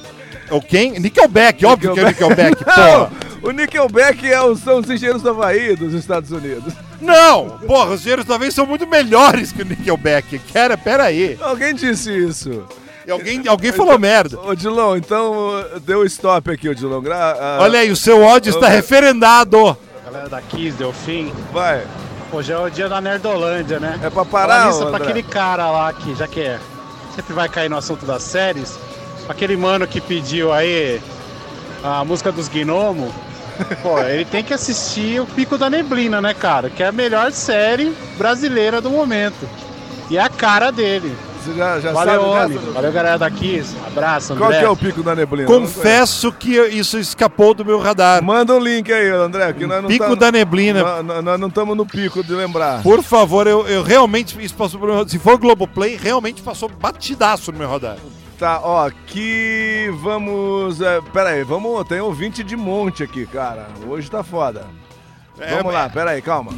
O 0.51 0.61
quem? 0.61 0.99
Nickelback, 0.99 1.65
óbvio 1.65 1.93
que 1.93 1.99
é 1.99 2.05
Nickelback, 2.05 2.63
Não, 2.65 3.11
o 3.43 3.51
Nickelback 3.51 4.31
é 4.31 4.41
o, 4.41 4.55
são 4.55 4.79
os 4.79 4.89
engenheiros 4.89 5.21
do 5.21 5.29
Havaí 5.29 5.75
dos 5.75 5.93
Estados 5.93 6.31
Unidos. 6.31 6.73
Não! 7.01 7.59
Porra, 7.67 7.91
os 7.91 8.01
engenheiros 8.01 8.25
talvez 8.25 8.53
são 8.53 8.65
muito 8.65 8.87
melhores 8.87 9.51
que 9.51 9.61
o 9.61 9.65
Nickelback. 9.65 10.39
Cara, 10.53 10.75
pera 10.77 11.03
aí. 11.03 11.37
Alguém 11.39 11.73
disse 11.75 12.11
isso. 12.11 12.63
Alguém, 13.10 13.47
alguém 13.47 13.72
falou 13.72 13.97
merda. 13.97 14.39
Ô, 14.39 14.54
Dilon, 14.56 14.97
então 14.97 15.43
deu 15.82 16.06
stop 16.06 16.52
aqui, 16.52 16.70
ô 16.70 16.74
Dilon. 16.76 17.02
Gra- 17.02 17.36
ah, 17.39 17.58
Olha 17.62 17.80
aí, 17.80 17.91
o 17.91 17.95
seu 17.95 18.22
ódio 18.22 18.50
está 18.52 18.68
referendado. 18.68 19.76
Galera 20.06 20.30
da 20.30 20.41
Kiss, 20.41 20.76
Delfim. 20.78 21.32
Vai. 21.54 21.84
Hoje 22.32 22.52
é 22.52 22.58
o 22.60 22.70
dia 22.70 22.88
da 22.88 23.02
Nerdolândia, 23.02 23.80
né? 23.80 24.00
É 24.04 24.10
pra 24.10 24.24
parar, 24.26 24.68
nisso, 24.68 24.84
ô, 24.84 24.88
pra 24.91 24.97
aquele 24.97 25.24
cara 25.24 25.70
lá 25.72 25.91
que, 25.93 26.14
já 26.16 26.28
que 26.28 26.41
é, 26.41 26.60
sempre 27.16 27.34
vai 27.34 27.50
cair 27.50 27.70
no 27.70 27.78
assunto 27.78 28.06
das 28.06 28.22
séries, 28.22 28.78
aquele 29.28 29.58
mano 29.58 29.88
que 29.88 30.00
pediu 30.00 30.54
aí 30.54 31.02
a 31.84 32.06
música 32.06 32.32
dos 32.32 32.47
Gnomos, 32.47 33.12
pô, 33.82 34.00
ele 34.00 34.26
tem 34.26 34.43
que 34.43 34.54
assistir 34.54 35.20
o 35.20 35.26
Pico 35.26 35.58
da 35.58 35.70
Neblina, 35.72 36.22
né, 36.22 36.34
cara? 36.36 36.70
Que 36.70 36.84
é 36.84 36.88
a 36.88 36.91
melhor 36.91 37.32
série 37.32 37.95
brasileira 38.18 38.80
do 38.80 38.91
momento. 38.91 39.50
E 40.12 40.18
é 40.18 40.22
a 40.22 40.30
cara 40.30 40.72
dele. 40.72 41.16
Você 41.43 41.53
já, 41.53 41.79
já 41.79 41.91
Valeu, 41.93 42.21
sabe 42.33 42.55
homem. 42.57 42.73
Valeu, 42.73 42.91
galera 42.91 43.17
da 43.17 43.31
Kiss. 43.31 43.75
Abraço, 43.87 44.33
André. 44.33 44.45
Qual 44.45 44.59
que 44.59 44.65
é 44.65 44.69
o 44.69 44.75
pico 44.75 45.01
da 45.01 45.15
neblina? 45.15 45.47
Confesso 45.47 46.31
que 46.33 46.51
isso 46.67 46.99
escapou 46.99 47.53
do 47.53 47.63
meu 47.63 47.79
radar. 47.79 48.21
Manda 48.23 48.53
um 48.53 48.59
link 48.59 48.91
aí, 48.91 49.09
André, 49.09 49.53
que 49.53 49.65
nós 49.65 49.81
não 49.81 49.87
Pico 49.89 50.09
tá- 50.09 50.15
da 50.15 50.31
neblina. 50.31 50.83
Nós- 51.01 51.23
Nós, 51.23 51.39
não 51.39 51.47
estamos 51.47 51.77
no 51.77 51.85
pico 51.85 52.23
de 52.23 52.33
lembrar. 52.33 52.83
Por 52.83 53.01
favor, 53.01 53.47
eu, 53.47 53.65
eu 53.67 53.81
realmente, 53.83 54.37
isso 54.43 54.53
passou 54.53 54.79
por 54.79 54.89
meu 54.89 55.07
Se 55.07 55.17
for 55.17 55.37
Globoplay, 55.37 55.95
realmente 55.95 56.41
passou 56.41 56.67
batidaço 56.69 57.51
no 57.51 57.57
meu 57.59 57.69
radar. 57.69 57.95
Tá, 58.37 58.59
ó, 58.63 58.85
aqui 58.87 59.89
vamos. 60.01 60.79
É, 60.81 61.01
pera 61.13 61.29
aí, 61.29 61.43
vamos. 61.43 61.85
Tem 61.87 61.99
ouvinte 62.01 62.43
de 62.43 62.55
monte 62.55 63.03
aqui, 63.03 63.25
cara. 63.25 63.67
Hoje 63.87 64.09
tá 64.11 64.23
foda. 64.23 64.65
É, 65.39 65.55
vamos 65.55 65.73
lá, 65.73 65.83
mas- 65.83 65.93
pera 65.93 66.11
aí, 66.11 66.21
calma. 66.21 66.51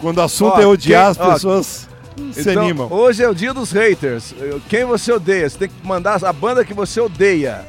Quando 0.00 0.18
o 0.18 0.22
assunto 0.22 0.56
Ó, 0.56 0.60
é 0.60 0.66
odiar, 0.66 1.02
quem- 1.14 1.22
as 1.24 1.28
ó, 1.28 1.32
pessoas 1.34 1.88
se 2.32 2.50
então, 2.50 2.62
animam. 2.62 2.88
Hoje 2.90 3.22
é 3.22 3.28
o 3.28 3.34
dia 3.34 3.54
dos 3.54 3.72
haters. 3.72 4.34
Quem 4.68 4.84
você 4.84 5.12
odeia? 5.12 5.48
Você 5.48 5.58
tem 5.58 5.68
que 5.68 5.86
mandar 5.86 6.22
a 6.24 6.32
banda 6.32 6.64
que 6.64 6.74
você 6.74 7.00
odeia. 7.00 7.64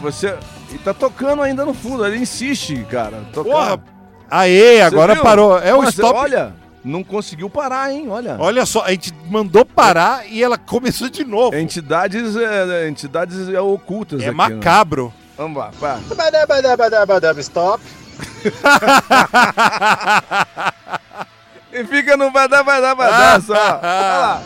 Você. 0.00 0.34
E 0.72 0.78
tá 0.78 0.92
tocando 0.92 1.42
ainda 1.42 1.64
no 1.64 1.72
fundo, 1.72 2.06
ele 2.06 2.18
insiste, 2.18 2.84
cara. 2.90 3.22
Tocando. 3.32 3.52
Porra, 3.52 3.82
Aê, 4.30 4.82
agora 4.82 5.16
parou. 5.16 5.58
É 5.58 5.72
o 5.72 5.78
Nossa, 5.78 5.90
stop. 5.90 6.18
Olha, 6.18 6.52
não 6.84 7.02
conseguiu 7.02 7.48
parar, 7.48 7.92
hein? 7.92 8.08
Olha. 8.10 8.36
Olha 8.38 8.66
só, 8.66 8.84
a 8.84 8.90
gente 8.90 9.14
mandou 9.28 9.64
parar 9.64 10.28
e 10.28 10.42
ela 10.42 10.58
começou 10.58 11.08
de 11.08 11.24
novo. 11.24 11.56
Entidades, 11.56 12.36
é, 12.36 12.88
entidades 12.88 13.48
é, 13.48 13.60
ocultas 13.60 14.20
É 14.20 14.28
aqui, 14.28 14.36
né? 14.36 14.36
macabro. 14.36 15.12
Vamos 15.36 15.58
lá, 15.58 15.70
pá. 15.80 15.98
Stop. 17.40 17.82
E 21.78 21.84
fica 21.84 22.16
no 22.16 22.30
badá, 22.30 22.62
badá, 22.62 22.94
badá 22.94 23.40
só. 23.40 23.52
Olha 23.54 23.72
lá. 23.82 24.42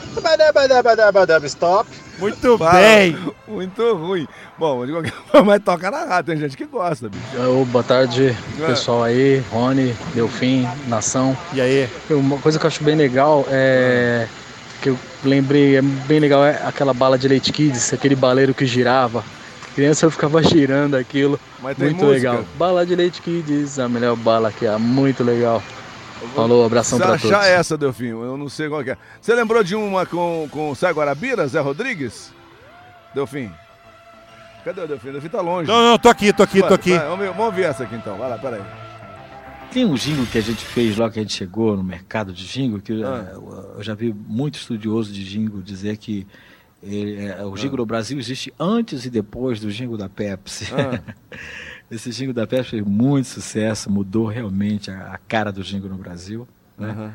Stop. 1.46 1.88
Muito 2.18 2.58
Fala. 2.58 2.72
bem. 2.72 3.16
Muito 3.48 3.94
ruim. 3.94 4.28
Bom, 4.58 4.84
de 4.84 4.92
qualquer 4.92 5.12
forma, 5.32 5.52
mas 5.52 5.62
toca 5.64 5.90
na 5.90 6.04
rádio, 6.04 6.32
tem 6.32 6.40
gente 6.42 6.56
que 6.56 6.64
gosta, 6.66 7.08
bicho. 7.08 7.50
Ô, 7.50 7.64
boa 7.64 7.82
tarde, 7.82 8.36
É. 8.60 8.66
pessoal 8.66 9.02
aí, 9.02 9.42
Rony, 9.50 9.94
Delfim, 10.14 10.68
Nação. 10.86 11.36
E 11.52 11.60
aí? 11.60 11.88
Uma 12.10 12.38
coisa 12.38 12.58
que 12.58 12.66
eu 12.66 12.68
acho 12.68 12.84
bem 12.84 12.94
legal 12.96 13.44
é. 13.50 14.28
que 14.80 14.90
eu 14.90 14.98
lembrei, 15.24 15.76
é 15.76 15.82
bem 15.82 16.20
legal, 16.20 16.44
é 16.44 16.60
aquela 16.64 16.92
bala 16.92 17.16
de 17.18 17.26
leite 17.26 17.52
kids, 17.52 17.92
aquele 17.92 18.14
baleiro 18.14 18.52
que 18.54 18.66
girava. 18.66 19.24
Criança 19.74 20.06
eu 20.06 20.10
ficava 20.10 20.42
girando 20.44 20.96
aquilo. 20.96 21.40
Mas 21.60 21.76
tem 21.76 21.88
muito 21.88 22.04
música. 22.04 22.30
legal. 22.30 22.44
Bala 22.58 22.84
de 22.84 22.94
leite 22.94 23.22
kids, 23.22 23.78
a 23.78 23.88
melhor 23.88 24.16
bala 24.16 24.52
que 24.52 24.66
há, 24.66 24.78
muito 24.78 25.24
legal. 25.24 25.62
Falou, 26.34 26.64
abração 26.64 26.98
Se 26.98 27.04
pra 27.04 27.14
achar 27.14 27.28
todos. 27.28 27.46
essa, 27.46 27.76
Delfim, 27.78 28.06
eu 28.08 28.36
não 28.36 28.48
sei 28.48 28.68
qual 28.68 28.82
que 28.84 28.90
é. 28.90 28.96
Você 29.20 29.34
lembrou 29.34 29.62
de 29.64 29.74
uma 29.74 30.06
com, 30.06 30.48
com 30.50 30.70
o 30.70 30.74
Sai 30.74 30.92
Guarabira, 30.92 31.46
Zé 31.46 31.60
Rodrigues? 31.60 32.32
Delfim? 33.14 33.50
Cadê 34.64 34.80
o 34.80 34.86
Delfim? 34.88 35.08
O 35.08 35.12
Delfim 35.12 35.28
tá 35.28 35.40
longe. 35.40 35.68
Não, 35.68 35.82
não, 35.82 35.98
tô 35.98 36.08
aqui, 36.08 36.32
tô 36.32 36.42
aqui, 36.42 36.60
tô 36.62 36.74
aqui. 36.74 36.90
vai, 36.96 37.06
vamos, 37.08 37.18
ver, 37.26 37.32
vamos 37.32 37.54
ver 37.54 37.62
essa 37.62 37.82
aqui 37.82 37.94
então. 37.96 38.16
Vai 38.16 38.30
lá, 38.30 38.38
peraí. 38.38 38.62
Tem 39.72 39.84
um 39.86 39.94
jingle 39.94 40.26
que 40.26 40.38
a 40.38 40.42
gente 40.42 40.64
fez 40.64 40.96
logo 40.96 41.12
que 41.12 41.18
a 41.18 41.22
gente 41.22 41.34
chegou 41.34 41.76
no 41.76 41.82
mercado 41.82 42.32
de 42.32 42.46
jingle, 42.46 42.78
que 42.80 42.92
Ah. 43.02 43.26
eh, 43.30 43.34
eu- 43.34 43.74
eu 43.78 43.82
já 43.82 43.94
vi 43.94 44.12
muito 44.12 44.56
estudioso 44.58 45.12
de 45.12 45.24
jingle 45.24 45.62
dizer 45.62 45.96
que 45.96 46.26
ele, 46.82 47.24
eh, 47.26 47.42
o 47.44 47.54
jingle 47.56 47.78
no 47.78 47.86
Brasil 47.86 48.18
existe 48.18 48.52
antes 48.60 49.04
e 49.06 49.10
depois 49.10 49.60
do 49.60 49.72
jingle 49.72 49.96
da 49.96 50.08
Pepsi. 50.08 50.66
Ah. 50.74 51.00
Esse 51.92 52.08
jingle 52.10 52.32
da 52.32 52.46
Pepsi 52.46 52.70
fez 52.70 52.82
muito 52.86 53.26
sucesso, 53.28 53.90
mudou 53.90 54.26
realmente 54.26 54.90
a, 54.90 55.12
a 55.12 55.18
cara 55.28 55.52
do 55.52 55.62
jingle 55.62 55.90
no 55.90 55.96
Brasil. 55.98 56.48
né? 56.78 56.88
Aham. 56.88 57.12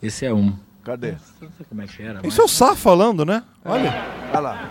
Esse 0.00 0.24
é 0.24 0.32
um. 0.32 0.56
Cadê? 0.84 1.12
Não 1.40 1.50
sei 1.56 1.66
como 1.68 1.82
é 1.82 1.86
que 1.86 2.00
era. 2.00 2.20
Isso 2.24 2.40
é 2.40 2.44
o 2.44 2.48
Sá 2.48 2.76
falando, 2.76 3.24
né? 3.24 3.42
Olha. 3.64 3.92
Olha 4.30 4.38
lá. 4.40 4.70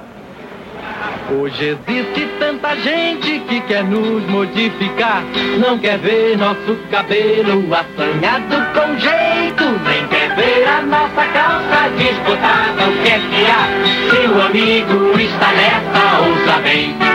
Hoje 1.38 1.66
existe 1.66 2.28
tanta 2.40 2.76
gente 2.78 3.40
que 3.42 3.60
quer 3.62 3.84
nos 3.84 4.24
modificar. 4.30 5.24
Não 5.60 5.78
quer 5.80 5.98
ver 6.00 6.38
nosso 6.38 6.78
cabelo 6.90 7.62
assanhado 7.74 8.56
com 8.74 8.98
jeito. 9.00 9.64
Nem 9.84 10.08
quer 10.08 10.34
ver 10.36 10.66
a 10.66 10.82
nossa 10.82 11.26
calça 11.34 11.90
desbotada. 11.98 12.90
O 12.90 13.04
que 13.04 13.10
é 13.10 13.20
que 13.20 13.46
há? 13.52 14.12
Se 14.12 14.28
o 14.28 14.42
amigo 14.42 15.20
está 15.20 15.52
nessa, 15.52 16.20
ouça 16.22 16.62
bem. 16.62 17.13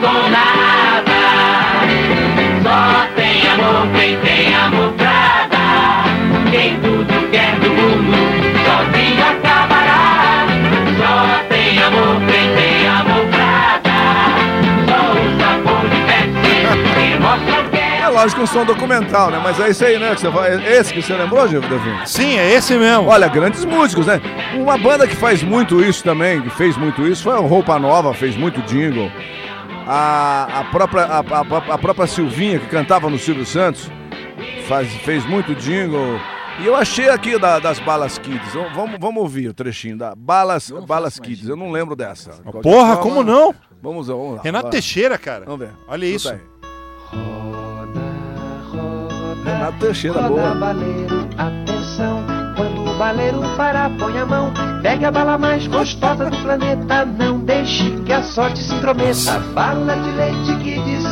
Com 0.00 0.30
nada. 0.30 1.20
Só 2.62 3.06
tem 3.14 3.48
amor 3.48 3.86
quem 3.94 4.16
tem 4.18 4.54
amor 4.54 4.92
pra 4.92 5.46
dar. 5.50 6.04
Quem 6.50 6.80
tudo 6.80 7.30
quer 7.30 7.54
do 7.56 7.70
mundo, 7.70 8.16
sozinho 8.64 9.24
acabará. 9.24 10.46
Só 10.98 11.44
tem 11.48 11.82
amor 11.82 12.16
quem 12.26 12.54
tem 12.54 12.88
amor 12.88 13.26
pra 13.30 13.80
dar. 13.84 14.38
Só 14.88 15.00
o 15.12 15.24
sabor 15.38 15.88
de 15.90 15.98
Pepsi 16.06 16.50
que 16.94 17.20
mostra 17.20 17.60
o 17.60 17.70
que 17.70 17.76
é 17.76 18.00
É 18.00 18.08
lógico 18.08 18.40
que 18.40 18.44
um 18.44 18.46
som 18.46 18.64
documental, 18.64 19.30
né? 19.30 19.40
Mas 19.42 19.60
é 19.60 19.68
isso 19.68 19.84
aí, 19.84 19.98
né? 19.98 20.14
Que 20.14 20.20
você 20.20 20.30
fala, 20.30 20.48
é 20.48 20.78
esse 20.78 20.94
que 20.94 21.02
você 21.02 21.14
lembrou, 21.14 21.46
Gil, 21.46 21.60
Delfim? 21.60 21.94
Sim, 22.06 22.38
é 22.38 22.54
esse 22.54 22.74
mesmo. 22.74 23.08
Olha, 23.08 23.28
grandes 23.28 23.64
músicos, 23.66 24.06
né? 24.06 24.20
Uma 24.54 24.78
banda 24.78 25.06
que 25.06 25.14
faz 25.14 25.42
muito 25.42 25.82
isso 25.82 26.02
também, 26.02 26.40
que 26.40 26.50
fez 26.50 26.76
muito 26.76 27.06
isso, 27.06 27.22
foi 27.22 27.34
o 27.34 27.46
Roupa 27.46 27.78
Nova, 27.78 28.14
fez 28.14 28.34
muito 28.36 28.62
jingle. 28.62 29.10
A, 29.86 30.60
a, 30.60 30.64
própria, 30.64 31.04
a, 31.04 31.18
a- 31.20 31.74
a 31.74 31.78
própria 31.78 32.06
Silvinha, 32.06 32.58
que 32.60 32.66
cantava 32.66 33.08
no 33.10 33.18
Silvio 33.18 33.44
Santos, 33.46 33.90
faz, 34.68 34.92
fez 35.02 35.24
muito 35.26 35.54
jingle. 35.54 36.18
E 36.60 36.66
eu 36.66 36.76
achei 36.76 37.08
aqui 37.08 37.38
da- 37.38 37.58
das 37.58 37.78
Balas 37.80 38.18
Kids. 38.18 38.52
Vamos- 38.74 38.98
Vamos, 39.00 39.22
ouvir 39.22 39.48
o 39.48 39.54
trechinho 39.54 39.96
da 39.96 40.14
Balas, 40.14 40.70
Balas 40.86 41.18
Kids. 41.18 41.48
Eu 41.48 41.56
não 41.56 41.70
lembro 41.72 41.96
dessa. 41.96 42.30
De 42.32 42.42
qualquer 42.42 42.62
Porra, 42.62 42.96
forma, 42.96 43.02
como 43.02 43.22
não? 43.24 43.54
Vamos, 43.82 44.08
vamos 44.08 44.36
lá. 44.36 44.42
Renato 44.42 44.64
vai. 44.64 44.72
Teixeira, 44.72 45.16
cara. 45.18 45.44
Vamos 45.46 45.60
ver. 45.60 45.70
Olha 45.88 46.04
isso. 46.06 46.32
Renato 49.44 49.78
Teixeira, 49.80 50.20
Roda, 50.20 50.28
boa. 50.28 50.54
baleiro. 50.54 51.08
Quando 53.00 53.12
o 53.14 53.16
baleiro 53.16 53.40
parar, 53.56 53.90
põe 53.96 54.18
a 54.18 54.26
mão. 54.26 54.52
Pega 54.82 55.08
a 55.08 55.10
bala 55.10 55.38
mais 55.38 55.66
gostosa 55.66 56.28
do 56.28 56.36
planeta. 56.42 57.06
Não 57.06 57.40
deixe 57.40 57.90
que 58.04 58.12
a 58.12 58.22
sorte 58.22 58.62
se 58.62 58.74
intrometa. 58.74 59.38
Bala 59.54 59.96
de 59.96 60.10
leite 60.10 60.54
diz 60.84 61.02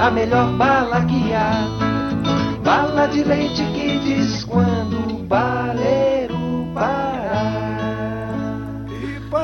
a 0.00 0.10
melhor 0.10 0.50
bala 0.52 1.04
que 1.04 1.34
há. 1.34 1.68
Bala 2.64 3.06
de 3.08 3.22
leite 3.22 3.62
diz 4.02 4.44
quando 4.44 4.96
o 5.14 5.24
baleiro 5.24 6.70
parar. 6.72 7.36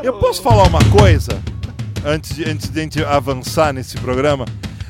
Eu 0.03 0.14
posso 0.14 0.40
falar 0.40 0.62
uma 0.68 0.82
coisa 0.99 1.43
antes 2.07 2.34
de, 2.36 2.49
antes 2.49 2.70
de 2.70 2.80
a 2.80 2.82
gente 2.82 3.05
avançar 3.05 3.70
nesse 3.74 3.99
programa? 3.99 4.47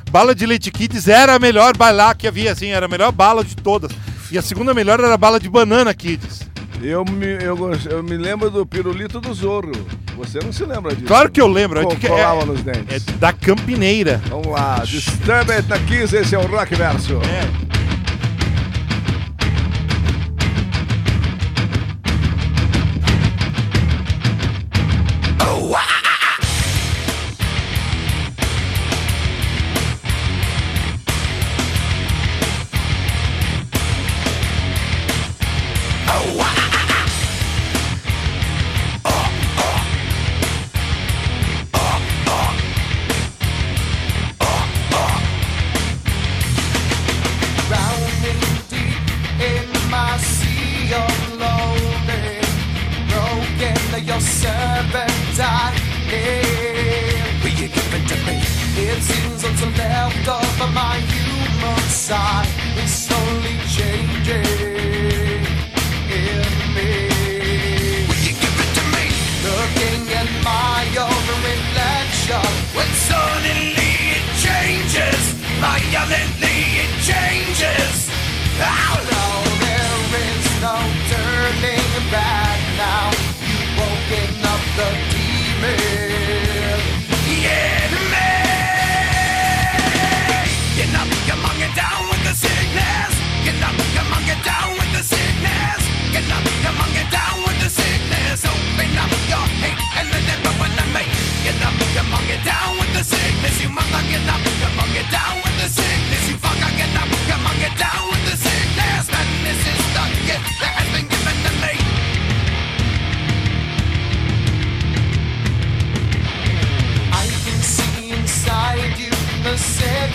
Bala 0.08 0.36
de 0.36 0.46
Leite 0.46 0.70
Kids 0.70 1.08
era 1.08 1.34
a 1.34 1.38
melhor 1.38 1.76
bala 1.76 2.14
que 2.14 2.28
havia, 2.28 2.52
assim, 2.52 2.68
era 2.68 2.86
a 2.86 2.88
melhor 2.88 3.10
bala 3.10 3.42
de 3.42 3.56
todas. 3.56 3.90
E 4.30 4.38
a 4.38 4.42
segunda 4.42 4.72
melhor 4.72 5.00
era 5.00 5.14
a 5.14 5.16
bala 5.16 5.40
de 5.40 5.48
Banana 5.48 5.92
Kids. 5.92 6.51
Eu 6.82 7.04
me, 7.04 7.26
eu, 7.42 7.56
eu 7.90 8.02
me 8.02 8.16
lembro 8.16 8.50
do 8.50 8.66
pirulito 8.66 9.20
do 9.20 9.32
Zorro. 9.32 9.72
Você 10.16 10.40
não 10.44 10.52
se 10.52 10.64
lembra 10.64 10.92
disso? 10.94 11.06
Claro 11.06 11.30
que 11.30 11.40
eu 11.40 11.46
lembro. 11.46 11.80
é 11.80 11.84
Co- 11.84 11.96
que- 11.96 12.08
colava 12.08 12.42
é, 12.42 12.44
nos 12.44 12.62
dentes. 12.62 13.06
é 13.08 13.12
da 13.12 13.32
Campineira. 13.32 14.20
Vamos 14.28 14.48
lá, 14.48 14.82
Disturbed 14.84 15.68
na 15.68 15.78
Kiss, 15.78 16.14
esse 16.16 16.34
é 16.34 16.38
o 16.38 16.46
Rock 16.46 16.74
Verso. 16.74 17.14
É. 17.22 17.71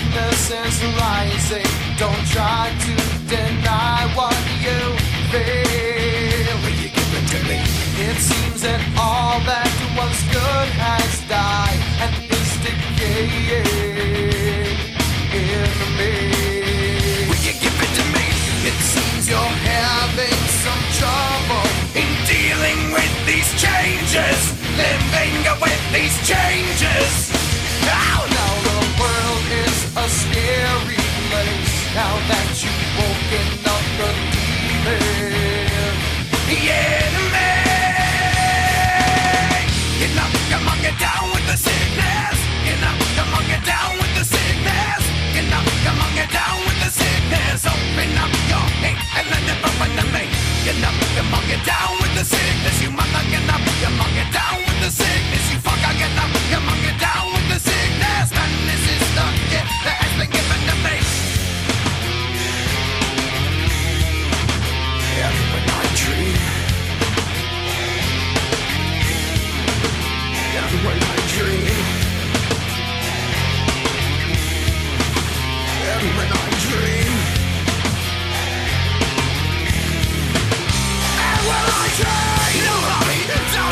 innocence 0.08 0.84
rising. 1.02 1.68
Don't 1.98 2.26
try 2.28 2.72
to 2.86 2.94
deny 3.28 4.08
what 4.16 4.38
you 4.64 4.80
feel. 5.32 6.56
Will 6.64 6.78
you 6.84 6.90
give 6.98 7.12
it 7.20 7.26
to 7.34 7.40
me? 7.50 7.60
It 8.08 8.18
seems 8.18 8.62
that 8.62 8.82
all 8.98 9.40
that 9.52 9.72
was 10.00 10.18
good 10.32 10.70
has 10.80 11.12
died 11.28 11.82
and 12.04 12.14
is 12.38 12.52
decaying 12.64 13.66
in 15.34 15.66
me. 15.98 16.14
Will 17.28 17.44
you 17.48 17.56
give 17.64 17.78
it 17.86 17.92
to 18.00 18.06
me? 18.16 18.26
It 18.70 18.78
seems 18.94 19.28
you're 19.28 19.58
having 19.68 20.40
some 20.64 20.84
trouble 21.00 21.68
in 22.02 22.10
dealing 22.32 22.80
with 22.96 23.14
these 23.26 23.50
changes, 23.60 24.40
living 24.78 25.36
with 25.60 25.84
these 25.92 26.16
changes. 26.28 27.34
Ow! 27.90 28.27
now 31.98 32.14
that 32.30 32.54
you've 32.62 32.90
woken 32.94 33.48
up 33.74 33.86
the 33.98 34.10
demon. 34.34 35.98
The 36.46 36.60
enemy. 36.94 37.54
You're 39.98 40.14
not 40.14 40.30
among 40.62 40.82
it 40.86 40.98
down 41.02 41.26
with 41.34 41.46
the 41.50 41.58
sickness. 41.58 42.38
You're 42.70 42.82
not 42.86 43.02
among 43.26 43.50
it 43.50 43.64
down 43.66 43.92
with 43.98 44.14
the 44.14 44.26
sickness. 44.30 45.02
You're 45.34 45.50
not 45.50 45.66
among 45.90 46.16
it 46.22 46.30
down 46.30 46.58
with 46.70 46.80
the 46.86 46.92
sickness. 47.02 47.66
Open 47.66 48.12
up 48.22 48.34
your 48.46 48.68
hate 48.86 49.02
and 49.18 49.26
let 49.34 49.44
it 49.50 49.58
burn 49.66 50.10
me. 50.14 50.26
You're 50.66 50.82
not 50.86 50.94
among 51.18 51.46
get 51.50 51.66
down 51.66 51.94
with 51.98 52.07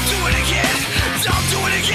do 0.08 0.28
it 0.28 0.36
again. 0.36 0.76
Don't 1.24 1.50
do 1.50 1.60
it 1.68 1.74
again. 1.82 1.95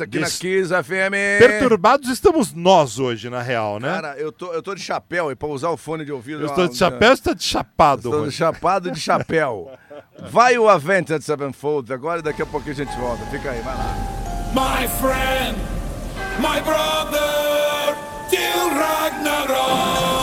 Aqui 0.00 0.06
Des... 0.06 0.20
na 0.20 0.28
Kiss 0.28 0.68
FM. 0.68 1.38
Perturbados 1.38 2.08
estamos 2.08 2.52
nós 2.52 2.98
hoje, 2.98 3.28
na 3.28 3.42
real, 3.42 3.80
né? 3.80 3.88
Cara, 3.88 4.16
eu 4.18 4.30
tô, 4.30 4.52
eu 4.52 4.62
tô 4.62 4.74
de 4.74 4.80
chapéu 4.80 5.30
e 5.30 5.36
pra 5.36 5.48
usar 5.48 5.70
o 5.70 5.76
fone 5.76 6.04
de 6.04 6.12
ouvido. 6.12 6.40
Eu 6.42 6.46
é 6.46 6.50
estou 6.50 6.68
de 6.68 6.76
chapéu 6.76 7.10
ou 7.10 7.16
você 7.16 7.22
tá 7.22 7.34
de 7.34 7.44
chapado? 7.44 8.08
Estou 8.08 8.26
de 8.26 8.32
chapado 8.32 8.88
e 8.88 8.92
de 8.92 9.00
chapéu. 9.00 9.70
Vai 10.30 10.56
o 10.56 10.68
Avented 10.68 11.22
Sevenfold 11.22 11.92
agora 11.92 12.20
e 12.20 12.22
daqui 12.22 12.42
a 12.42 12.46
pouquinho 12.46 12.72
a 12.72 12.76
gente 12.84 12.96
volta. 12.96 13.24
Fica 13.26 13.50
aí, 13.50 13.60
vai 13.60 13.74
lá. 13.76 13.94
My 14.54 14.86
friend, 14.86 15.58
my 16.38 16.60
brother, 16.60 17.96
till 18.30 18.70
Ragnarok. 18.70 20.13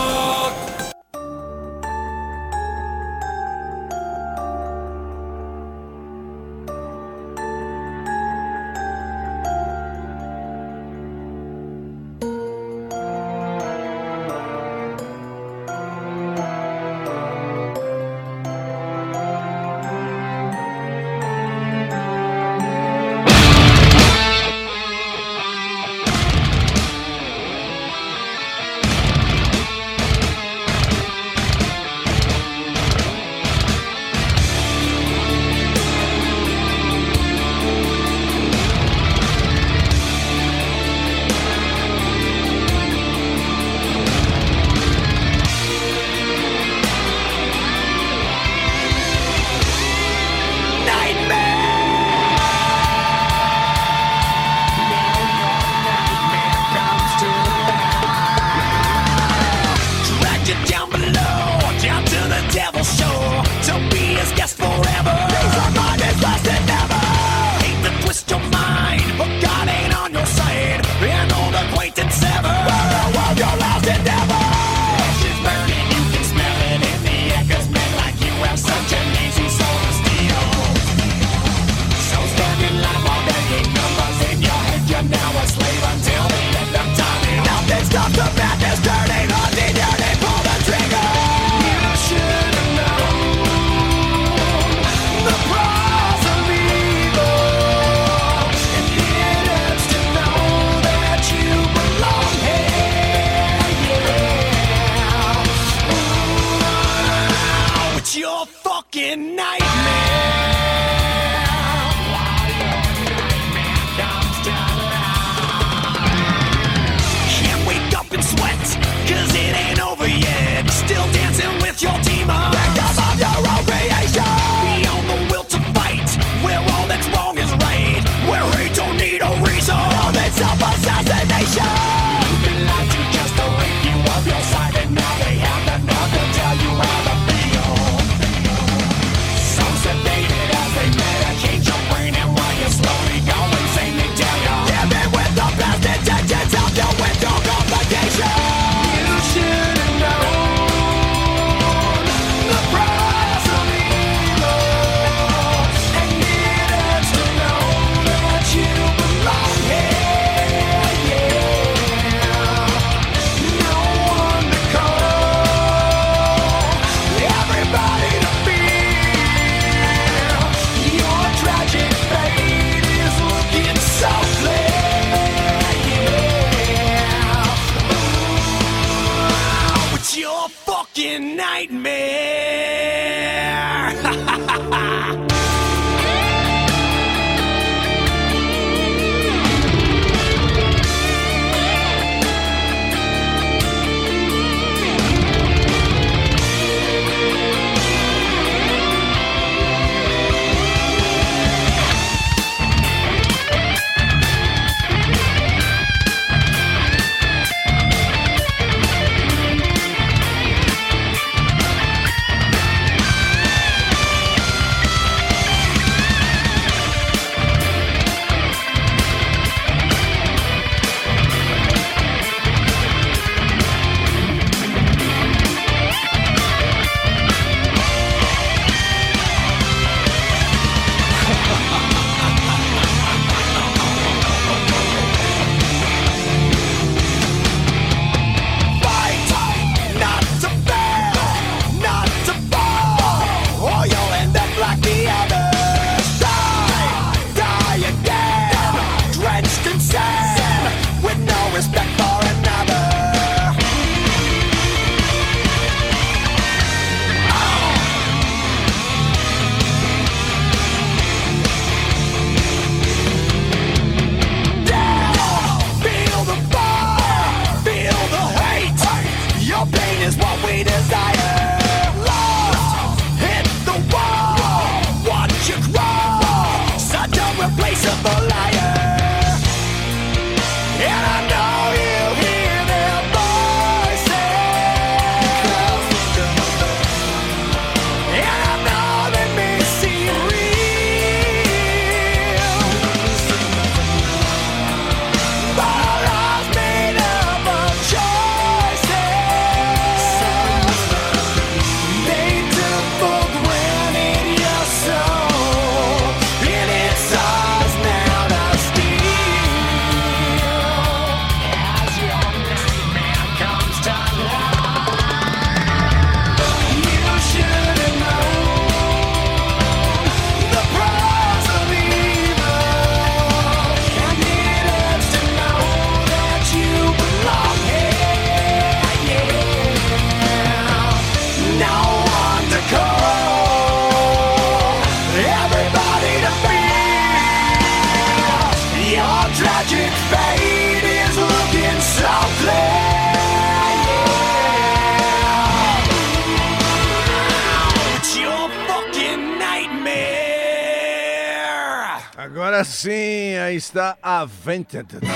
Agora 352.62 352.64
sim, 352.64 353.36
aí 353.44 353.56
está 353.56 353.96
a 354.00 354.24
Vented 354.24 354.86
Sevenfold. 354.92 355.12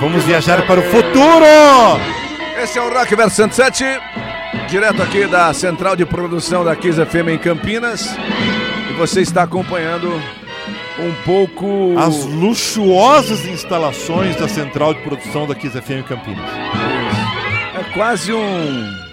Vamos 0.00 0.24
viajar 0.24 0.66
para 0.66 0.80
o 0.80 0.82
futuro! 0.82 1.46
Esse 2.60 2.76
é 2.76 2.82
o 2.82 2.92
Rock 2.92 3.14
Verso 3.14 3.36
107, 3.36 3.84
direto 4.68 5.00
aqui 5.00 5.24
da 5.26 5.54
central 5.54 5.94
de 5.94 6.04
produção 6.04 6.64
da 6.64 6.74
Kiss 6.74 6.98
FM 7.06 7.28
em 7.34 7.38
Campinas. 7.38 8.16
E 8.90 8.94
você 8.94 9.20
está 9.20 9.44
acompanhando 9.44 10.10
um 10.98 11.14
pouco. 11.24 11.96
As 11.96 12.24
luxuosas 12.24 13.46
instalações 13.46 14.34
da 14.34 14.48
central 14.48 14.92
de 14.92 15.02
produção 15.02 15.46
da 15.46 15.54
Kiss 15.54 15.80
FM 15.80 16.04
Campinas. 16.08 16.50
É 17.78 17.84
quase 17.94 18.32
um. 18.32 19.05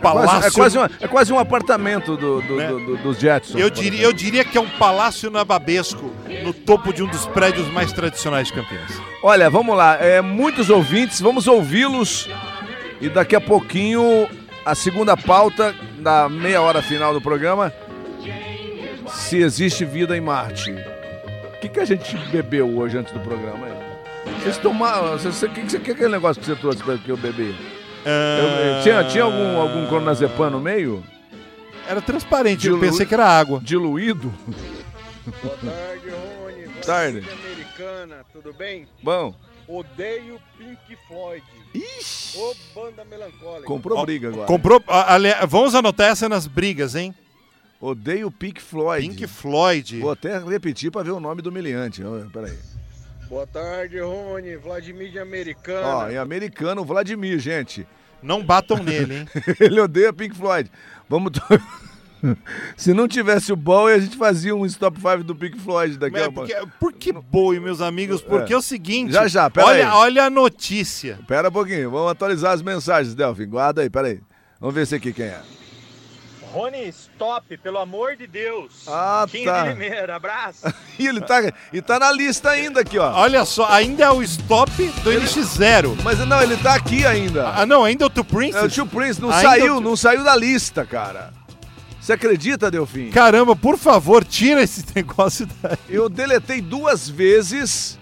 Palácio. 0.00 0.38
É 0.38 0.40
quase, 0.40 0.46
é 0.46 0.50
quase 0.50 0.78
um, 0.78 1.04
é 1.04 1.08
quase 1.08 1.32
um 1.32 1.38
apartamento 1.38 2.16
do, 2.16 2.40
do- 2.40 2.56
do- 2.56 2.86
do- 2.86 2.96
dos 2.98 3.18
Jetsons. 3.18 3.60
Eu 3.60 3.68
diria, 3.70 4.02
eu 4.02 4.12
diria 4.12 4.44
que 4.44 4.56
é 4.56 4.60
um 4.60 4.68
palácio 4.68 5.30
nababesco 5.30 6.10
no 6.44 6.52
topo 6.52 6.92
de 6.92 7.02
um 7.02 7.06
dos 7.06 7.26
prédios 7.26 7.66
mais 7.72 7.92
tradicionais 7.92 8.48
de 8.48 8.54
Campinas. 8.54 8.90
Olha, 9.22 9.50
vamos 9.50 9.76
lá. 9.76 9.96
É, 10.00 10.20
muitos 10.20 10.70
ouvintes, 10.70 11.20
vamos 11.20 11.46
ouvi-los. 11.46 12.28
E 13.00 13.08
daqui 13.08 13.34
a 13.36 13.40
pouquinho, 13.40 14.28
a 14.64 14.74
segunda 14.74 15.16
pauta 15.16 15.74
da 15.98 16.28
meia 16.28 16.60
hora 16.62 16.82
final 16.82 17.12
do 17.12 17.20
programa. 17.20 17.72
Se 19.08 19.38
existe 19.38 19.84
vida 19.84 20.16
em 20.16 20.20
Marte. 20.20 20.70
O 20.72 21.60
que, 21.60 21.68
que 21.68 21.80
a 21.80 21.84
gente 21.84 22.16
bebeu 22.30 22.78
hoje 22.78 22.96
antes 22.96 23.12
do 23.12 23.20
programa? 23.20 23.66
Vocês 24.40 24.56
tomaram. 24.58 25.12
Você, 25.18 25.30
você, 25.32 25.48
que, 25.48 25.62
que, 25.62 25.78
que 25.78 25.90
é 25.90 25.94
aquele 25.94 26.08
negócio 26.10 26.40
que 26.40 26.46
você 26.46 26.56
trouxe 26.56 26.82
para 26.82 26.96
que 26.96 27.08
eu 27.10 27.16
bebi? 27.16 27.54
Eu- 28.04 28.66
eu- 28.76 28.82
tinha 28.82 29.04
tinha 29.04 29.24
algum, 29.24 29.58
algum 29.60 29.86
clonazepam 29.86 30.50
no 30.50 30.60
meio? 30.60 31.04
Era 31.88 32.00
transparente, 32.00 32.66
eu 32.66 32.74
Dilu- 32.76 32.86
pensei 32.90 33.04
que 33.06 33.14
era 33.14 33.26
água. 33.26 33.60
Diluído? 33.62 34.32
Boa 35.42 35.56
tarde, 35.56 36.08
Rony. 36.10 36.66
Você 36.66 36.86
Tarde. 36.86 37.18
americana, 37.18 38.24
tudo 38.32 38.52
bem? 38.52 38.86
Bom, 39.02 39.34
Odeio 39.68 40.40
Pink 40.58 40.96
Floyd. 41.06 41.42
Ixi. 41.74 42.38
Ô, 42.38 42.54
banda 42.74 43.04
melancólica. 43.04 43.66
comprou 43.66 44.04
briga 44.04 44.28
agora. 44.28 44.46
Comprou. 44.46 44.82
ali- 44.88 45.34
vamos 45.48 45.74
anotar 45.74 46.10
essa 46.10 46.28
nas 46.28 46.46
brigas, 46.46 46.94
hein? 46.96 47.14
Odeio 47.80 48.30
Pink 48.30 48.60
Floyd. 48.60 49.08
Pink 49.08 49.26
Floyd. 49.26 50.00
Vou 50.00 50.10
até 50.10 50.38
repetir 50.38 50.90
para 50.90 51.02
ver 51.02 51.12
o 51.12 51.20
nome 51.20 51.40
do 51.42 51.50
humilhante. 51.50 52.02
Ó, 52.04 52.28
Peraí. 52.30 52.56
Boa 53.30 53.46
tarde, 53.46 54.00
Rony. 54.00 54.56
Vladimir 54.56 55.08
de 55.12 55.18
Americana. 55.20 55.86
Ó, 55.86 56.10
em 56.10 56.16
americano, 56.16 56.84
Vladimir, 56.84 57.38
gente. 57.38 57.86
Não 58.20 58.42
batam 58.44 58.82
nele, 58.82 59.18
hein? 59.18 59.28
Ele 59.60 59.80
odeia 59.80 60.12
Pink 60.12 60.36
Floyd. 60.36 60.68
Vamos. 61.08 61.30
to- 61.32 61.42
Se 62.76 62.92
não 62.92 63.06
tivesse 63.06 63.52
o 63.52 63.56
Bowie, 63.56 63.94
a 63.94 63.98
gente 64.00 64.16
fazia 64.16 64.54
um 64.54 64.66
Stop 64.66 64.98
5 65.00 65.22
do 65.22 65.34
Pink 65.36 65.58
Floyd 65.60 65.96
daqui 65.96 66.18
Mas 66.18 66.26
a 66.26 66.32
pouco. 66.32 66.50
porque, 66.50 66.68
por 66.80 66.92
que 66.92 67.12
boi, 67.12 67.60
meus 67.60 67.80
amigos? 67.80 68.20
Porque 68.20 68.52
é, 68.52 68.56
o 68.56 68.60
seguinte. 68.60 69.12
Já, 69.12 69.26
já, 69.28 69.48
pera 69.48 69.66
olha, 69.68 69.86
aí. 69.88 69.94
olha 69.94 70.24
a 70.24 70.30
notícia. 70.30 71.18
Pera 71.28 71.48
um 71.48 71.52
pouquinho, 71.52 71.88
vamos 71.90 72.10
atualizar 72.10 72.52
as 72.52 72.60
mensagens, 72.62 73.14
Delphi. 73.14 73.46
Guarda 73.46 73.80
aí, 73.80 73.88
peraí. 73.88 74.20
Vamos 74.58 74.74
ver 74.74 74.82
esse 74.82 74.94
aqui 74.96 75.12
quem 75.12 75.26
é. 75.26 75.40
Rony, 76.52 76.88
stop, 76.88 77.56
pelo 77.58 77.78
amor 77.78 78.16
de 78.16 78.26
Deus. 78.26 78.82
Ah, 78.88 79.24
Kim 79.30 79.44
tá. 79.44 79.62
de 79.62 79.68
Limeira, 79.70 80.16
abraço. 80.16 80.66
E 80.98 81.06
ele 81.06 81.20
tá, 81.22 81.40
e 81.72 81.80
tá 81.80 81.98
na 81.98 82.12
lista 82.12 82.50
ainda 82.50 82.82
aqui, 82.82 82.98
ó. 82.98 83.10
Olha 83.14 83.42
só, 83.46 83.66
ainda 83.72 84.04
é 84.04 84.10
o 84.10 84.22
stop 84.22 84.70
do 85.02 85.10
NX0. 85.10 85.96
Mas 86.02 86.18
não, 86.18 86.42
ele 86.42 86.58
tá 86.58 86.74
aqui 86.74 87.06
ainda. 87.06 87.48
Ah, 87.48 87.64
não, 87.64 87.84
ainda 87.84 88.04
é 88.04 88.06
o 88.06 88.10
Two 88.10 88.22
Prince? 88.24 88.58
É 88.58 88.62
o 88.62 88.68
Tio 88.68 88.84
Prince, 88.86 89.18
não 89.18 89.30
Ainda 89.30 89.48
saiu, 89.48 89.76
o- 89.78 89.80
não 89.80 89.96
saiu 89.96 90.22
da 90.22 90.36
lista, 90.36 90.84
cara. 90.84 91.32
Você 91.98 92.12
acredita, 92.12 92.70
Delfim? 92.70 93.08
Caramba, 93.10 93.56
por 93.56 93.78
favor, 93.78 94.22
tira 94.24 94.62
esse 94.62 94.84
negócio 94.94 95.48
daí. 95.62 95.78
Eu 95.88 96.10
deletei 96.10 96.60
duas 96.60 97.08
vezes 97.08 97.98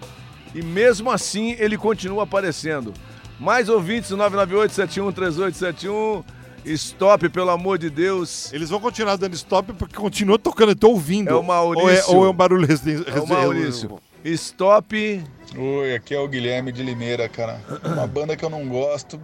e 0.53 0.61
mesmo 0.61 1.09
assim 1.09 1.55
ele 1.57 1.77
continua 1.77 2.23
aparecendo. 2.23 2.93
Mais 3.39 3.69
ouvintes, 3.69 4.11
998-713871. 4.11 6.25
Stop, 6.73 7.27
pelo 7.29 7.49
amor 7.49 7.77
de 7.77 7.89
Deus. 7.89 8.51
Eles 8.53 8.69
vão 8.69 8.79
continuar 8.79 9.15
dando 9.15 9.33
stop 9.35 9.73
porque 9.73 9.95
continua 9.95 10.37
tocando, 10.37 10.69
eu 10.71 10.75
tô 10.75 10.89
ouvindo. 10.89 11.29
É 11.29 11.33
o 11.35 11.43
Maurício. 11.43 11.83
Ou 11.85 11.89
é, 11.91 12.05
ou 12.21 12.25
é 12.25 12.29
um 12.29 12.33
barulho 12.33 12.65
resi- 12.67 13.03
É 13.07 13.19
o 13.19 13.27
Maurício. 13.27 13.99
Stop. 14.23 15.23
Oi, 15.57 15.95
aqui 15.95 16.13
é 16.13 16.19
o 16.19 16.27
Guilherme 16.27 16.71
de 16.71 16.83
Limeira, 16.83 17.27
cara. 17.29 17.59
Uma 17.83 18.05
banda 18.05 18.35
que 18.35 18.43
eu 18.45 18.49
não 18.49 18.67
gosto, 18.67 19.19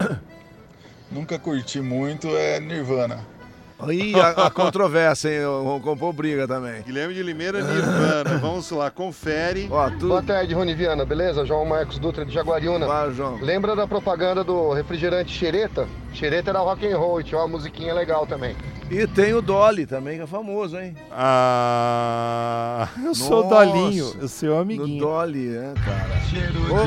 nunca 1.12 1.38
curti 1.38 1.80
muito, 1.82 2.28
é 2.30 2.60
Nirvana. 2.60 3.26
Aí 3.78 4.14
a, 4.20 4.48
a 4.48 4.50
controvérsia, 4.50 5.30
hein? 5.30 5.46
O- 5.46 5.80
Comprou 5.82 6.12
briga 6.14 6.48
também. 6.48 6.82
Guilherme 6.84 7.14
de 7.14 7.22
Limeira, 7.22 7.62
Nirvana. 7.62 8.38
Vamos 8.40 8.72
lá, 8.72 8.90
confere. 8.90 9.68
Ó, 9.70 9.90
tu... 9.90 10.08
Boa 10.08 10.24
tarde, 10.24 10.54
Rony 10.54 10.74
Viana, 10.74 11.04
beleza? 11.06 11.46
João 11.46 11.66
Marcos 11.66 12.00
Dutra 12.00 12.26
de 12.26 12.34
Jaguariúna. 12.34 12.88
Vai, 12.88 13.12
João. 13.12 13.38
Lembra 13.42 13.76
da 13.76 13.86
propaganda 13.86 14.44
do 14.44 14.72
refrigerante 14.74 15.32
Xereta? 15.32 15.88
Xereta 16.14 16.50
era 16.52 16.60
rock 16.60 16.88
and 16.88 16.98
roll, 16.98 17.22
tinha 17.22 17.40
uma 17.42 17.48
musiquinha 17.50 17.94
legal 17.94 18.26
também. 18.26 18.56
E 18.90 19.08
tem 19.08 19.34
o 19.34 19.42
Dolly 19.42 19.88
também, 19.88 20.18
que 20.18 20.24
é 20.24 20.28
famoso, 20.28 20.78
hein? 20.78 20.96
Ah, 21.12 22.88
eu 23.04 23.16
sou 23.16 23.44
o 23.46 23.50
Nossa. 23.50 23.66
Dolinho, 23.66 24.14
eu 24.22 24.28
sou 24.28 24.50
o 24.50 24.60
amiguinho. 24.60 25.00
Dolly, 25.00 25.56
é, 25.56 25.74
cara. 25.84 26.16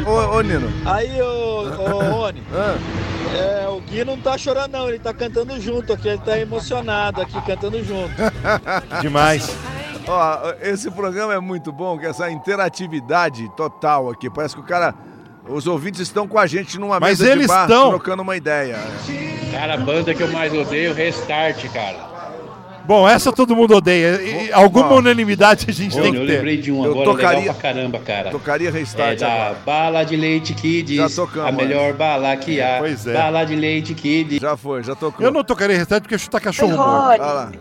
Ô, 0.07 0.09
ô, 0.09 0.36
ô, 0.36 0.40
Nino. 0.40 0.68
Aí, 0.86 1.20
ô, 1.20 1.62
ô 1.62 2.03
Rony, 2.14 2.42
é, 3.34 3.68
o 3.68 3.80
Gui 3.80 4.05
não 4.05 4.16
tá 4.16 4.38
chorando 4.38 4.72
não, 4.72 4.88
ele 4.88 5.01
tá 5.01 5.12
cantando 5.12 5.61
junto 5.61 5.92
aqui, 5.92 6.09
ele 6.09 6.18
tá 6.18 6.38
emocionado 6.38 7.20
aqui, 7.20 7.40
cantando 7.42 7.82
junto. 7.82 8.14
Demais. 9.03 9.57
Ó, 10.07 10.55
esse 10.62 10.90
programa 10.92 11.34
é 11.34 11.40
muito 11.40 11.72
bom, 11.72 11.99
que 11.99 12.07
essa 12.07 12.30
interatividade 12.30 13.49
total 13.57 14.09
aqui. 14.09 14.30
Parece 14.30 14.55
que 14.55 14.61
o 14.61 14.64
cara. 14.64 14.94
Os 15.49 15.66
ouvintes 15.66 16.01
estão 16.01 16.28
com 16.28 16.38
a 16.38 16.46
gente 16.46 16.78
numa 16.78 17.01
Mas 17.01 17.18
mesa 17.20 17.32
eles 17.32 17.42
de 17.42 17.49
bar, 17.49 17.62
estão. 17.64 17.88
trocando 17.90 18.22
uma 18.22 18.36
ideia. 18.36 18.76
Cara, 19.51 19.74
a 19.74 19.76
banda 19.78 20.14
que 20.14 20.22
eu 20.22 20.28
mais 20.30 20.53
odeio, 20.53 20.92
Restart, 20.94 21.64
cara. 21.72 22.07
Bom, 22.84 23.07
essa 23.07 23.30
todo 23.30 23.55
mundo 23.55 23.74
odeia. 23.76 24.18
E- 24.22 24.51
Alguma 24.53 24.94
unanimidade 24.94 25.66
a 25.68 25.72
gente 25.72 25.94
tem 25.94 26.07
eu 26.07 26.12
que 26.22 26.26
ter. 26.26 26.32
lembrei 26.36 26.57
de 26.57 26.72
um 26.72 26.84
Eu 26.86 26.92
agora 26.92 27.05
tocaria- 27.05 27.38
legal 27.40 27.55
pra 27.55 27.62
caramba, 27.62 27.99
cara. 27.99 28.30
Tocaria 28.30 28.68
É 28.68 28.72
restart 28.72 29.18
da 29.20 29.26
agora. 29.30 29.59
Bala 29.66 30.05
de 30.05 30.16
Leite 30.16 30.55
Kids, 30.55 30.96
Já 30.96 31.09
tocamos, 31.11 31.49
a 31.49 31.53
melhor 31.53 31.92
bala 31.92 32.34
que 32.36 32.62
há. 32.62 32.76
Pois 32.78 33.07
é. 33.07 33.12
Bala 33.12 33.44
de 33.44 33.55
Leite 33.57 33.92
Kids. 33.92 34.40
Já 34.40 34.57
foi, 34.57 34.82
já 34.82 34.94
tocou. 34.94 35.24
Eu 35.24 35.30
não 35.30 35.44
tocarei 35.44 35.76
restart 35.76 36.03
porque 36.03 36.14
é 36.14 36.18
chutar 36.18 36.40
cachorro 36.40 36.76
morto. 36.78 37.20
Olha 37.20 37.32
lá. 37.32 37.53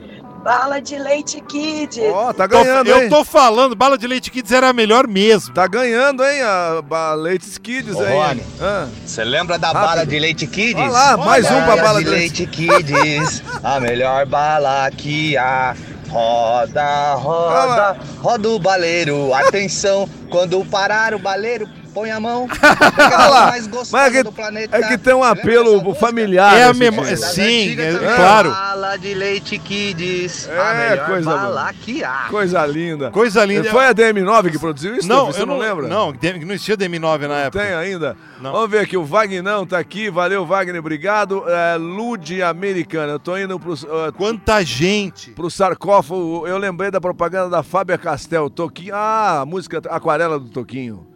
Bala 0.48 0.80
de 0.80 0.98
leite 0.98 1.42
kids. 1.42 2.00
Ó, 2.14 2.32
tá 2.32 2.48
Tô- 2.48 2.64
ganhando, 2.64 2.88
eu 2.90 3.04
hein? 3.04 3.10
tô 3.10 3.26
falando, 3.26 3.76
bala 3.76 3.98
de 3.98 4.08
leite 4.08 4.32
kids 4.32 4.50
era 4.50 4.70
a 4.70 4.72
melhor 4.74 5.06
mesmo. 5.06 5.54
Tá 5.54 5.68
ganhando, 5.68 6.24
hein, 6.24 6.42
a 6.42 6.82
ba- 6.82 7.14
Leites 7.16 7.58
Kids 7.58 7.94
Ô, 7.98 8.00
aí. 8.02 8.14
Rony, 8.14 8.44
Ah. 8.62 8.88
Você 9.06 9.26
lembra 9.26 9.60
da 9.60 9.68
Rápido. 9.74 9.82
bala 9.90 10.06
de 10.06 10.18
leite 10.18 10.48
kids? 10.48 10.82
Olha 10.82 10.90
lá, 10.90 11.18
mais 11.18 11.46
um 11.52 11.62
pra 11.66 11.76
bala 11.76 12.02
de 12.02 12.10
leite 12.10 12.46
kids. 12.48 13.44
a 13.62 13.78
melhor 13.82 14.26
bala 14.26 14.90
que 14.92 15.36
há. 15.36 15.76
Roda, 16.10 17.16
roda, 17.16 17.98
roda 18.22 18.50
o 18.50 18.58
baleiro. 18.58 19.34
Atenção, 19.34 20.08
quando 20.30 20.64
parar 20.64 21.14
o 21.14 21.20
baleiro, 21.20 21.68
põe 21.98 22.12
a 22.12 22.20
mão. 22.20 22.48
Olha 22.98 23.28
lá, 23.28 23.48
mais 23.48 23.66
gostosa 23.66 23.98
mas 23.98 24.14
é 24.14 24.18
que, 24.18 24.24
do 24.24 24.32
planeta. 24.32 24.78
é 24.78 24.88
que 24.88 24.98
tem 25.00 25.16
um 25.16 25.24
apelo 25.24 25.96
familiar. 25.96 26.56
É 26.56 26.64
a 26.66 26.74
memória. 26.74 27.18
Sim, 27.18 27.72
é, 27.80 27.92
também. 27.94 28.16
claro. 28.16 28.52
Bala 28.52 28.98
de 28.98 29.14
leite 29.16 29.58
kids. 29.58 30.48
É, 30.48 30.98
coisa 30.98 31.32
bala 31.32 31.62
boa. 31.62 31.74
que 31.74 32.04
há. 32.04 32.28
Coisa 32.30 32.66
linda. 32.68 33.10
Coisa 33.10 33.44
linda. 33.44 33.72
Foi 33.72 33.86
a 33.86 33.94
DM9 33.96 34.52
que 34.52 34.60
produziu 34.60 34.96
isso? 34.96 35.08
Não, 35.08 35.28
Você 35.28 35.42
eu 35.42 35.48
não, 35.48 35.56
não 35.56 35.62
lembra? 35.62 35.88
Não, 35.88 36.12
não 36.12 36.54
existia 36.54 36.78
DM9 36.78 37.28
na 37.28 37.38
época. 37.40 37.64
Tem 37.64 37.74
ainda? 37.74 38.16
Não. 38.40 38.52
Vamos 38.52 38.70
ver 38.70 38.80
aqui, 38.80 38.96
o 38.96 39.04
Vagnão 39.04 39.66
tá 39.66 39.80
aqui, 39.80 40.12
valeu 40.12 40.46
Wagner, 40.46 40.80
obrigado. 40.80 41.44
É, 41.48 41.76
Lude 41.78 42.44
Americana, 42.44 43.14
eu 43.14 43.20
tô 43.20 43.36
indo 43.36 43.60
pro, 43.60 43.74
uh, 43.74 44.14
Quanta 44.16 44.64
gente. 44.64 45.32
pro 45.32 45.50
sarcófago, 45.50 46.46
eu 46.46 46.58
lembrei 46.58 46.92
da 46.92 47.02
propaganda 47.02 47.50
da 47.50 47.64
Fábia 47.64 47.98
Castel, 47.98 48.50
Toquinho, 48.50 48.94
ah, 48.94 49.42
a 49.42 49.46
música 49.46 49.82
Aquarela 49.90 50.40
do 50.40 50.50
Toquinho, 50.50 51.08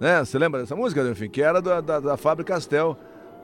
né? 0.00 0.24
Você 0.24 0.38
lembra 0.38 0.60
dessa 0.60 0.74
música, 0.74 1.04
Delfim? 1.04 1.28
Que 1.28 1.42
era 1.42 1.60
da, 1.62 1.80
da, 1.80 2.00
da 2.00 2.16
Castel, 2.44 2.96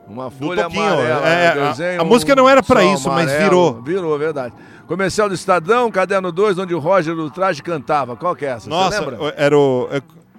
uma 0.07 0.29
folha 0.31 0.65
amarela, 0.65 1.27
é, 1.27 1.55
né? 1.55 1.97
a- 1.97 2.01
a 2.01 2.03
música 2.03 2.35
não 2.35 2.49
era 2.49 2.63
pra 2.63 2.81
sol 2.81 2.93
isso, 2.93 3.07
mas 3.09 3.29
amarelo. 3.29 3.43
virou. 3.43 3.81
Virou, 3.83 4.17
verdade. 4.17 4.53
Comercial 4.87 5.27
do 5.29 5.35
Estadão, 5.35 5.91
Caderno 5.91 6.31
2, 6.31 6.57
onde 6.59 6.73
o 6.73 6.79
Roger 6.79 7.13
do 7.15 7.29
Traje 7.29 7.61
cantava, 7.61 8.15
qual 8.15 8.35
que 8.35 8.45
é 8.45 8.49
essa? 8.49 8.61
Você 8.65 8.69
Nossa, 8.69 8.99
lembra? 9.01 9.33
era 9.37 9.57
o. 9.57 9.87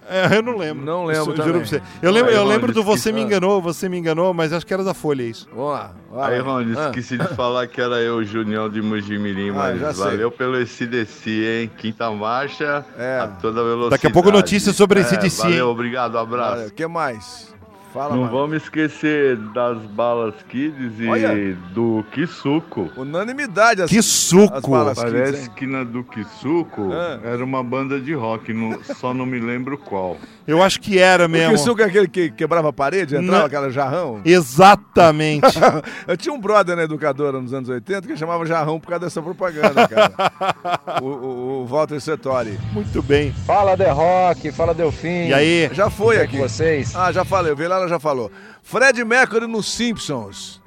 é- 0.09 0.35
É, 0.35 0.37
eu 0.39 0.43
não 0.43 0.57
lembro. 0.57 0.85
Não 0.85 1.05
lembro 1.05 1.33
Isso, 1.33 1.43
juro 1.43 1.59
pra 1.61 1.69
você. 1.69 1.83
Eu 2.03 2.11
lembro, 2.11 2.31
eu 2.33 2.45
lembro 2.45 2.73
do 2.73 2.83
Você 2.83 3.13
Me 3.13 3.21
Enganou, 3.23 3.61
Você 3.63 3.89
Me 3.89 3.99
Enganou, 3.99 4.33
mas 4.35 4.53
acho 4.53 4.65
que 4.67 4.73
era 4.75 4.83
da 4.85 4.95
Folha 4.95 5.23
isso. 5.23 5.47
Vamos 5.55 5.73
lá. 5.73 5.93
vai 6.11 6.35
Aí. 6.35 6.41
Rony, 6.41 6.75
Ah. 6.77 6.87
esqueci 6.87 7.19
de 7.19 7.27
falar 7.35 7.67
que 7.67 7.81
era 7.81 7.97
eu, 8.01 8.25
Junião 8.25 8.69
de 8.71 8.81
Mojimirim, 8.81 9.51
Ah, 9.51 9.75
já 9.77 9.87
mas 9.89 9.97
sei. 9.97 10.05
valeu 10.07 10.31
pelo 10.31 10.57
SDC, 10.57 11.31
hein? 11.63 11.71
Quinta 11.77 12.11
marcha, 12.11 12.85
É. 12.99 13.21
a 13.21 13.29
toda 13.29 13.63
velocidade. 13.63 13.91
Daqui 13.91 14.07
a 14.07 14.11
pouco 14.11 14.31
notícias 14.31 14.75
sobre 14.75 15.01
é, 15.01 15.03
AC/DC, 15.03 15.43
Valeu, 15.43 15.69
obrigado, 15.69 16.17
abraço. 16.19 16.69
O 16.69 16.73
que 16.73 16.87
mais? 16.87 17.55
Fala, 17.93 18.15
Não 18.15 18.25
mano. 18.25 18.33
vamos 18.33 18.63
esquecer 18.65 19.37
das 19.55 19.79
balas 19.79 20.35
Kids 20.49 21.01
e 21.01 21.07
Olha. 21.09 21.55
do 21.73 22.05
Kisuko. 22.13 22.91
Unanimidade. 22.97 23.83
As, 23.83 23.91
Que 23.91 23.99
as 23.99 24.33
balas 24.67 24.99
kids, 24.99 25.13
Parece 25.13 25.43
hein? 25.45 25.51
que 25.57 25.67
na 25.67 25.85
do 25.85 26.05
Kisuko 26.05 26.91
Ah. 26.93 27.19
era 27.25 27.43
uma 27.43 27.65
banda 27.65 27.99
de 27.99 28.13
rock, 28.13 28.53
não- 28.53 28.79
só 28.85 29.15
não 29.15 29.25
me 29.25 29.41
lembro 29.41 29.79
qual. 29.79 30.17
Eu 30.47 30.63
acho 30.63 30.81
que 30.81 30.99
era 30.99 31.27
O 31.27 31.29
mesmo. 31.29 31.53
Kisuko 31.57 31.81
é 31.81 31.85
aquele 31.85 32.09
que 32.09 32.31
quebrava 32.31 32.69
a 32.69 32.73
parede, 32.73 33.17
entrava 33.17 33.39
Não. 33.41 33.47
aquela 33.47 33.71
jarrão? 33.71 34.21
Exatamente. 34.25 35.47
Eu 36.07 36.17
tinha 36.17 36.35
um 36.35 36.41
brother 36.41 36.77
na 36.77 36.83
educadora 36.83 37.41
nos 37.41 37.53
anos 37.55 37.69
80 37.69 38.07
que 38.07 38.17
chamava 38.17 38.45
jarrão 38.47 38.79
por 38.81 38.89
causa 38.89 39.05
dessa 39.07 39.23
propaganda, 39.23 39.89
cara. 39.89 40.13
o, 41.03 41.07
o- 41.07 41.63
o 41.63 41.67
Walter 41.67 42.01
Settori. 42.01 42.59
Muito 42.73 43.03
bem. 43.03 43.33
Fala 43.47 43.77
The 43.77 43.91
Rock, 43.91 44.53
fala 44.53 44.75
Delfim. 44.75 45.29
E 45.29 45.35
aí? 45.35 45.71
Já 45.73 45.89
foi 45.91 46.17
Como 46.17 46.21
é 46.21 46.25
aqui. 46.25 46.37
que 46.37 46.43
vocês? 46.43 46.95
Ah, 46.97 47.11
já 47.13 47.25
falei, 47.25 47.53
o 47.53 47.57
Vilela 47.79 47.89
já 47.89 47.99
falou. 48.01 48.31
Fred 48.63 49.05
Mercury 49.05 49.47
nos 49.47 49.73
Simpsons. 49.73 50.61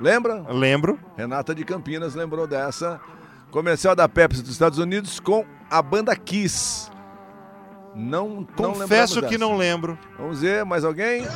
Lembra? 0.00 0.44
Lembro. 0.48 0.98
Renata 1.16 1.54
de 1.54 1.64
Campinas 1.64 2.14
lembrou 2.14 2.46
dessa. 2.46 3.00
Comercial 3.50 3.94
da 3.94 4.08
Pepsi 4.08 4.42
dos 4.42 4.52
Estados 4.52 4.78
Unidos 4.78 5.20
com 5.20 5.44
a 5.70 5.82
banda 5.82 6.14
Kiss. 6.16 6.88
Não, 7.94 8.28
não 8.28 8.44
Confesso 8.44 8.80
lembramos 8.80 9.14
que 9.14 9.20
dessa. 9.22 9.38
não 9.38 9.56
lembro. 9.56 9.98
Vamos 10.18 10.40
ver, 10.40 10.64
mais 10.64 10.84
alguém? 10.84 11.26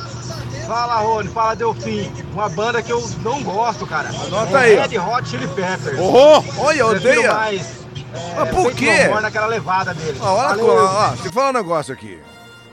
Fala, 0.65 0.95
Rony, 0.99 1.27
fala, 1.29 1.55
Delfim. 1.55 2.09
Uma 2.31 2.47
banda 2.49 2.81
que 2.81 2.91
eu 2.91 3.01
não 3.21 3.43
gosto, 3.43 3.85
cara. 3.85 4.09
Anota 4.09 4.57
É 4.65 4.81
aí. 4.81 4.87
Red 4.87 4.97
Hot 4.97 5.27
Chili 5.27 5.47
Peppers. 5.49 5.99
Oh, 5.99 6.41
olha, 6.63 6.85
odeia. 6.87 7.33
mais, 7.33 7.85
é, 8.13 8.39
Mas 8.39 8.49
por 8.49 8.71
quê? 8.73 9.07
Naquela 9.21 9.47
levada 9.47 9.93
deles. 9.93 10.19
Ó, 10.21 10.33
olha, 10.33 10.47
Valeu. 10.49 10.67
ó, 10.67 10.85
ó, 10.85 11.09
deixa 11.09 11.27
eu 11.27 11.33
falar 11.33 11.49
um 11.49 11.53
negócio 11.53 11.93
aqui. 11.93 12.19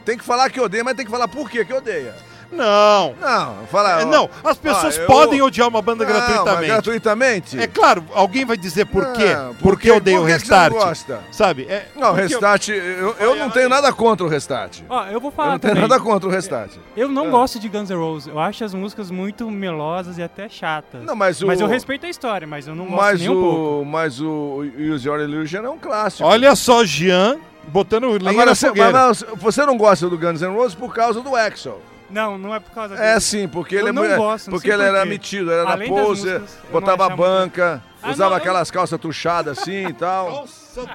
Tem 0.04 0.16
que 0.16 0.24
falar 0.24 0.48
que 0.50 0.60
odeia, 0.60 0.84
mas 0.84 0.94
tem 0.96 1.04
que 1.04 1.10
falar 1.10 1.26
por 1.28 1.50
quê 1.50 1.64
que 1.64 1.72
odeia. 1.74 2.14
Não. 2.52 3.14
Não, 3.20 3.66
fala. 3.70 4.02
É, 4.02 4.04
não, 4.04 4.28
as 4.44 4.56
pessoas 4.58 4.98
ó, 4.98 5.00
eu- 5.00 5.06
podem 5.06 5.40
odiar 5.42 5.66
uma 5.68 5.80
banda 5.80 6.04
Não, 6.04 6.12
mas 6.12 6.22
gratuitamente. 6.26 6.66
gratuitamente? 6.72 7.58
É 7.58 7.66
claro, 7.66 8.04
alguém 8.14 8.44
vai 8.44 8.56
dizer 8.56 8.84
por 8.86 9.02
Não, 9.04 9.12
quê? 9.14 9.34
por 9.34 9.56
Porque 9.72 9.82
quê? 9.84 9.90
eu 9.90 9.96
odeio 9.96 10.18
Por 10.18 10.24
o 10.24 10.26
que 10.26 10.32
que 10.38 10.46
você 10.46 10.52
não 10.52 10.58
Restart. 10.60 10.72
gosta? 10.86 11.20
Sabe? 11.32 11.66
É, 11.68 11.86
Não, 11.96 12.08
o 12.08 12.14
porque- 12.14 12.22
Restart, 12.28 12.68
eu, 12.68 13.16
eu 13.18 13.36
não 13.36 13.50
tenho 13.50 13.68
nada 13.68 13.92
contra 13.92 14.26
o 14.26 14.28
Restart. 14.28 14.80
Ó, 14.88 15.04
eu 15.06 15.20
vou 15.20 15.30
Eu 15.30 15.34
falar 15.36 15.52
não 15.52 15.58
tenho 15.58 15.74
também. 15.74 15.88
nada 15.88 16.02
contra 16.02 16.28
o 16.28 16.32
Restart. 16.32 16.72
Eu 16.96 17.08
não 17.08 17.26
Ah. 17.28 17.30
gosto 17.30 17.58
de 17.58 17.68
Guns 17.68 17.88
N' 17.90 17.96
Roses. 17.96 18.28
Eu 18.28 18.38
acho 18.38 18.62
as 18.64 18.74
músicas 18.74 19.10
muito 19.10 19.50
melosas 19.50 20.18
e 20.18 20.22
até 20.22 20.48
chatas. 20.48 21.02
Não, 21.02 21.16
mas 21.16 21.40
o- 21.40 21.50
eu 21.50 21.66
respeito 21.66 22.04
a 22.06 22.08
história, 22.08 22.46
mas 22.46 22.68
eu 22.68 22.74
não 22.74 22.84
gosto 22.86 23.00
Mas 23.00 23.20
nem 23.20 23.30
um 23.30 23.40
pouco. 23.40 23.80
o, 23.82 23.84
mas 23.86 24.20
o 24.20 24.62
Use 24.78 25.08
Your 25.08 25.20
Illusion 25.20 25.64
é 25.64 25.70
um 25.70 25.78
clássico. 25.78 26.28
Olha 26.28 26.54
só, 26.54 26.84
Jean, 26.84 27.38
botando 27.68 28.06
lenha 28.10 28.30
Agora, 28.30 28.46
na 28.50 28.54
você, 28.54 28.70
mas 28.72 28.92
não, 28.92 29.36
você 29.36 29.64
não 29.64 29.76
gosta 29.78 30.08
do 30.08 30.18
Guns 30.18 30.42
N' 30.42 30.54
Roses 30.54 30.74
por 30.74 30.92
causa 30.94 31.20
do 31.22 31.34
Axel. 31.34 31.80
Não, 32.12 32.36
não 32.36 32.54
é 32.54 32.60
por 32.60 32.70
causa 32.72 32.94
É 32.94 33.08
dele. 33.08 33.20
sim, 33.20 33.48
porque 33.48 33.74
Eu 33.74 33.80
ele, 33.80 33.88
é 33.88 33.92
não 33.92 34.02
mu- 34.04 34.16
gosto, 34.16 34.46
não 34.50 34.52
porque 34.58 34.68
ele 34.68 34.76
por 34.82 34.84
era 34.88 35.04
metido, 35.06 35.50
era 35.50 35.68
Além 35.70 35.90
das 35.92 36.04
pose, 36.04 36.20
músicas, 36.30 36.58
eu 36.64 36.70
botava 36.70 37.08
banca, 37.08 37.82
Ah, 38.02 38.10
usava 38.10 38.30
não, 38.30 38.36
eu- 38.36 38.40
aquelas 38.42 38.70
calças 38.70 39.00
tuchadas 39.00 39.58
assim 39.58 39.86
e 39.88 39.92
tal. 39.94 40.46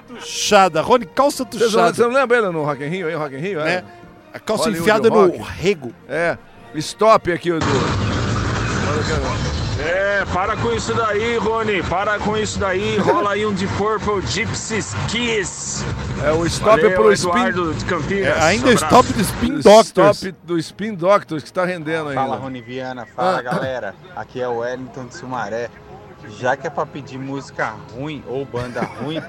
Tuchada, 0.06 0.80
Rony, 0.80 1.06
calça 1.06 1.44
tuchada. 1.44 1.92
Você 1.94 2.02
não 2.02 2.10
lembra 2.12 2.38
ele 2.38 2.48
no 2.50 2.62
Rock 2.64 2.84
in 2.84 2.88
Rio, 2.88 3.08
hein? 3.10 3.16
Rock 3.16 3.34
in 3.34 3.38
Rio, 3.38 3.60
Né? 3.60 3.74
é? 3.74 3.84
A 4.32 4.38
calça 4.38 4.64
Hollywood 4.64 4.80
enfiada 4.82 5.10
no 5.10 5.42
rego. 5.42 5.92
É, 6.08 6.38
stop 6.76 7.32
aqui 7.32 7.50
o 7.50 7.58
do... 7.58 7.66
É, 9.80 10.24
para 10.32 10.56
com 10.56 10.72
isso 10.72 10.92
daí, 10.92 11.36
Rony. 11.38 11.82
Para 11.84 12.18
com 12.18 12.36
isso 12.36 12.58
daí. 12.58 12.98
Rola 12.98 13.32
aí 13.32 13.46
um 13.46 13.54
de 13.54 13.66
Purple 13.68 14.20
Gypsies 14.26 14.92
Kiss. 15.08 15.84
É 16.24 16.32
o 16.32 16.44
stop 16.46 16.80
Valeu, 16.82 16.96
pro 16.96 17.12
Spin... 17.12 17.28
Eduardo 17.28 17.74
de 17.74 17.84
Campinas. 17.84 18.26
É, 18.26 18.40
ainda 18.40 18.72
Abraço. 18.72 18.84
stop 18.84 19.12
do 19.12 19.20
Spin 19.20 19.52
O 19.52 19.62
Doctors. 19.62 20.16
Stop 20.16 20.36
do 20.42 20.58
Spin 20.58 20.94
Doctors 20.94 21.42
que 21.44 21.48
está 21.48 21.64
rendendo 21.64 22.08
ainda. 22.08 22.20
Fala 22.20 22.36
Rony 22.36 22.60
Viana, 22.60 23.06
fala 23.06 23.38
Ah. 23.38 23.42
galera. 23.42 23.94
Aqui 24.16 24.40
é 24.40 24.48
o 24.48 24.58
Wellington 24.58 25.06
de 25.06 25.14
Sumaré. 25.14 25.70
Já 26.38 26.56
que 26.56 26.66
é 26.66 26.70
pra 26.70 26.84
pedir 26.84 27.18
música 27.18 27.74
ruim 27.94 28.22
ou 28.26 28.44
banda 28.44 28.82
ruim, 28.82 29.20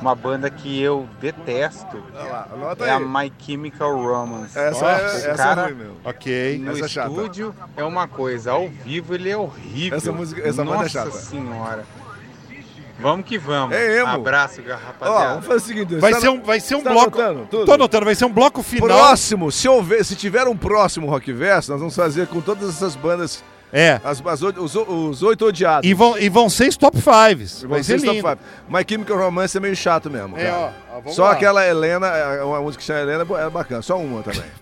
uma 0.00 0.14
banda 0.14 0.50
que 0.50 0.80
eu 0.82 1.08
detesto 1.20 2.02
anota 2.52 2.84
é 2.84 2.90
a 2.90 2.96
aí. 2.96 3.04
My 3.04 3.32
Chemical 3.38 3.94
Romance. 4.02 4.58
Essa 4.58 4.84
Ó, 4.84 4.88
é- 4.90 4.94
o 5.28 5.30
é 5.30 5.34
cara 5.36 5.62
ruim 5.66 5.74
mesmo. 5.74 5.96
Ok. 6.04 6.58
No 6.58 6.72
Essa 6.72 6.84
é 6.84 6.88
chata. 6.88 7.10
estúdio 7.10 7.54
é 7.76 7.84
uma 7.84 8.08
coisa, 8.08 8.52
ao 8.52 8.68
vivo 8.68 9.14
ele 9.14 9.30
é 9.30 9.36
horrível. 9.36 9.96
Essa 9.98 10.10
música- 10.12 10.40
essa 10.46 10.64
banda 10.64 10.76
é 10.76 10.82
Nossa 10.82 10.88
chata. 10.88 11.10
senhora. 11.12 11.84
Vamos 12.98 13.26
que 13.26 13.36
vamos. 13.36 13.74
É 13.74 13.98
emo. 13.98 14.06
Abraço, 14.08 14.60
Ó, 14.64 14.70
rapaziada. 14.74 15.28
vamos 15.30 15.46
fazer 15.46 15.56
o 15.58 15.60
seguinte... 15.66 15.94
Vai 15.96 16.12
você 16.12 16.20
ser 16.20 16.26
tá- 16.26 16.32
um, 16.32 16.42
vai 16.42 16.60
ser 16.60 16.74
um 16.76 16.82
tá 16.82 16.90
bloco. 16.92 17.20
anotando 17.20 17.46
tudo? 17.50 17.64
Tô 17.66 17.72
anotando, 17.72 18.04
vai 18.04 18.14
ser 18.14 18.24
um 18.26 18.32
bloco 18.32 18.62
final. 18.62 18.86
Próximo, 18.88 19.50
se 19.50 19.68
houver, 19.68 20.04
se 20.04 20.14
tiver 20.14 20.46
um 20.46 20.56
próximo 20.56 21.08
Rockverso, 21.08 21.72
nós 21.72 21.80
vamos 21.80 21.96
fazer 21.96 22.28
com 22.28 22.40
todas 22.40 22.68
essas 22.68 22.94
bandas, 22.94 23.42
É. 23.72 24.00
as, 24.04 24.22
as 24.26 24.42
os, 24.42 24.74
os 24.76 25.22
oito 25.22 25.46
odiados. 25.46 25.88
E 25.88 25.94
vão, 25.94 26.18
e 26.18 26.28
vão 26.28 26.50
ser 26.50 26.68
os 26.68 26.76
top 26.76 26.98
fives. 27.00 27.62
E 27.62 27.66
Vai 27.66 27.78
vão 27.78 27.84
ser 27.84 27.98
ser 27.98 28.06
top 28.06 28.16
lindo. 28.16 28.28
five. 28.28 28.40
My 28.68 28.84
Chemical 28.88 29.16
Romance 29.18 29.56
é 29.56 29.60
meio 29.60 29.74
chato 29.74 30.10
mesmo, 30.10 30.36
É, 30.36 30.50
ó, 30.52 31.10
Só 31.10 31.24
lá. 31.24 31.32
aquela 31.32 31.66
Helena, 31.66 32.06
é, 32.08 32.42
uma 32.42 32.60
música 32.60 32.80
que 32.80 32.86
chama 32.86 33.00
Helena 33.00 33.26
é 33.40 33.50
bacana, 33.50 33.80
só 33.82 33.96
uma 33.98 34.22
também. 34.22 34.42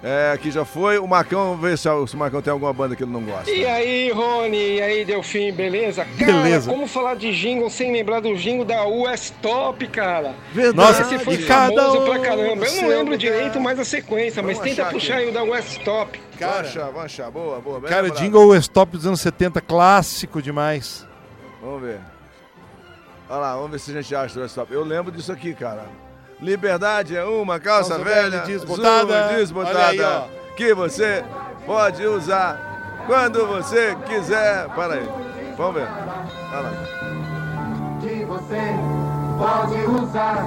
É, 0.00 0.30
aqui 0.32 0.50
já 0.50 0.64
foi. 0.64 0.96
O 0.98 1.08
Marcão, 1.08 1.40
vamos 1.50 1.60
ver 1.60 1.76
se, 1.76 1.88
se 2.06 2.14
o 2.14 2.18
Marcão 2.18 2.40
tem 2.40 2.52
alguma 2.52 2.72
banda 2.72 2.94
que 2.94 3.02
ele 3.02 3.10
não 3.10 3.20
gosta. 3.22 3.50
E 3.50 3.66
aí, 3.66 4.12
Rony, 4.12 4.76
e 4.76 4.80
aí, 4.80 5.04
Delfim, 5.04 5.52
beleza? 5.52 6.04
Cara, 6.04 6.32
Beleza. 6.34 6.70
como 6.70 6.86
falar 6.86 7.16
de 7.16 7.32
jingle 7.32 7.68
sem 7.68 7.92
lembrar 7.92 8.20
do 8.20 8.32
jingle 8.36 8.64
da 8.64 8.86
US 8.86 9.30
Top, 9.42 9.84
cara? 9.88 10.34
Verdade. 10.52 10.76
Nossa, 10.76 11.02
Esse 11.02 11.24
foi 11.24 11.34
e 11.34 11.44
cada 11.44 11.74
famoso 11.82 12.00
um 12.00 12.04
pra 12.04 12.18
caramba. 12.20 12.64
Eu 12.64 12.82
não 12.82 12.88
lembro 12.88 13.04
lugar. 13.06 13.18
direito 13.18 13.60
mais 13.60 13.78
a 13.80 13.84
sequência, 13.84 14.40
mas 14.40 14.56
Vamos 14.56 14.70
tenta 14.70 14.82
achar 14.82 14.92
puxar 14.92 15.14
aqui. 15.14 15.22
aí 15.24 15.28
o 15.30 15.32
da 15.32 15.42
US 15.42 15.78
Top. 15.78 16.20
Vamos 16.38 16.56
achar, 16.56 16.84
vamos 16.86 17.04
achar. 17.04 17.30
Boa, 17.32 17.60
boa. 17.60 17.80
bem 17.80 17.90
Cara, 17.90 18.02
lembrado. 18.02 18.22
Jingle 18.22 18.54
Stop 18.56 18.92
dos 18.96 19.04
anos 19.06 19.20
70, 19.20 19.60
clássico 19.60 20.40
demais. 20.40 21.04
Vamos 21.60 21.82
ver. 21.82 21.98
Olha 23.28 23.38
lá, 23.40 23.54
vamos 23.56 23.72
ver 23.72 23.78
se 23.80 23.90
a 23.90 24.00
gente 24.00 24.14
acha 24.14 24.38
o 24.38 24.44
stop. 24.44 24.72
Eu 24.72 24.84
lembro 24.84 25.10
disso 25.10 25.32
aqui, 25.32 25.52
cara. 25.54 25.86
Liberdade 26.40 27.16
é 27.16 27.24
uma 27.24 27.58
calça, 27.58 27.96
Calça 27.96 28.04
velha, 28.04 28.30
velha 28.30 28.42
desbotada. 28.42 29.28
desbotada, 29.36 30.18
aí, 30.18 30.54
que 30.56 30.72
você 30.72 31.24
pode 31.66 32.06
usar 32.06 33.02
quando 33.06 33.44
você 33.46 33.96
quiser. 34.06 34.68
Para 34.68 34.94
aí, 34.94 35.08
vamos 35.56 35.74
ver. 35.74 35.88
Olha 36.52 36.60
lá. 36.60 36.70
que 38.00 38.24
você 38.24 38.74
pode 39.36 39.84
usar 40.00 40.44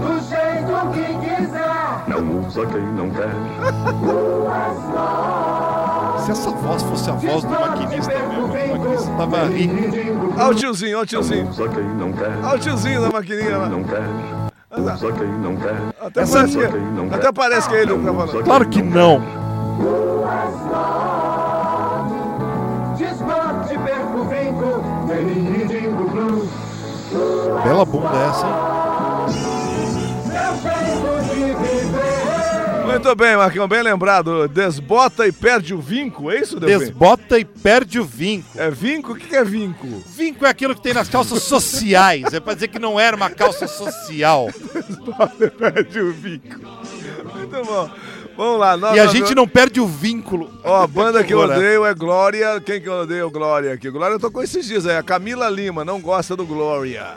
do 0.00 0.20
jeito 0.28 0.90
que 0.92 1.06
quiser. 1.36 2.08
Não 2.08 2.40
usa 2.46 2.66
quem 2.66 2.80
não 2.82 3.10
quer. 3.10 3.30
Se 6.24 6.30
essa 6.32 6.50
voz 6.50 6.82
fosse 6.82 7.10
a 7.10 7.12
voz 7.14 7.44
do 7.44 7.50
maquinista 7.50 8.12
mesmo, 8.18 8.44
o 8.44 8.48
maquinista 8.48 9.12
tava 9.16 9.44
rindo. 9.44 10.34
Olha 10.36 10.48
o 10.48 10.54
tiozinho, 10.54 10.96
olha 10.96 11.04
o 11.04 11.06
tiozinho. 11.06 11.48
Usa 11.48 11.68
quem 11.68 11.84
não 11.84 12.12
quer. 12.12 12.36
Olha 12.42 12.56
o 12.56 12.58
tiozinho 12.58 13.02
da 13.02 13.10
maquininha 13.10 13.58
lá. 13.58 13.68
Não 13.68 13.84
quer. 13.84 14.43
Usa 14.76 15.12
quem 15.12 15.28
não 15.28 15.56
quer. 15.56 15.76
Até, 16.00 16.20
Essa 16.22 16.38
parece, 16.38 16.58
aqui- 16.58 16.72
que, 16.72 16.78
não 16.78 17.08
quer. 17.08 17.14
até 17.16 17.32
parece 17.32 17.68
que 17.68 17.74
é 17.76 17.82
ele 17.82 17.94
que 17.98 18.04
tá 18.04 18.12
falando. 18.12 18.44
Claro 18.44 18.68
que 18.68 18.82
não. 18.82 19.22
Bela 27.64 27.84
bunda 27.84 28.08
essa, 28.28 28.46
hein? 28.46 28.73
Muito 32.94 33.14
bem, 33.16 33.36
Marcão, 33.36 33.68
bem 33.68 33.82
lembrado. 33.82 34.48
Desbota 34.48 35.26
e 35.26 35.32
perde 35.32 35.74
o 35.74 35.80
vinco, 35.80 36.30
é 36.30 36.40
isso, 36.40 36.58
Delfim? 36.60 36.78
Desbota 36.86 37.38
e 37.38 37.44
perde 37.44 37.98
o 37.98 38.04
vinco. 38.04 38.48
É 38.56 38.70
vinco? 38.70 39.12
O 39.12 39.16
que 39.16 39.34
é 39.34 39.44
vinco? 39.44 39.86
Vinco 40.06 40.46
é 40.46 40.48
aquilo 40.48 40.74
que 40.74 40.80
tem 40.82 40.94
nas 40.94 41.08
calças 41.08 41.42
sociais. 41.42 42.32
É 42.32 42.40
pra 42.40 42.54
dizer 42.54 42.68
que 42.68 42.78
não 42.78 42.98
era 42.98 43.16
uma 43.16 43.30
calça 43.30 43.66
social. 43.66 44.48
Desbota 44.72 45.44
e 45.44 45.50
perde 45.50 46.00
o 46.00 46.12
vinco. 46.12 46.60
Muito 47.34 47.64
bom. 47.64 47.90
Vamos 48.36 48.58
lá. 48.60 48.76
nós- 48.76 48.96
E 48.96 49.00
a 49.00 49.04
nós- 49.04 49.12
gente 49.12 49.34
não 49.34 49.46
perde 49.46 49.80
o 49.80 49.86
vínculo. 49.86 50.50
Ó, 50.64 50.82
a 50.82 50.86
banda 50.86 51.22
que 51.22 51.32
eu 51.34 51.38
odeio 51.40 51.84
é 51.84 51.94
Glória. 51.94 52.60
Quem 52.60 52.80
que 52.80 52.88
eu 52.88 52.94
odeio? 53.02 53.30
Glória 53.30 53.72
aqui. 53.72 53.90
Glória 53.90 54.14
eu 54.14 54.20
tô 54.20 54.30
com 54.30 54.42
esses 54.42 54.66
dias 54.66 54.86
aí. 54.86 54.96
A 54.96 55.02
Camila 55.02 55.48
Lima 55.48 55.84
não 55.84 56.00
gosta 56.00 56.34
do 56.36 56.44
Glória. 56.46 57.16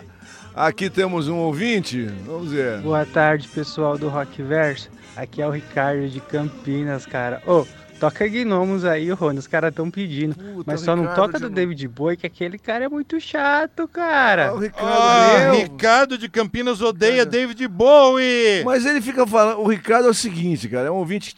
Aqui 0.56 0.90
temos 0.90 1.28
um 1.28 1.36
ouvinte. 1.38 2.08
Vamos 2.26 2.52
ver. 2.52 2.80
Boa 2.80 3.06
tarde, 3.06 3.48
pessoal 3.48 3.98
do 3.98 4.10
Rockverso. 4.10 4.90
Aqui 5.18 5.42
é 5.42 5.48
o 5.48 5.52
Ricardo 5.52 6.08
de 6.08 6.20
Campinas, 6.22 7.06
cara. 7.06 7.42
Ô, 7.46 7.66
Toca 8.00 8.28
Gnomos 8.28 8.86
aí, 8.86 9.10
Rony, 9.10 9.40
os 9.40 9.48
caras 9.48 9.72
estão 9.72 9.90
pedindo. 9.90 10.36
Mas 10.66 10.82
só 10.82 10.96
não 10.96 11.04
Ricardo 11.04 11.22
toca 11.26 11.40
de 11.40 11.46
do. 11.46 11.50
David 11.50 11.88
Bowie, 11.88 12.16
que 12.18 12.28
aquele 12.28 12.60
cara 12.60 12.86
é 12.86 12.88
muito 12.88 13.20
chato, 13.20 13.88
cara. 13.88 14.54
Ah, 14.78 15.52
Ricardo 15.54 16.18
de 16.18 16.30
Campinas 16.30 16.82
odeia 16.82 17.26
David 17.26 17.68
Bowie. 17.68 18.64
Mas 18.64 18.86
ele 18.86 19.02
fica 19.02 19.26
falando. 19.26 19.62
O 19.62 19.68
Ricardo 19.68 20.08
é 20.08 20.12
o 20.12 20.14
seguinte, 20.14 20.70
cara. 20.70 20.88
É 20.88 20.92
um 20.92 20.98
ouvinte 20.98 21.36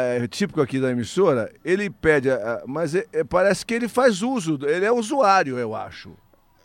é, 0.00 0.28
típico 0.28 0.60
aqui 0.60 0.78
da 0.78 0.90
emissora. 0.92 1.52
Ele 1.64 1.90
pede. 1.90 2.30
ah, 2.30 2.62
Mas 2.66 2.94
é- 2.94 3.04
é- 3.12 3.24
parece 3.24 3.66
que 3.66 3.74
ele 3.74 3.88
faz 3.88 4.22
uso. 4.22 4.58
Ele 4.62 4.84
é 4.84 4.92
usuário, 4.92 5.58
eu 5.58 5.74
acho. 5.74 6.12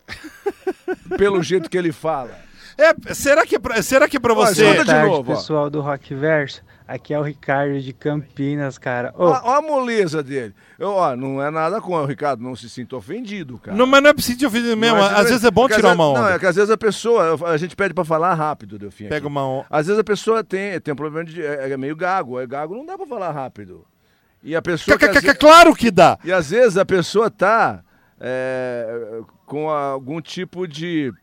Pelo 1.17 1.41
jeito 1.41 1.69
que 1.69 1.77
ele 1.77 1.91
fala. 1.91 2.52
É, 2.77 3.13
será 3.13 3.45
que 3.45 3.55
é 3.55 3.59
pra, 3.59 3.81
será 3.81 4.07
que 4.07 4.17
é 4.17 4.19
pra 4.19 4.33
você? 4.33 4.63
Boa 4.73 4.85
tarde, 4.85 5.09
novo, 5.09 5.31
ó. 5.31 5.35
pessoal 5.35 5.69
do 5.69 5.81
Rock 5.81 6.13
Verso. 6.15 6.61
Aqui 6.87 7.13
é 7.13 7.19
o 7.19 7.21
Ricardo 7.21 7.79
de 7.79 7.93
Campinas, 7.93 8.77
cara. 8.77 9.13
Ô, 9.17 9.25
Ó, 9.27 9.41
ó 9.43 9.53
a 9.57 9.61
moleza 9.61 10.21
dele. 10.21 10.53
Eu, 10.77 10.89
ó, 10.89 11.15
não 11.15 11.41
é 11.41 11.49
nada 11.49 11.79
com 11.79 11.93
o 11.93 12.05
Ricardo, 12.05 12.43
não 12.43 12.55
se 12.55 12.69
sinta 12.69 12.95
ofendido, 12.95 13.57
cara. 13.57 13.75
Não, 13.77 13.85
mas 13.87 14.03
não 14.03 14.09
é 14.09 14.13
preciso 14.13 14.39
te 14.39 14.45
ofender 14.45 14.75
mesmo. 14.75 14.97
Não, 14.97 15.05
Às 15.05 15.29
vezes 15.29 15.43
é 15.45 15.51
bom 15.51 15.67
tirar 15.69 15.93
uma 15.93 16.09
onda. 16.09 16.21
Não, 16.21 16.29
é 16.29 16.39
que 16.39 16.45
às 16.45 16.55
vezes 16.55 16.69
a 16.69 16.77
pessoa, 16.77 17.37
a 17.49 17.57
gente 17.57 17.75
pede 17.75 17.93
pra 17.93 18.03
falar 18.03 18.33
rápido, 18.33 18.77
Delfim. 18.77 19.05
Pega 19.05 19.17
aqui. 19.17 19.27
uma 19.27 19.47
onda. 19.47 19.65
Às 19.69 19.87
vezes 19.87 19.99
a 19.99 20.03
pessoa 20.03 20.43
tem, 20.43 20.77
tem 20.81 20.93
um 20.93 20.97
problema 20.97 21.23
de. 21.25 21.41
É, 21.41 21.71
é 21.71 21.77
meio 21.77 21.95
gago. 21.95 22.39
É 22.39 22.45
gago, 22.45 22.75
não 22.75 22.85
dá 22.85 22.97
pra 22.97 23.07
falar 23.07 23.31
rápido. 23.31 23.85
E 24.43 24.53
a 24.55 24.61
pessoa. 24.61 24.97
que 24.97 25.05
às 25.05 25.21
ve- 25.21 25.33
Claro 25.35 25.73
que 25.73 25.89
dá. 25.89 26.17
E 26.23 26.33
às 26.33 26.49
vezes 26.49 26.77
a 26.77 26.85
pessoa 26.85 27.31
tá 27.31 27.81
é, 28.19 29.21
com 29.45 29.69
algum 29.69 30.19
tipo 30.21 30.67
de, 30.67 31.13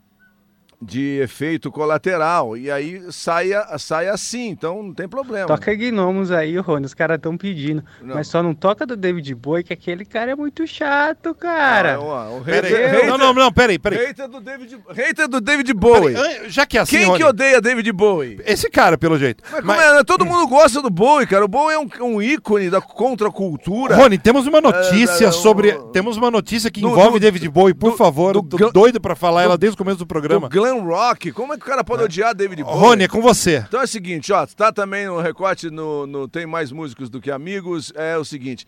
de 0.83 1.21
efeito 1.21 1.71
colateral. 1.71 2.57
E 2.57 2.71
aí 2.71 3.03
sai, 3.11 3.51
sai 3.79 4.09
assim, 4.09 4.49
então 4.49 4.83
não 4.83 4.95
tem 4.95 5.07
problema. 5.09 5.47
toca 5.47 5.75
Gnomos 5.75 6.31
aí, 6.31 6.57
Rony, 6.57 6.87
os 6.87 6.95
caras 6.95 7.17
estão 7.17 7.37
pedindo. 7.37 7.83
Não. 8.03 8.15
Mas 8.15 8.29
só 8.29 8.43
não 8.43 8.55
toca 8.55 8.87
do 8.87 8.97
David 8.97 9.35
Bowie, 9.35 9.63
que 9.65 9.73
aquele 9.73 10.05
cara 10.05 10.31
é 10.33 10.35
muito 10.35 10.67
chato, 10.67 11.35
cara. 11.35 11.97
Ah, 11.97 12.01
ó, 12.01 12.37
o 12.39 12.41
hater- 12.43 13.07
Não, 13.07 13.19
não, 13.19 13.35
não, 13.35 13.53
peraí, 13.53 13.79
peraí. 13.79 14.07
Hater 14.07 14.29
do 14.29 14.41
David, 14.41 14.79
hater 14.95 15.29
do 15.29 15.41
David 15.41 15.73
Bowie. 15.75 16.15
Peraí, 16.15 16.51
Já 16.51 16.65
que 16.67 16.79
é 16.79 16.81
assim, 16.81 16.97
Quem 16.97 17.07
Rony, 17.07 17.19
que 17.19 17.25
odeia 17.25 17.61
David 17.61 17.93
Bowie? 17.93 18.41
Esse 18.47 18.71
cara, 18.71 18.97
pelo 18.97 19.19
jeito. 19.19 19.43
Mas 19.51 19.61
como 19.61 19.73
é, 19.73 19.95
né? 19.97 20.05
Todo 20.05 20.25
mundo 20.25 20.47
gosta 20.49 20.81
do 20.81 20.89
Bowie, 20.91 21.27
cara. 21.27 21.45
O 21.45 21.49
Bowie 21.49 21.75
é 21.75 21.79
um, 21.79 22.15
um 22.17 22.23
ícone 22.23 22.71
da 22.71 22.81
contracultura. 22.81 23.95
Rony, 23.97 24.19
temos 24.19 24.47
uma 24.47 24.61
notícia 24.61 25.27
É, 25.27 25.29
é, 25.29 25.33
sobre. 25.33 25.73
o- 25.73 25.91
Temos 25.91 26.17
uma 26.17 26.31
notícia 26.31 26.71
que 26.71 26.81
Do- 26.81 26.89
envolve 26.89 27.19
do- 27.19 27.21
David 27.21 27.49
Bowie, 27.49 27.75
por 27.75 27.97
favor. 27.97 28.33
do 28.33 28.43
tô 28.43 28.71
doido 28.71 29.01
pra 29.01 29.15
falar 29.15 29.43
do- 29.43 29.45
ela 29.47 29.59
desde 29.59 29.75
o 29.75 29.79
começo 29.79 29.99
do 29.99 30.07
programa. 30.07 30.49
Do 30.49 30.53
glam 30.71 30.85
rock. 30.85 31.33
Como 31.33 31.53
é 31.53 31.57
que 31.57 31.63
o 31.63 31.67
cara 31.67 31.83
pode 31.85 32.03
odiar 32.03 32.35
David 32.35 32.63
Bowie? 32.63 32.79
Rony, 32.79 33.05
é 33.05 33.09
com 33.09 33.21
você. 33.21 33.65
Então 33.67 33.81
é 33.81 33.85
o 33.85 33.89
seguinte, 33.89 34.33
ó, 34.33 34.47
tá 34.47 34.73
também 34.73 35.07
no 35.07 35.21
recorte 35.21 35.71
no, 35.71 36.07
no 36.07 36.29
Tem 36.29 36.47
Mais 36.47 36.71
Músicos 36.73 37.11
do 37.11 37.21
que 37.21 37.31
Amigos, 37.31 37.93
é 37.95 38.17
o 38.17 38.25
seguinte, 38.25 38.67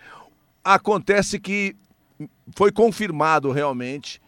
acontece 0.64 1.38
que 1.38 1.76
foi 2.56 2.70
confirmado 2.70 3.50
realmente 3.50 4.20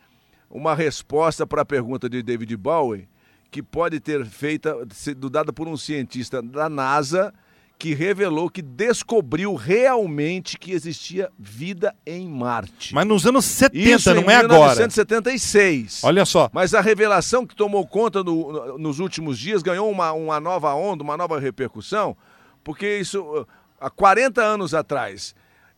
uma 0.51 0.75
resposta 0.75 1.47
para 1.47 1.63
a 1.63 1.65
pergunta 1.65 2.09
de 2.09 2.23
David 2.23 2.57
Bowie 2.57 3.09
que 3.51 3.63
pode 3.63 4.01
ter 4.01 4.25
feita, 4.25 4.77
sido 4.91 5.31
dada 5.31 5.53
por 5.53 5.69
um 5.69 5.77
cientista 5.77 6.43
da 6.43 6.69
NASA 6.69 7.33
que 7.79 7.93
revelou 7.95 8.49
que 8.49 8.63
descobriu 8.63 9.55
realmente 9.55 10.59
que 10.59 10.73
existia 10.73 11.31
vida 11.39 11.95
em 12.07 12.27
Marte. 12.29 12.95
Mas 12.95 13.07
nos 13.07 13.27
anos 13.27 13.45
70, 13.45 13.79
Isso 13.97 14.15
não 14.15 14.31
é 14.31 14.37
agora. 14.37 14.75
1976. 15.19 16.03
Olha 16.05 16.25
só. 16.25 16.49
Mas 16.53 16.75
a 16.75 16.81
revelação 16.81 17.47
que 17.47 17.55
tomou 17.55 17.87
conta 17.87 18.23
no- 18.23 18.53
no- 18.53 18.79
nos 18.79 18.99
últimos 19.01 19.39
dias 19.39 19.63
ganhou 19.63 19.91
uma, 19.91 20.13
uma 20.13 20.41
nova 20.41 20.73
onda, 20.75 21.03
uma 21.03 21.17
nova 21.17 21.39
repercussão, 21.39 22.17
porque 22.63 22.99
isso, 22.99 23.47
há 23.81 23.91
40 23.91 24.41
anos 24.43 24.73
atrás, 24.75 25.35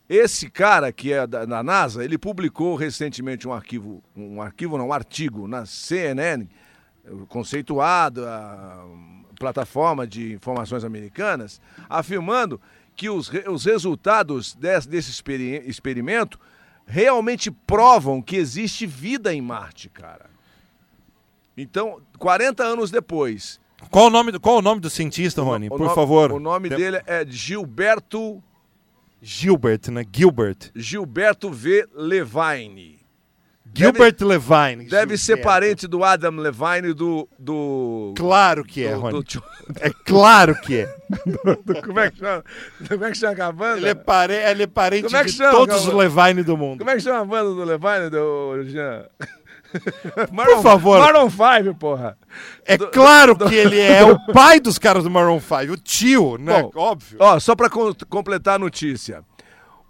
esse 0.07 0.49
cara 0.49 0.91
que 0.93 1.11
é 1.11 1.27
da, 1.27 1.43
da 1.45 1.61
NASA, 1.63 2.03
ele 2.05 2.17
publicou 2.17 2.75
recentemente 2.75 3.47
um 3.47 3.51
arquivo, 3.53 4.01
um 4.15 4.41
arquivo 4.41 4.77
não, 4.77 4.87
um 4.87 4.93
artigo 4.93 5.47
na 5.47 5.65
CNN, 5.65 6.47
conceituado, 7.27 8.25
a 8.25 8.85
plataforma 9.39 10.05
de 10.07 10.33
informações 10.33 10.83
americanas, 10.83 11.61
afirmando 11.89 12.59
que 12.95 13.09
os, 13.09 13.29
os 13.49 13.65
resultados 13.65 14.55
desse, 14.55 14.89
desse 14.89 15.11
experi- 15.11 15.61
experimento 15.67 16.39
realmente 16.85 17.51
provam 17.51 18.21
que 18.21 18.35
existe 18.35 18.85
vida 18.85 19.33
em 19.33 19.41
Marte, 19.41 19.89
cara. 19.89 20.27
Então, 21.55 22.01
40 22.17 22.63
anos 22.63 22.89
depois. 22.91 23.59
Qual 23.91 24.07
o 24.07 24.09
nome 24.09 24.31
do, 24.31 24.39
qual 24.39 24.57
o 24.57 24.61
nome 24.61 24.79
do 24.81 24.89
cientista, 24.89 25.41
Rony? 25.41 25.69
Por 25.69 25.79
no- 25.79 25.93
favor. 25.93 26.31
O 26.31 26.39
nome 26.39 26.69
Tem- 26.69 26.77
dele 26.77 27.01
é 27.05 27.25
Gilberto 27.27 28.41
Gilbert, 29.21 29.81
né? 29.91 30.03
Gilbert. 30.13 30.71
Gilberto 30.75 31.51
V. 31.51 31.87
Levine. 31.93 32.96
Gilbert 33.73 34.15
Levine. 34.21 34.85
Deve 34.89 35.17
ser 35.17 35.35
Gilberto. 35.35 35.43
parente 35.47 35.87
do 35.87 36.03
Adam 36.03 36.35
Levine 36.37 36.93
do. 36.93 37.27
do 37.37 38.13
Claro 38.17 38.63
que 38.63 38.83
é, 38.85 38.93
do- 38.93 38.99
Rony. 39.01 39.23
do 39.23 39.43
É 39.81 39.89
claro 40.05 40.55
que 40.61 40.77
é. 40.79 40.95
do- 41.25 41.81
como 41.81 41.99
é 41.99 42.09
que 42.11 42.17
chama? 42.19 42.43
Como 42.87 43.05
é 43.05 43.11
que 43.11 43.17
chama 43.17 43.43
a 43.45 43.51
banda? 43.51 43.77
Ele 43.77 43.89
é, 43.89 43.93
pare, 43.95 44.33
ele 44.33 44.63
é 44.63 44.67
parente 44.67 45.03
Como 45.05 45.17
é 45.17 45.23
que 45.23 45.31
de 45.31 45.37
chama, 45.37 45.51
todos 45.51 45.85
os? 45.87 45.93
Levine 45.93 46.43
do 46.43 46.57
mundo. 46.57 46.79
Como 46.79 46.89
é 46.89 46.95
que 46.95 47.01
chama 47.01 47.19
a 47.21 47.25
banda 47.25 47.49
do 47.53 47.63
Levine, 47.63 48.09
do 48.09 48.63
Jean? 48.65 49.05
Por 50.33 50.63
favor. 50.63 50.99
Maroon 50.99 51.29
5, 51.29 51.75
porra. 51.77 52.17
É 52.65 52.77
Do- 52.77 52.87
claro 52.87 53.35
do- 53.35 53.47
que 53.49 53.55
ele 53.55 53.79
é 53.79 54.03
o 54.03 54.17
pai 54.31 54.59
dos 54.61 54.77
caras 54.79 55.03
do 55.03 55.09
Maroon 55.09 55.41
5, 55.41 55.73
o 55.73 55.77
tio, 55.77 56.37
né? 56.39 56.63
Bom, 56.63 56.71
Óbvio. 56.73 57.17
Ó, 57.19 57.37
só 57.39 57.53
para 57.55 57.69
completar 58.09 58.55
a 58.55 58.59
notícia. 58.59 59.21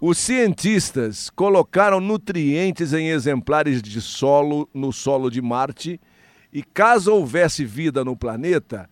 Os 0.00 0.18
cientistas 0.18 1.28
colocaram 1.30 2.00
nutrientes 2.00 2.92
em 2.92 3.08
exemplares 3.08 3.82
de 3.82 4.00
solo 4.00 4.68
no 4.72 4.92
solo 4.92 5.28
de 5.30 5.42
Marte 5.42 6.00
e 6.52 6.62
caso 6.62 7.12
houvesse 7.12 7.64
vida 7.64 8.04
no 8.04 8.16
planeta, 8.16 8.88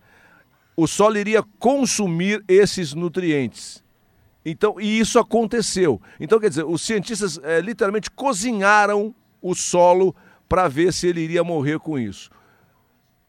o 0.75 0.85
solo 0.85 1.17
iria 1.17 1.41
consumir 1.59 2.43
esses 2.47 2.93
nutrientes. 2.93 3.83
Então, 4.45 4.79
e 4.79 4.99
isso 4.99 5.17
aconteceu. 5.17 5.99
Então, 6.19 6.39
quer 6.39 6.49
dizer, 6.49 6.65
os 6.65 6.81
cientistas 6.81 7.39
eh, 7.41 7.61
literalmente 7.61 8.11
cozinharam 8.11 9.13
o 9.41 9.55
solo 9.55 10.15
para 10.47 10.67
ver 10.67 10.93
se 10.93 11.07
ele 11.07 11.21
iria 11.21 11.43
morrer 11.43 11.79
com 11.79 11.97
isso. 11.97 12.29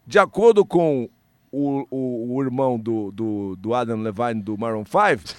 De 0.06 0.18
acordo 0.18 0.64
com 0.64 1.08
o, 1.50 1.86
o- 1.90 2.36
o 2.36 2.42
irmão 2.42 2.78
do, 2.78 3.10
do, 3.12 3.56
do 3.56 3.74
Adam 3.74 4.00
Levine, 4.00 4.42
do 4.42 4.56
Maroon 4.58 4.84
5, 4.84 5.34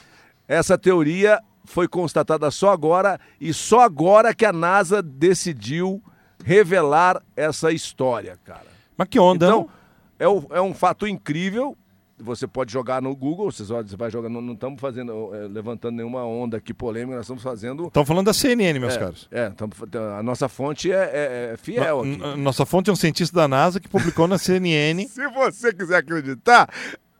essa 0.47 0.77
teoria 0.77 1.39
foi 1.69 1.87
constatada 1.87 2.49
só 2.49 2.71
agora 2.71 3.19
e 3.39 3.53
só 3.53 3.81
agora 3.81 4.33
que 4.33 4.43
a 4.45 4.51
NASA 4.51 5.03
decidiu 5.03 6.01
revelar 6.43 7.21
essa 7.35 7.71
história, 7.71 8.37
cara. 8.43 8.65
Mas 8.97 9.07
que 9.07 9.19
onda, 9.19 9.45
Então, 9.45 9.69
é, 10.17 10.27
o- 10.27 10.47
é 10.49 10.59
um 10.61 10.73
fato 10.73 11.05
incrível. 11.07 11.77
Você 12.21 12.45
pode 12.47 12.73
jogar 12.73 13.01
no 13.01 13.15
Google, 13.15 13.49
você, 13.49 13.63
vai 13.95 14.09
jogar, 14.11 14.27
não 14.27 14.51
estamos 14.53 14.81
fazendo, 14.81 15.29
eh, 15.33 15.47
levantando 15.47 15.95
nenhuma 15.95 16.25
onda 16.25 16.57
aqui 16.57 16.73
polêmica, 16.73 17.15
nós 17.15 17.25
estamos 17.25 17.41
fazendo. 17.41 17.87
Estão 17.87 18.03
falando 18.05 18.25
da 18.25 18.33
CNN, 18.33 18.77
meus 18.77 18.95
é, 18.95 18.99
caros. 18.99 19.27
É, 19.31 19.49
tamo 19.51 19.71
a 20.17 20.21
nossa 20.21 20.49
fonte 20.49 20.91
é, 20.91 20.95
é- 21.13 21.51
é 21.53 21.57
fiel 21.57 22.03
No- 22.03 22.25
aqui. 22.31 22.39
Nossa 22.41 22.65
fonte 22.65 22.89
é 22.89 22.93
um 22.93 22.95
cientista 22.97 23.33
da 23.37 23.47
NASA 23.47 23.79
que 23.79 23.87
publicou 23.87 24.27
na 24.27 24.37
CNN. 24.37 25.07
Se 25.07 25.25
você 25.29 25.71
quiser 25.71 25.95
acreditar, 25.97 26.67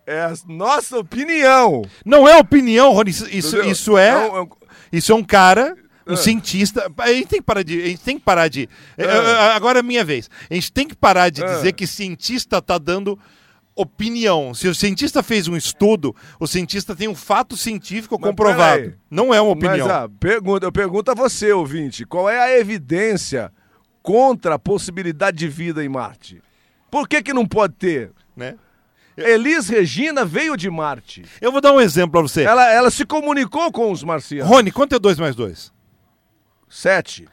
é 0.10 0.22
a 0.22 0.34
nossa 0.48 0.98
opinião. 0.98 1.84
Não 2.06 2.28
é 2.28 2.38
opinião, 2.38 2.92
Rony. 2.92 3.12
Isso, 3.12 3.28
isso, 3.30 3.62
isso 3.64 3.98
é, 3.98 4.42
um- 4.42 4.48
isso 4.92 5.12
é 5.12 5.16
um 5.16 5.24
cara, 5.24 5.76
um 6.08 6.14
Ah. 6.14 6.18
cientista. 6.18 6.92
A 6.98 7.14
gente 7.14 7.28
tem 7.28 7.40
que 7.40 7.46
parar 7.46 7.64
de. 7.64 7.82
A 7.82 7.86
gente 7.88 8.02
tem 8.02 8.18
que 8.18 8.24
parar 8.26 8.48
de. 8.48 8.68
Ah. 8.98 9.56
Agora 9.56 9.80
é 9.80 9.84
minha 9.84 10.04
vez. 10.04 10.30
A 10.50 10.54
gente 10.54 10.72
tem 10.72 10.88
que 10.88 10.96
parar 10.96 11.30
de 11.30 11.44
Ah. 11.44 11.48
dizer 11.56 11.74
que 11.74 11.86
cientista 11.86 12.62
tá 12.62 12.78
dando 12.78 13.18
opinião. 13.76 14.54
Se 14.54 14.68
o 14.68 14.76
cientista 14.76 15.24
fez 15.24 15.48
um 15.48 15.56
estudo, 15.56 16.16
o 16.40 16.46
cientista 16.48 16.96
tem 16.96 17.08
um 17.08 17.16
fato 17.16 17.56
científico 17.56 18.18
Mas 18.20 18.30
comprovado. 18.30 18.94
Não 19.10 19.34
é 19.34 19.40
uma 19.40 19.52
opinião. 19.52 19.88
Mas 19.88 19.96
ah, 19.96 20.10
pergunta, 20.20 20.66
eu 20.66 20.72
pergunto 20.72 21.12
a 21.12 21.14
você, 21.14 21.52
ouvinte, 21.54 22.06
qual 22.06 22.30
é 22.30 22.40
a 22.40 22.60
evidência 22.60 23.52
contra 24.04 24.56
a 24.56 24.60
possibilidade 24.60 25.38
de 25.38 25.48
vida 25.48 25.84
em 25.84 25.88
Marte? 25.90 26.42
Por 26.92 27.08
que, 27.08 27.22
que 27.22 27.32
não 27.34 27.46
pode 27.46 27.76
ter? 27.76 28.12
Né? 28.36 28.56
Elis 29.22 29.70
Regina 29.70 30.26
veio 30.26 30.56
de 30.56 30.70
Marte. 30.70 31.24
Eu 31.42 31.52
vou 31.52 31.62
dar 31.62 31.74
um 31.74 31.82
exemplo 31.82 32.12
pra 32.12 32.22
você. 32.22 32.44
Ela, 32.44 32.72
ela 32.72 32.92
se 32.92 33.06
comunicou 33.06 33.72
com 33.72 33.92
os 33.92 34.04
marcianos. 34.04 34.50
Rony, 34.50 34.72
quanto 34.72 34.96
é 34.96 35.00
2 35.00 35.20
mais 35.20 35.36
2? 35.36 35.72
Sete. 36.70 37.28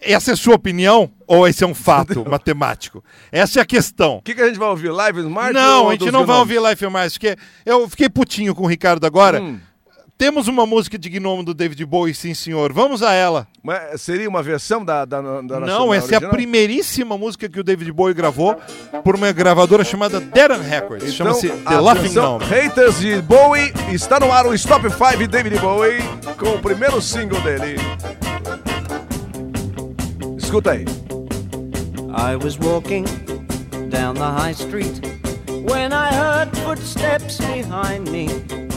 Essa 0.00 0.30
é 0.30 0.34
a 0.34 0.36
sua 0.36 0.54
opinião 0.54 1.12
ou 1.26 1.46
esse 1.46 1.62
é 1.62 1.66
um 1.66 1.74
fato 1.74 2.24
matemático? 2.28 3.04
Essa 3.30 3.60
é 3.60 3.62
a 3.62 3.66
questão. 3.66 4.16
O 4.16 4.22
que, 4.22 4.34
que 4.34 4.40
a 4.40 4.46
gente 4.46 4.58
vai 4.58 4.68
ouvir? 4.68 4.90
Live 4.90 5.20
in 5.20 5.28
Marte? 5.28 5.52
Não, 5.52 5.90
a 5.90 5.92
gente 5.92 6.10
não 6.10 6.24
vai 6.24 6.38
ouvir 6.38 6.60
Life 6.60 6.86
Mais, 6.88 7.12
porque 7.12 7.36
eu 7.66 7.88
fiquei 7.88 8.08
putinho 8.08 8.54
com 8.54 8.64
o 8.64 8.66
Ricardo 8.66 9.06
agora. 9.06 9.42
Hum. 9.42 9.60
Temos 10.20 10.48
uma 10.48 10.66
música 10.66 10.98
de 10.98 11.08
Gnomo 11.08 11.42
do 11.42 11.54
David 11.54 11.82
Bowie, 11.86 12.12
sim 12.12 12.34
senhor. 12.34 12.74
Vamos 12.74 13.02
a 13.02 13.14
ela. 13.14 13.48
Mas 13.62 14.02
seria 14.02 14.28
uma 14.28 14.42
versão 14.42 14.84
da, 14.84 15.06
da, 15.06 15.18
da 15.22 15.60
Não, 15.60 15.94
essa 15.94 16.08
é 16.08 16.16
a 16.16 16.18
original? 16.18 16.30
primeiríssima 16.30 17.16
música 17.16 17.48
que 17.48 17.58
o 17.58 17.64
David 17.64 17.90
Bowie 17.90 18.12
gravou 18.12 18.54
por 19.02 19.14
uma 19.14 19.32
gravadora 19.32 19.82
chamada 19.82 20.20
Deran 20.20 20.60
Records. 20.60 21.14
Então, 21.14 21.32
Chama-se 21.32 21.48
The 21.48 21.80
Laughing 21.80 22.12
Gnome. 22.12 22.44
Haters 22.44 22.98
de 23.00 23.22
Bowie 23.22 23.72
está 23.94 24.20
no 24.20 24.30
ar 24.30 24.44
o 24.44 24.52
Stop 24.52 24.90
5 24.90 25.26
David 25.26 25.58
Bowie 25.58 26.02
com 26.38 26.50
o 26.50 26.58
primeiro 26.58 27.00
single 27.00 27.40
dele. 27.40 27.76
Escuta 30.36 30.72
aí. 30.72 30.84
I 32.14 32.36
was 32.36 32.58
walking 32.58 33.04
down 33.88 34.16
the 34.16 34.30
high 34.30 34.52
street 34.52 35.00
when 35.66 35.94
I 35.94 36.12
heard 36.12 36.54
footsteps 36.58 37.38
behind 37.38 38.10
me. 38.10 38.69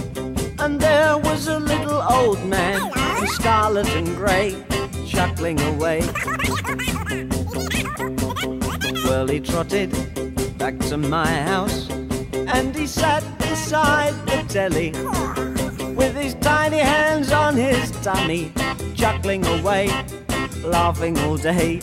And 0.64 0.80
there 0.80 1.18
was 1.18 1.49
a 1.49 1.60
little 1.60 2.02
old 2.02 2.41
man 2.45 2.90
in 3.19 3.27
scarlet 3.27 3.85
and 3.98 4.07
grey 4.15 4.56
chuckling 5.06 5.60
away. 5.60 5.99
Well, 9.03 9.27
he 9.27 9.41
trotted 9.41 9.91
back 10.57 10.80
to 10.88 10.95
my 10.95 11.27
house 11.27 11.90
and 11.90 12.73
he 12.73 12.88
sat 12.88 13.23
beside 13.40 14.14
the 14.26 14.45
telly 14.48 14.91
with 15.95 16.15
his 16.15 16.34
tiny 16.35 16.77
hands 16.77 17.34
on 17.34 17.57
his 17.57 17.91
tummy, 18.02 18.53
chuckling 18.95 19.45
away, 19.45 19.90
laughing 20.64 21.19
all 21.19 21.35
day. 21.35 21.81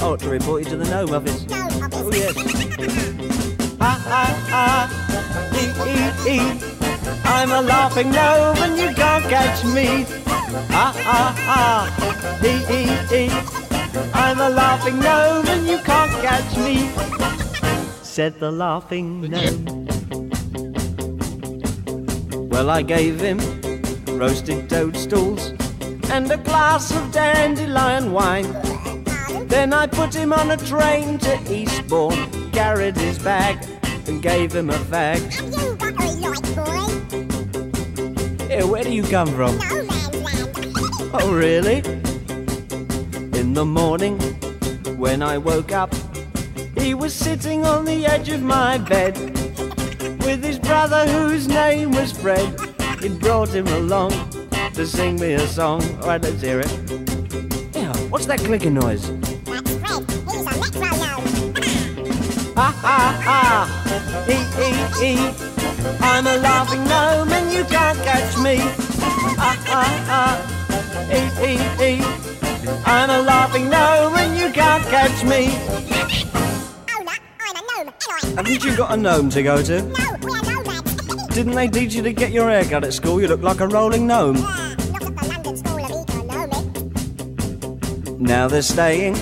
Oh, 0.00 0.16
to 0.16 0.28
report 0.28 0.62
you 0.62 0.70
to 0.70 0.76
the 0.76 0.84
gnome 0.84 1.12
office. 1.12 1.44
Oh, 1.92 2.08
yes. 2.12 2.36
Ha 3.80 3.92
ha 4.12 4.24
ha, 4.48 5.50
ee 5.56 6.30
ee 6.30 6.70
ee. 6.70 6.83
I'm 7.24 7.50
a 7.50 7.60
laughing 7.62 8.10
gnome 8.10 8.56
and 8.58 8.78
you 8.78 8.94
can't 8.94 9.24
catch 9.24 9.64
me. 9.64 10.04
Ha 10.70 10.92
ha 11.08 11.34
ha, 11.48 12.40
ee 12.42 12.62
ee 12.70 12.88
ee. 13.20 13.30
I'm 14.14 14.40
a 14.40 14.48
laughing 14.48 14.98
gnome 14.98 15.46
and 15.48 15.66
you 15.66 15.78
can't 15.78 16.12
catch 16.22 16.56
me. 16.56 16.90
Said 18.02 18.38
the 18.40 18.50
laughing 18.50 19.22
gnome. 19.22 19.64
Well, 22.48 22.70
I 22.70 22.82
gave 22.82 23.20
him 23.20 23.38
roasted 24.18 24.70
toadstools 24.70 25.52
and 26.10 26.30
a 26.30 26.36
glass 26.36 26.90
of 26.94 27.10
dandelion 27.12 28.12
wine. 28.12 28.50
Then 29.48 29.72
I 29.72 29.86
put 29.86 30.14
him 30.14 30.32
on 30.32 30.50
a 30.50 30.56
train 30.56 31.18
to 31.18 31.52
Eastbourne, 31.52 32.50
carried 32.52 32.96
his 32.96 33.18
bag, 33.18 33.58
and 34.06 34.22
gave 34.22 34.54
him 34.54 34.70
a 34.70 34.78
fag. 34.90 35.83
Hey, 38.54 38.62
where 38.62 38.84
do 38.84 38.92
you 38.92 39.02
come 39.02 39.26
from? 39.34 39.58
Oh, 41.12 41.32
really? 41.34 41.78
In 43.36 43.52
the 43.52 43.64
morning, 43.64 44.16
when 44.96 45.24
I 45.24 45.38
woke 45.38 45.72
up, 45.72 45.92
he 46.78 46.94
was 46.94 47.12
sitting 47.12 47.66
on 47.66 47.84
the 47.84 48.06
edge 48.06 48.28
of 48.28 48.42
my 48.42 48.78
bed 48.78 49.18
with 50.24 50.44
his 50.44 50.60
brother, 50.60 51.04
whose 51.04 51.48
name 51.48 51.90
was 51.90 52.12
Fred. 52.12 52.46
He'd 53.00 53.18
brought 53.18 53.48
him 53.48 53.66
along 53.66 54.12
to 54.74 54.86
sing 54.86 55.16
me 55.16 55.32
a 55.32 55.48
song. 55.48 55.82
All 56.02 56.06
right, 56.06 56.22
let's 56.22 56.40
hear 56.40 56.60
it. 56.60 56.70
Yeah, 57.74 57.92
what's 58.08 58.26
that 58.26 58.38
clicking 58.38 58.74
noise? 58.74 59.08
Ha 62.54 62.70
ha 62.70 63.20
ha! 63.24 64.24
E 64.28 65.02
e 65.02 65.50
e! 65.50 65.53
I'm 66.00 66.26
a 66.26 66.36
laughing 66.38 66.84
gnome 66.84 67.32
and 67.32 67.52
you 67.52 67.64
can't 67.64 67.98
catch 67.98 68.38
me. 68.38 68.56
Ha 69.36 69.52
ha 69.66 69.84
ha! 70.08 70.54
E 71.12 71.20
e 71.44 71.52
e! 71.84 72.02
I'm 72.86 73.10
a 73.10 73.20
laughing 73.20 73.68
gnome 73.68 74.14
and 74.16 74.38
you 74.38 74.50
can't 74.50 74.84
catch 74.84 75.24
me. 75.24 75.44
Haven't 78.36 78.64
you 78.64 78.76
got 78.76 78.94
a 78.94 78.96
gnome 78.96 79.28
to 79.30 79.42
go 79.42 79.62
to? 79.62 79.82
No, 79.82 80.16
we're 80.22 80.40
nomads. 80.42 81.26
Didn't 81.34 81.54
they 81.54 81.68
teach 81.68 81.94
you 81.94 82.02
to 82.02 82.12
get 82.12 82.32
your 82.32 82.48
hair 82.48 82.64
cut 82.64 82.84
at 82.84 82.94
school? 82.94 83.20
You 83.20 83.28
look 83.28 83.42
like 83.42 83.60
a 83.60 83.68
rolling 83.68 84.06
gnome. 84.06 84.36
Now 88.18 88.48
they're 88.48 88.62
staying 88.62 89.14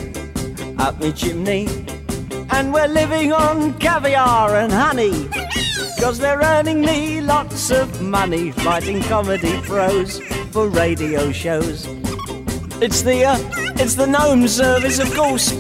up 0.79 1.01
my 1.01 1.11
chimney, 1.11 1.67
and 2.51 2.73
we're 2.73 2.87
living 2.87 3.33
on 3.33 3.75
caviar 3.79 4.55
and 4.55 4.73
honey. 4.73 5.29
Cause 6.03 6.19
they're 6.19 6.41
earning 6.41 6.81
me 6.81 7.21
lots 7.21 7.71
of 7.71 8.03
money 8.03 8.51
writing 8.65 9.01
comedy 9.03 9.61
prose 9.63 10.19
for 10.51 10.67
radio 10.69 11.31
shows. 11.31 11.87
It's 12.83 13.03
the, 13.03 13.25
uh, 13.25 13.39
it's 13.77 13.95
the 13.95 14.07
gnome 14.09 14.49
service, 14.49 14.99
of 14.99 15.15
course. 15.15 15.53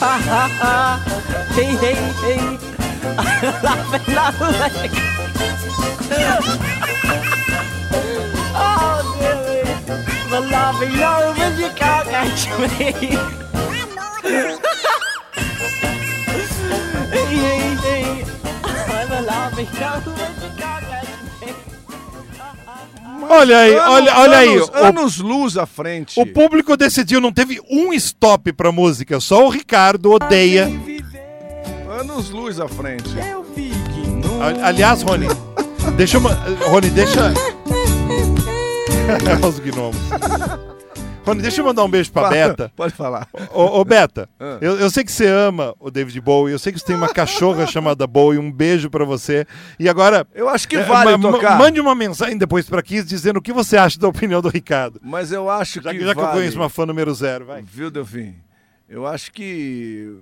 Ha 0.00 0.14
ha 0.28 0.48
ha, 0.60 0.98
hee 1.54 1.76
hee 1.78 1.94
hee. 2.26 2.58
Laughing 3.62 4.14
gnome. 4.14 4.54
oh 8.56 8.98
dear 9.20 9.38
me, 9.46 9.62
the 10.28 10.40
laughing 10.50 10.94
gnome 10.98 11.60
you 11.60 11.70
can't 11.76 12.08
catch 12.08 12.48
me. 12.58 13.38
Olha 23.30 23.58
aí, 23.58 23.74
Anos- 23.74 23.88
olha, 23.90 24.16
olha 24.18 24.38
aí. 24.38 24.48
anos- 24.56 24.68
o- 24.68 24.74
Anos 24.76 25.18
luz 25.18 25.56
à 25.56 25.66
frente. 25.66 26.18
O 26.20 26.26
público 26.26 26.76
decidiu, 26.76 27.20
não 27.20 27.32
teve 27.32 27.60
um 27.70 27.92
stop 27.92 28.52
pra 28.52 28.72
música, 28.72 29.20
só 29.20 29.46
o 29.46 29.50
Ricardo 29.50 30.12
odeia. 30.12 30.70
Anos 32.00 32.30
luz 32.30 32.58
à 32.60 32.68
frente. 32.68 33.10
A- 34.40 34.68
Aliás, 34.68 35.02
Rony, 35.02 35.26
deixa 35.96 36.16
eu. 36.16 36.20
ma- 36.20 36.38
Rony, 36.68 36.90
deixa. 36.90 37.32
Os 39.46 39.58
gnomos. 39.58 39.96
Rony, 41.28 41.42
deixa 41.42 41.60
eu 41.60 41.64
mandar 41.64 41.84
um 41.84 41.88
beijo 41.90 42.10
pra 42.12 42.22
Fala, 42.22 42.34
Beta. 42.34 42.72
Pode 42.76 42.92
falar. 42.94 43.28
Ô, 43.52 43.80
ô, 43.80 43.84
Beta, 43.84 44.28
Ah. 44.40 44.58
eu, 44.60 44.78
eu 44.78 44.90
sei 44.90 45.04
que 45.04 45.12
você 45.12 45.26
ama 45.26 45.74
o 45.78 45.90
David 45.90 46.20
Bowie, 46.20 46.52
eu 46.52 46.58
sei 46.58 46.72
que 46.72 46.78
você 46.78 46.86
tem 46.86 46.96
uma 46.96 47.08
cachorra 47.08 47.66
chamada 47.70 48.06
Bowie, 48.06 48.38
um 48.38 48.50
beijo 48.50 48.90
pra 48.90 49.04
você. 49.04 49.46
E 49.78 49.88
agora. 49.88 50.26
Eu 50.34 50.48
acho 50.48 50.66
que 50.68 50.76
é, 50.76 50.82
vale 50.82 51.16
ma- 51.16 51.30
tocar. 51.32 51.58
Mande 51.58 51.80
uma 51.80 51.94
mensagem 51.94 52.36
depois 52.38 52.68
pra 52.68 52.82
Kiss 52.82 53.06
dizendo 53.06 53.38
o 53.38 53.42
que 53.42 53.52
você 53.52 53.76
acha 53.76 53.98
da 53.98 54.08
opinião 54.08 54.40
do 54.42 54.48
Ricardo. 54.48 55.00
Mas 55.02 55.30
eu 55.32 55.48
acho 55.50 55.80
Já 55.82 55.90
que 55.92 56.00
já 56.00 56.14
que 56.14 56.20
eu 56.20 56.24
vale. 56.24 56.38
conheço 56.38 56.56
uma 56.58 56.68
fã 56.68 56.84
número 56.86 57.12
zero, 57.14 57.44
vai. 57.46 57.62
Viu, 57.62 57.90
Delfim? 57.90 58.34
Eu 58.88 59.06
acho 59.06 59.30
que 59.32 60.16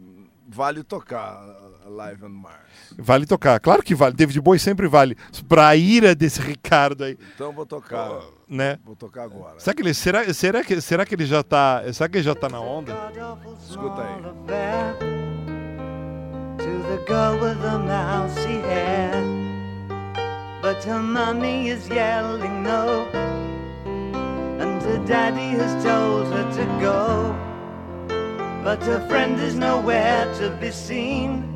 vale 0.49 0.83
tocar 0.83 1.41
a 1.85 1.89
Live 1.89 2.25
on 2.25 2.29
Mars. 2.31 2.57
Vale 2.99 3.27
tocar, 3.27 3.61
claro 3.61 3.83
que 3.83 3.95
vale. 3.95 4.15
David 4.15 4.41
Bowie 4.41 4.59
sempre 4.59 4.89
vale. 4.89 5.17
Pra 5.49 5.77
ira 5.77 6.15
desse 6.15 6.41
Ricardo 6.41 7.05
aí, 7.05 7.19
Então 7.35 7.53
vou 7.53 7.67
tocar. 7.67 8.21
né? 8.49 8.79
Vou 8.85 8.97
tocar 8.97 9.25
agora. 9.25 9.59
Será 9.59 9.75
que 9.75 9.83
ele, 9.83 9.93
será, 9.95 10.33
será, 10.35 10.65
que, 10.65 10.81
será 10.81 11.05
que 11.05 11.15
ele 11.15 11.27
já 11.27 11.43
tá. 11.43 11.83
Será 11.93 12.09
que 12.09 12.17
ele 12.19 12.25
já 12.25 12.35
tá 12.35 12.49
na 12.49 12.61
onda? 12.61 12.95
Escuta 13.69 14.03
aí. 14.03 15.17
to 16.59 16.83
the 16.89 17.05
girl 17.07 17.39
with 17.39 17.61
the 17.61 17.79
mousy 17.79 18.61
hair. 18.63 19.13
But 20.63 20.83
her 20.85 21.01
mummy 21.01 21.69
is 21.69 21.87
yelling 21.89 22.63
no, 22.63 23.07
and 23.85 24.83
her 24.83 24.99
daddy 25.07 25.51
has 25.59 25.85
told 25.85 26.27
her 26.33 26.45
to 26.55 26.65
go. 26.81 27.37
But 28.65 28.83
her 28.85 29.07
friend 29.09 29.39
is 29.39 29.55
nowhere 29.55 30.27
to 30.41 30.51
be 30.61 30.73
seen. 30.73 31.56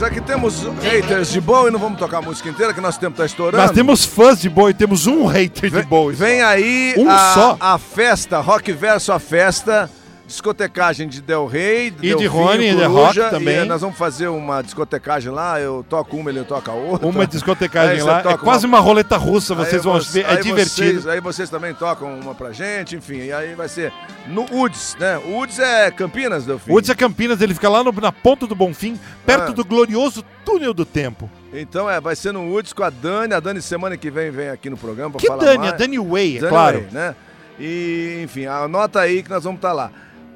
já 0.00 0.08
que 0.08 0.20
temos 0.22 0.62
haters 0.82 1.30
de 1.30 1.42
Bowie, 1.42 1.70
não 1.70 1.78
vamos 1.78 1.98
tocar 1.98 2.18
a 2.18 2.22
música 2.22 2.48
inteira, 2.48 2.72
que 2.72 2.80
nosso 2.80 2.98
tempo 2.98 3.18
tá 3.18 3.26
estourando. 3.26 3.62
Nós 3.62 3.70
temos 3.70 4.06
fãs 4.06 4.40
de 4.40 4.48
Bowie, 4.48 4.72
temos 4.72 5.06
um 5.06 5.26
hater 5.26 5.70
de 5.70 5.82
Bowie. 5.82 6.16
Vem 6.16 6.40
aí 6.42 6.94
Um 6.96 7.06
a, 7.06 7.34
só? 7.34 7.56
a 7.60 7.76
festa, 7.76 8.40
Rock 8.40 8.72
Verso 8.72 9.12
a 9.12 9.18
Festa, 9.18 9.90
discotecagem 10.30 11.08
de 11.08 11.20
Del 11.20 11.46
Rey, 11.46 11.88
E 11.88 11.90
Delfim, 11.90 12.16
de 12.18 12.26
Rony, 12.26 12.64
e 12.66 12.74
de 12.74 12.82
Coruja, 12.86 13.22
Rock 13.24 13.30
também. 13.30 13.58
E 13.60 13.64
nós 13.64 13.80
vamos 13.80 13.98
fazer 13.98 14.28
uma 14.28 14.62
discotecagem 14.62 15.30
lá, 15.32 15.60
eu 15.60 15.84
toco 15.88 16.16
uma, 16.16 16.30
ele 16.30 16.44
toca 16.44 16.70
outra. 16.72 17.06
Uma 17.06 17.26
discotecagem 17.26 18.02
lá. 18.04 18.20
É 18.24 18.36
quase 18.36 18.64
uma 18.66 18.78
roleta 18.80 19.16
russa, 19.16 19.54
vocês 19.54 19.84
vão 19.84 19.98
ver. 20.00 20.24
É 20.26 20.36
divertido. 20.36 20.92
Vocês, 20.92 21.06
aí 21.06 21.20
vocês 21.20 21.50
também 21.50 21.74
tocam 21.74 22.18
uma 22.18 22.34
pra 22.34 22.52
gente, 22.52 22.96
enfim. 22.96 23.18
E 23.24 23.32
aí 23.32 23.54
vai 23.54 23.68
ser 23.68 23.92
no 24.28 24.44
UDS, 24.50 24.96
né? 24.98 25.18
O 25.18 25.38
UDS 25.40 25.58
é 25.58 25.90
Campinas, 25.90 26.44
Delfim? 26.46 26.72
Hudson 26.72 26.92
é 26.92 26.94
Campinas, 26.94 27.40
ele 27.40 27.52
fica 27.54 27.68
lá 27.68 27.82
no- 27.84 27.92
na 27.92 28.12
ponta 28.12 28.46
do 28.46 28.54
Bonfim, 28.54 28.98
perto 29.26 29.50
Ah. 29.50 29.52
do 29.54 29.64
glorioso 29.64 30.24
túnel 30.44 30.72
do 30.72 30.84
tempo. 30.84 31.28
Então 31.52 31.90
é, 31.90 32.00
vai 32.00 32.14
ser 32.14 32.32
no 32.32 32.54
UDS 32.54 32.72
com 32.72 32.84
a 32.84 32.90
Dani. 32.90 33.34
A 33.34 33.40
Dani 33.40 33.60
semana 33.60 33.96
que 33.96 34.10
vem 34.10 34.30
vem 34.30 34.48
aqui 34.50 34.70
no 34.70 34.76
programa 34.76 35.10
pra 35.10 35.20
Que 35.20 35.26
falar 35.26 35.44
Dani? 35.44 35.58
mais. 35.58 35.72
A 35.72 35.76
Dani 35.76 35.98
Way, 35.98 36.36
é 36.36 36.40
Dani 36.40 36.50
claro. 36.50 36.78
Way, 36.78 36.88
né? 36.92 37.14
E, 37.58 38.22
enfim, 38.24 38.46
anota 38.46 39.00
aí 39.00 39.22
que 39.22 39.28
nós 39.28 39.44
vamos 39.44 39.58
estar 39.58 39.72
lá. 39.74 39.90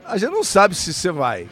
A 0.06 0.16
gente 0.18 0.30
não 0.30 0.44
sabe 0.44 0.74
se 0.74 0.92
você 0.92 1.10
vai, 1.10 1.48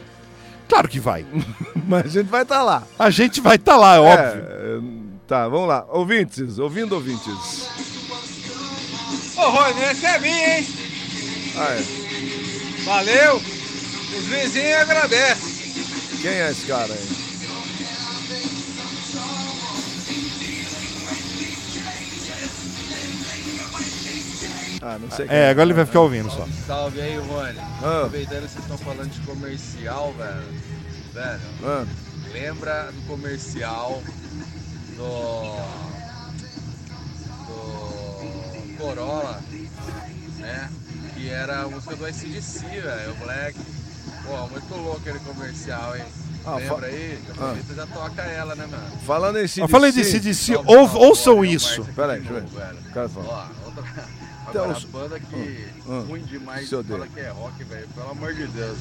Claro 0.67 0.87
que 0.87 0.99
vai. 0.99 1.25
mas 1.87 2.05
a 2.05 2.09
gente 2.09 2.29
vai 2.29 2.43
estar 2.43 2.63
lá. 2.63 2.83
A 2.97 3.09
gente 3.09 3.41
vai 3.41 3.55
estar 3.57 3.77
lá, 3.77 3.95
é 3.95 3.99
óbvio. 3.99 4.43
É, 4.43 4.79
tá, 5.27 5.47
vamos 5.47 5.67
lá. 5.67 5.85
Ouvintes, 5.89 6.57
ouvindo 6.57 6.93
ouvintes. 6.93 7.69
Ô, 9.37 9.49
Rony, 9.49 9.81
essa 9.81 10.07
é 10.07 10.19
minha, 10.19 10.59
hein? 10.59 10.67
Ah, 11.57 11.73
é. 11.73 12.83
Valeu. 12.85 13.35
Os 13.35 14.25
vizinhos 14.25 14.79
agradecem. 14.79 15.73
Quem 16.21 16.31
é 16.31 16.51
esse 16.51 16.65
cara 16.65 16.93
aí? 16.93 17.22
Ah, 24.85 24.97
não 24.99 25.09
sei 25.09 25.27
quem 25.27 25.35
É, 25.37 25.49
agora 25.49 25.65
ele 25.65 25.73
vai 25.73 25.85
ficar 25.85 26.01
ouvindo 26.01 26.29
só. 26.29 26.45
Salve 26.67 26.99
aí, 27.01 27.17
Rony. 27.17 27.57
Ah. 27.81 27.97
Aproveitando 27.99 28.41
que 28.43 28.49
vocês 28.49 28.63
estão 28.63 28.77
falando 28.77 29.09
de 29.09 29.19
comercial, 29.21 30.13
velho. 30.17 30.43
Velho, 31.13 31.41
Ah. 31.63 31.85
lembra 32.33 32.91
do 32.91 33.01
comercial 33.07 34.01
do. 34.97 35.03
do. 37.47 38.77
Corolla, 38.77 39.39
né? 40.39 40.69
Que 41.13 41.29
era 41.29 41.61
a 41.61 41.67
música 41.69 41.95
do 41.95 42.05
SDC, 42.07 42.65
velho. 42.65 43.13
O 43.13 43.17
moleque. 43.19 43.59
Pô, 44.25 44.47
muito 44.47 44.75
louco 44.75 44.97
aquele 44.99 45.19
comercial, 45.19 45.95
hein? 45.95 46.03
Ah, 46.45 46.55
Lembra 46.55 46.87
aí? 46.87 47.17
Aproveita 47.29 47.71
e 47.71 47.75
já 47.75 47.85
toca 47.87 48.21
ela, 48.23 48.53
né, 48.55 48.65
mano? 48.65 48.83
Falando 49.05 49.37
em 49.37 49.47
CDC... 49.47 49.61
Eu 49.61 49.67
falei 49.69 49.91
de 49.93 50.03
CDC, 50.03 50.55
ou- 50.57 50.95
ouçam 50.97 51.45
isso. 51.45 51.85
Peraí, 51.95 52.19
deixa 52.19 52.33
eu 52.33 52.41
ver. 52.41 53.09
Outra. 53.65 54.22
Então, 54.49 54.63
Agora, 54.65 54.77
a 54.77 54.87
banda 54.91 55.19
que 55.19 55.65
Ah, 55.89 56.03
ruim 56.07 56.21
demais 56.21 56.69
fala 56.69 56.83
Deus. 56.83 57.07
que 57.13 57.19
é 57.19 57.29
rock, 57.29 57.63
velho. 57.63 57.87
Pelo 57.95 58.09
amor 58.11 58.33
de 58.33 58.47
Deus. 58.47 58.77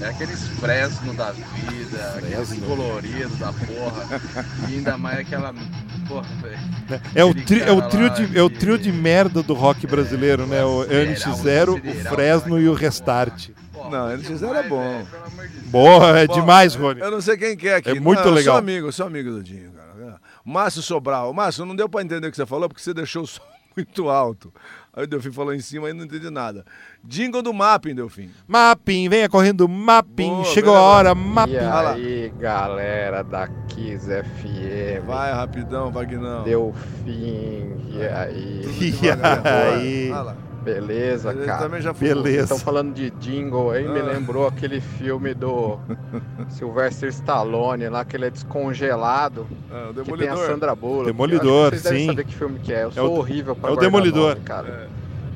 É 0.00 0.06
aqueles 0.06 0.42
Fresno 0.58 1.14
da 1.14 1.30
vida, 1.32 2.14
aqueles 2.18 2.58
coloridos 2.64 3.38
da 3.38 3.52
porra. 3.52 4.20
e 4.68 4.74
ainda 4.74 4.96
mais 4.98 5.18
aquela. 5.20 5.54
Porra, 6.08 6.28
velho. 6.40 7.02
É 7.14 7.24
o, 7.24 7.34
tri- 7.34 7.60
é 7.62 7.70
o 7.72 7.82
trio 7.88 8.10
de, 8.10 8.38
é 8.38 8.42
o 8.42 8.50
trio 8.50 8.78
de 8.78 8.90
merda 8.92 9.42
do 9.42 9.54
rock 9.54 9.86
brasileiro, 9.86 10.46
né? 10.46 10.64
O 10.64 10.84
NX0, 10.84 11.80
o 11.80 12.08
Fresno 12.08 12.58
e 12.60 12.68
o 12.68 12.74
Restart. 12.74 13.50
Não, 13.90 14.10
eles 14.12 14.26
fizeram 14.26 14.56
é 14.56 14.62
bom. 14.68 15.06
Boa, 15.66 16.18
é 16.18 16.26
Bom, 16.26 16.34
demais, 16.34 16.74
Rony. 16.74 17.00
Eu 17.00 17.10
não 17.10 17.20
sei 17.20 17.36
quem 17.36 17.56
que 17.56 17.68
é 17.68 17.76
aqui. 17.76 17.90
É 17.90 17.94
muito 18.00 18.24
Não, 18.24 18.30
legal. 18.32 18.54
Sou 18.54 18.58
amigo, 18.58 18.92
sou 18.92 19.06
amigo 19.06 19.30
do 19.30 19.42
Dinho, 19.42 19.70
cara. 19.72 20.20
Márcio 20.44 20.82
Sobral. 20.82 21.32
Márcio, 21.32 21.64
não 21.66 21.74
deu 21.76 21.88
pra 21.88 22.02
entender 22.02 22.26
o 22.26 22.30
que 22.30 22.36
você 22.36 22.46
falou 22.46 22.68
porque 22.68 22.82
você 22.82 22.94
deixou 22.94 23.22
o 23.24 23.26
som 23.26 23.40
muito 23.76 24.08
alto. 24.08 24.52
Aí 24.94 25.04
o 25.04 25.06
Delfim 25.06 25.32
falou 25.32 25.54
em 25.54 25.60
cima 25.60 25.88
e 25.88 25.94
não 25.94 26.04
entendi 26.04 26.28
nada. 26.28 26.66
Jingle 27.02 27.40
do 27.40 27.52
Mapping, 27.54 27.94
Delfim. 27.94 28.30
Mapping, 28.46 29.08
venha 29.08 29.28
correndo, 29.28 29.66
Mapping. 29.66 30.28
Boa, 30.28 30.44
Chegou 30.44 30.74
beleza. 30.74 30.86
a 30.86 30.96
hora, 30.96 31.14
Mapping. 31.14 31.52
E 31.54 31.58
aí, 31.58 32.32
galera 32.38 33.22
da 33.24 33.48
Kiss 33.68 34.06
FM. 34.06 35.06
Vai 35.06 35.32
rapidão, 35.32 35.90
Vagnão. 35.90 36.44
Delfim, 36.44 37.72
e 37.88 38.02
aí? 38.14 38.62
E 39.02 39.10
aí? 39.10 40.10
Olha 40.12 40.22
lá. 40.22 40.36
Beleza, 40.62 41.30
Ele 41.32 41.44
cara? 41.44 41.62
também 41.62 41.80
já 41.82 41.92
foi. 41.92 42.08
Beleza. 42.08 42.42
Estão 42.42 42.58
falando 42.58 42.94
de 42.94 43.10
jingle 43.10 43.70
aí, 43.70 43.86
me 43.88 43.98
Ah. 44.00 44.04
lembrou 44.04 44.46
aquele 44.46 44.80
filme 44.80 45.34
do 45.34 45.78
Sylvester 46.50 47.08
Stallone 47.08 47.88
lá, 47.88 48.04
que 48.04 48.16
ele 48.16 48.26
é 48.26 48.30
descongelado. 48.30 49.46
Ah, 49.70 49.88
o 49.90 49.94
que 49.94 49.94
tem 49.94 50.00
a 50.02 50.04
Demolidor. 50.04 50.46
Sandra 50.46 50.74
Bullock. 50.74 51.06
Demolidor, 51.06 51.44
Eu 51.50 51.60
acho 51.62 51.70
que 51.70 51.76
vocês 51.78 51.82
devem 51.84 52.00
sim. 52.00 52.06
saber 52.06 52.24
que 52.24 52.34
filme 52.34 52.58
que 52.60 52.72
é. 52.72 52.84
Eu 52.84 52.88
É 52.88 52.92
sou 52.92 53.10
o- 53.14 53.18
horrível 53.18 53.54
pra 53.56 53.70
é 53.70 53.72
o 53.72 53.76
guardar 53.76 53.90
Demolidor. 53.90 54.28
nome, 54.34 54.40
cara. 54.42 54.88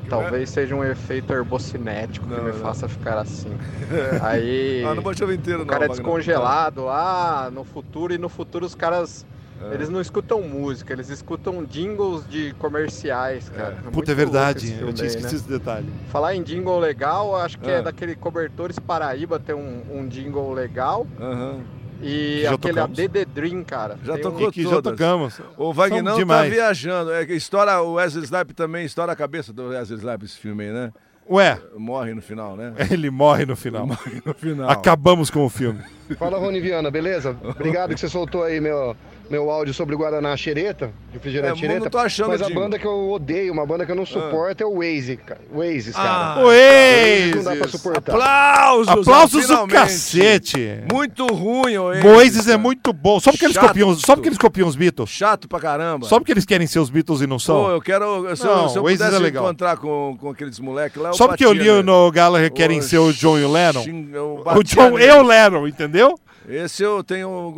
Talvez 0.09 0.49
seja 0.49 0.73
um 0.73 0.85
efeito 0.85 1.33
herbocinético 1.33 2.25
que 2.25 2.33
Não, 2.33 2.41
me 2.43 2.51
não. 2.53 2.59
faça 2.59 2.87
ficar 2.87 3.17
assim. 3.19 3.51
Aí. 4.23 4.81
Ah, 4.89 4.95
não 4.95 5.03
pode 5.03 5.21
inteiro, 5.33 5.59
o 5.59 5.65
não, 5.65 5.67
cara 5.67 5.83
é 5.83 5.87
Wagner. 5.89 6.05
descongelado 6.05 6.85
lá 6.85 7.51
no 7.53 7.65
futuro 7.65 8.13
e 8.13 8.17
no 8.17 8.29
futuro 8.29 8.65
os 8.65 8.73
caras. 8.73 9.25
É. 9.61 9.73
Eles 9.73 9.89
não 9.89 9.99
escutam 9.99 10.41
música, 10.41 10.93
eles 10.93 11.09
escutam 11.09 11.63
jingles 11.65 12.27
de 12.27 12.53
comerciais, 12.59 13.49
cara. 13.49 13.75
Puta, 13.75 13.91
muito 13.91 14.11
é 14.11 14.15
verdade. 14.15 14.77
Eu 14.79 14.93
tinha 14.93 15.07
esquecido 15.07 15.31
né? 15.31 15.37
esse 15.37 15.49
detalhe. 15.49 15.87
Falar 16.09 16.35
em 16.35 16.43
jingle 16.43 16.79
legal, 16.79 17.35
acho 17.35 17.57
que 17.57 17.69
É. 17.69 17.75
é 17.75 17.81
daquele 17.81 18.15
Cobertores 18.15 18.77
Paraíba 18.79 19.39
tem 19.39 19.55
um, 19.55 19.81
um 19.91 20.07
jingle 20.07 20.53
legal. 20.53 21.07
Aham. 21.19 21.61
E 22.01 22.41
Já 22.43 22.53
aquele 22.53 22.73
tocamos. 22.75 22.99
AD 22.99 23.09
The 23.09 23.25
Dream, 23.25 23.63
cara. 23.63 23.97
Já 24.03 24.13
Tem 24.13 24.21
tocou 24.21 24.51
que 24.51 24.63
já 24.63 24.81
tocamos. 24.81 25.41
O 25.57 25.73
Vagnão 25.73 26.15
São 26.15 26.27
tá 26.27 26.43
viajando. 26.43 27.11
É 27.11 27.23
estoura 27.23 27.81
o 27.81 27.93
Wesley 27.93 28.23
Snipes 28.23 28.55
também, 28.55 28.85
estoura 28.85 29.11
a 29.13 29.15
cabeça 29.15 29.51
do 29.51 29.69
Wesley 29.69 29.97
Snipes 29.97 30.31
esse 30.31 30.39
filme 30.39 30.65
aí, 30.65 30.71
né? 30.71 30.93
Ué, 31.29 31.59
Morre 31.75 32.13
no 32.13 32.21
final, 32.21 32.55
né? 32.55 32.73
ele 32.89 33.09
morre 33.09 33.45
no 33.45 33.55
final. 33.55 33.85
Morre 33.85 34.21
no 34.23 34.33
final. 34.33 34.69
Acabamos 34.69 35.29
com 35.29 35.45
o 35.45 35.49
filme. 35.49 35.79
Fala, 36.17 36.37
Rony 36.37 36.61
Viana, 36.61 36.89
beleza? 36.89 37.35
Obrigado 37.43 37.93
que 37.93 37.99
você 37.99 38.07
soltou 38.07 38.43
aí 38.43 38.61
meu, 38.61 38.95
meu 39.29 39.49
áudio 39.51 39.73
sobre 39.73 39.93
o 39.95 39.97
Guaraná 39.97 40.35
Xereta, 40.37 40.91
refrigerante 41.13 41.57
É, 41.57 41.61
Xereta. 41.61 41.79
não 41.85 41.89
tô 41.89 41.97
achando, 41.97 42.29
Mas 42.29 42.41
a 42.41 42.45
Dinho. 42.47 42.59
banda 42.59 42.79
que 42.79 42.85
eu 42.85 43.09
odeio, 43.11 43.51
uma 43.51 43.65
banda 43.65 43.85
que 43.85 43.91
eu 43.91 43.95
não 43.95 44.05
suporto 44.05 44.61
é 44.61 44.65
o 44.65 44.75
Waze, 44.79 45.17
cara. 45.17 45.41
Waze, 45.53 45.91
cara. 45.91 46.09
Ah, 46.09 46.39
Oasis. 46.43 47.35
Não 47.35 47.43
dá 47.43 47.55
pra 47.55 47.67
suportar. 47.67 48.11
Aplausos! 48.15 48.87
Aplausos 48.87 49.41
do 49.41 49.47
finalmente. 49.47 49.73
cacete. 49.73 50.79
Muito 50.91 51.25
ruim, 51.27 51.77
Oasis. 51.77 52.03
Moises 52.03 52.47
é 52.47 52.57
muito 52.57 52.93
bom. 52.93 53.19
Só 53.19 53.31
porque 53.31 53.45
eles 53.45 53.57
copiam, 53.57 53.93
só 53.95 54.15
porque 54.15 54.29
eles 54.29 54.37
copiam 54.37 54.67
os 54.67 54.75
Beatles. 54.75 55.09
Chato 55.09 55.47
pra 55.47 55.59
caramba. 55.59 56.05
Só 56.07 56.19
porque 56.19 56.31
eles 56.31 56.45
querem 56.45 56.67
ser 56.67 56.79
os 56.79 56.89
Beatles 56.89 57.21
e 57.21 57.27
não 57.27 57.37
Pô, 57.37 57.41
são. 57.41 57.69
eu 57.69 57.81
quero. 57.81 58.35
Se, 58.35 58.43
Não, 58.45 58.63
eu, 58.63 58.69
se 58.69 58.77
eu 58.77 58.83
pudesse 58.83 59.15
é 59.15 59.19
legal. 59.19 59.43
encontrar 59.43 59.77
com, 59.77 60.17
com 60.19 60.29
aqueles 60.29 60.59
moleques 60.59 61.01
lá, 61.01 61.09
eu 61.09 61.13
Só 61.13 61.27
porque 61.27 61.45
o 61.45 61.49
batia, 61.49 61.63
Leo 61.63 61.75
né? 61.77 61.81
no 61.83 62.11
Gallagher 62.11 62.51
querem 62.51 62.79
Ô, 62.79 62.81
ser 62.83 62.97
o 62.97 63.11
John 63.13 63.37
e 63.37 63.43
o 63.43 63.51
Lennon. 63.51 63.83
xing- 63.83 64.09
eu 64.13 64.37
O 64.39 64.43
batia 64.43 64.63
John 64.63 64.99
e 64.99 65.11
o 65.11 65.21
Lennon, 65.23 65.67
entendeu? 65.67 66.17
Esse 66.47 66.81
eu 66.81 67.03
tenho, 67.03 67.53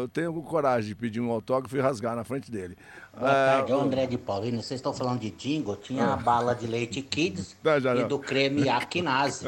eu 0.00 0.08
tenho 0.08 0.32
coragem 0.42 0.88
de 0.88 0.94
pedir 0.94 1.20
um 1.20 1.30
autógrafo 1.30 1.76
e 1.76 1.80
rasgar 1.80 2.16
na 2.16 2.24
frente 2.24 2.50
dele. 2.50 2.74
Boa 3.14 3.30
Ah, 3.30 3.56
tarde, 3.58 3.72
é 3.72 3.76
o 3.76 3.80
André 3.80 4.06
de 4.06 4.16
Paulino. 4.16 4.62
Vocês 4.62 4.78
estão 4.78 4.94
falando 4.94 5.20
de 5.20 5.30
jingle? 5.30 5.76
Tinha 5.76 6.14
a 6.14 6.16
bala 6.16 6.54
de 6.54 6.66
leite 6.66 7.02
Kids 7.02 7.54
Não, 7.62 7.78
já 7.78 7.94
e 7.94 8.00
não. 8.00 8.08
do 8.08 8.18
creme 8.18 8.66
Aquinase. 8.70 9.44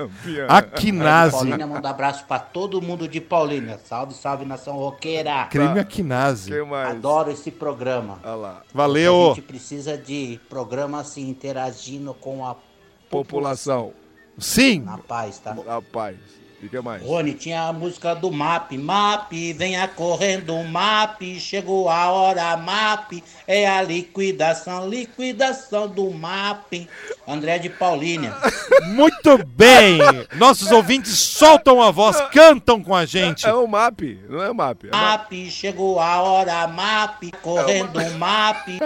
Aquinase. 0.46 1.32
Paulina, 1.36 1.66
manda 1.66 1.88
um 1.88 1.90
abraço 1.90 2.26
pra 2.26 2.38
todo 2.38 2.82
mundo 2.82 3.08
de 3.08 3.18
Paulina. 3.20 3.78
Salve, 3.82 4.12
salve, 4.12 4.44
nação 4.44 4.76
roqueira. 4.76 5.46
Creme 5.46 5.78
Aquinase. 5.80 6.52
Adoro 6.86 7.30
esse 7.30 7.50
programa. 7.50 8.18
Valeu. 8.74 9.30
A 9.30 9.34
gente 9.34 9.42
precisa 9.42 9.96
de 9.96 10.38
programa 10.50 11.00
assim, 11.00 11.30
interagindo 11.30 12.12
com 12.12 12.44
a 12.44 12.56
População. 13.08 13.92
Sim. 14.38 14.80
Na 14.80 14.98
paz, 14.98 15.38
tá? 15.38 15.54
Na 15.54 15.80
paz. 15.82 16.16
E 16.62 16.66
o 16.66 16.68
que 16.68 16.80
mais? 16.80 17.02
Rony, 17.02 17.32
tinha 17.32 17.62
a 17.62 17.72
música 17.72 18.14
do 18.14 18.30
MAP. 18.30 18.72
MAP, 18.72 19.32
venha 19.54 19.88
correndo, 19.88 20.54
MAP. 20.64 21.22
Chegou 21.40 21.88
a 21.88 22.10
hora, 22.10 22.54
MAP. 22.56 23.24
É 23.46 23.66
a 23.66 23.80
liquidação, 23.80 24.86
liquidação 24.86 25.88
do 25.88 26.10
MAP. 26.10 26.86
André 27.26 27.58
de 27.58 27.70
Paulínia. 27.70 28.34
Muito 28.88 29.38
bem. 29.46 30.00
Nossos 30.36 30.70
ouvintes 30.70 31.18
soltam 31.18 31.80
a 31.80 31.90
voz, 31.90 32.20
cantam 32.30 32.82
com 32.82 32.94
a 32.94 33.06
gente. 33.06 33.46
É 33.46 33.54
o 33.54 33.66
MAP, 33.66 34.18
não 34.28 34.42
é 34.42 34.50
o 34.50 34.54
MAP. 34.54 34.84
É 34.84 34.90
MAP, 34.90 35.32
chegou 35.50 35.98
a 35.98 36.20
hora, 36.20 36.66
MAP. 36.66 37.30
Correndo, 37.40 37.98
MAP. 38.18 38.80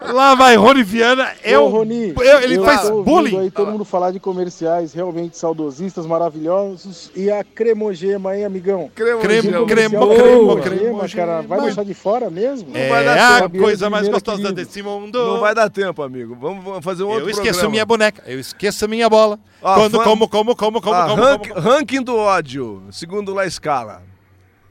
Lá 0.00 0.34
vai 0.34 0.56
Rony 0.56 0.82
Viana. 0.82 1.32
É 1.42 1.58
Ô, 1.58 1.68
Rony, 1.68 2.14
eu- 2.16 2.40
ele 2.40 2.56
eu 2.58 2.64
faz 2.64 2.88
bullying. 2.90 3.38
aí 3.40 3.50
todo 3.50 3.70
mundo 3.72 3.84
falar 3.84 4.10
de 4.12 4.20
comerciais 4.20 4.92
realmente 4.92 5.36
saudosistas, 5.36 6.06
maravilhosos. 6.06 7.10
E 7.16 7.30
a 7.30 7.42
cremogema, 7.42 8.36
hein, 8.36 8.44
amigão? 8.44 8.90
Cremogema. 8.94 9.66
Cremo- 9.66 9.66
comercial 9.66 10.08
cremo- 10.08 10.54
da 10.56 10.60
cremogema, 10.62 11.08
cara. 11.08 11.42
Vai 11.42 11.58
Mas- 11.58 11.66
deixar 11.66 11.84
de 11.84 11.94
fora 11.94 12.30
mesmo? 12.30 12.68
É 12.76 12.88
vai 12.88 13.04
dar 13.04 13.36
a 13.36 13.40
tempo. 13.48 13.58
coisa 13.64 13.90
mais 13.90 14.08
gostosa 14.08 14.52
desse 14.52 14.82
mundo. 14.82 15.18
Não 15.18 15.40
vai 15.40 15.54
dar 15.54 15.68
tempo, 15.70 16.02
amigo. 16.02 16.36
Vamos, 16.40 16.84
fazer 16.84 17.02
um 17.02 17.08
outro 17.08 17.24
Eu 17.24 17.30
esqueço 17.30 17.52
programa. 17.60 17.70
minha 17.72 17.86
boneca. 17.86 18.22
Eu 18.26 18.38
esqueço 18.38 18.84
a 18.84 18.88
minha 18.88 19.08
bola. 19.08 19.38
Ó, 19.62 19.74
Quando 19.74 19.96
fã- 19.98 20.04
como, 20.04 20.28
como, 20.28 20.54
como, 20.56 20.80
como, 20.80 20.94
Ah, 20.94 21.06
como, 21.08 21.22
rank- 21.22 21.48
como. 21.48 21.60
Ranking 21.60 22.02
do 22.02 22.16
ódio, 22.16 22.82
segundo 22.90 23.32
La 23.34 23.48
Scala. 23.48 24.02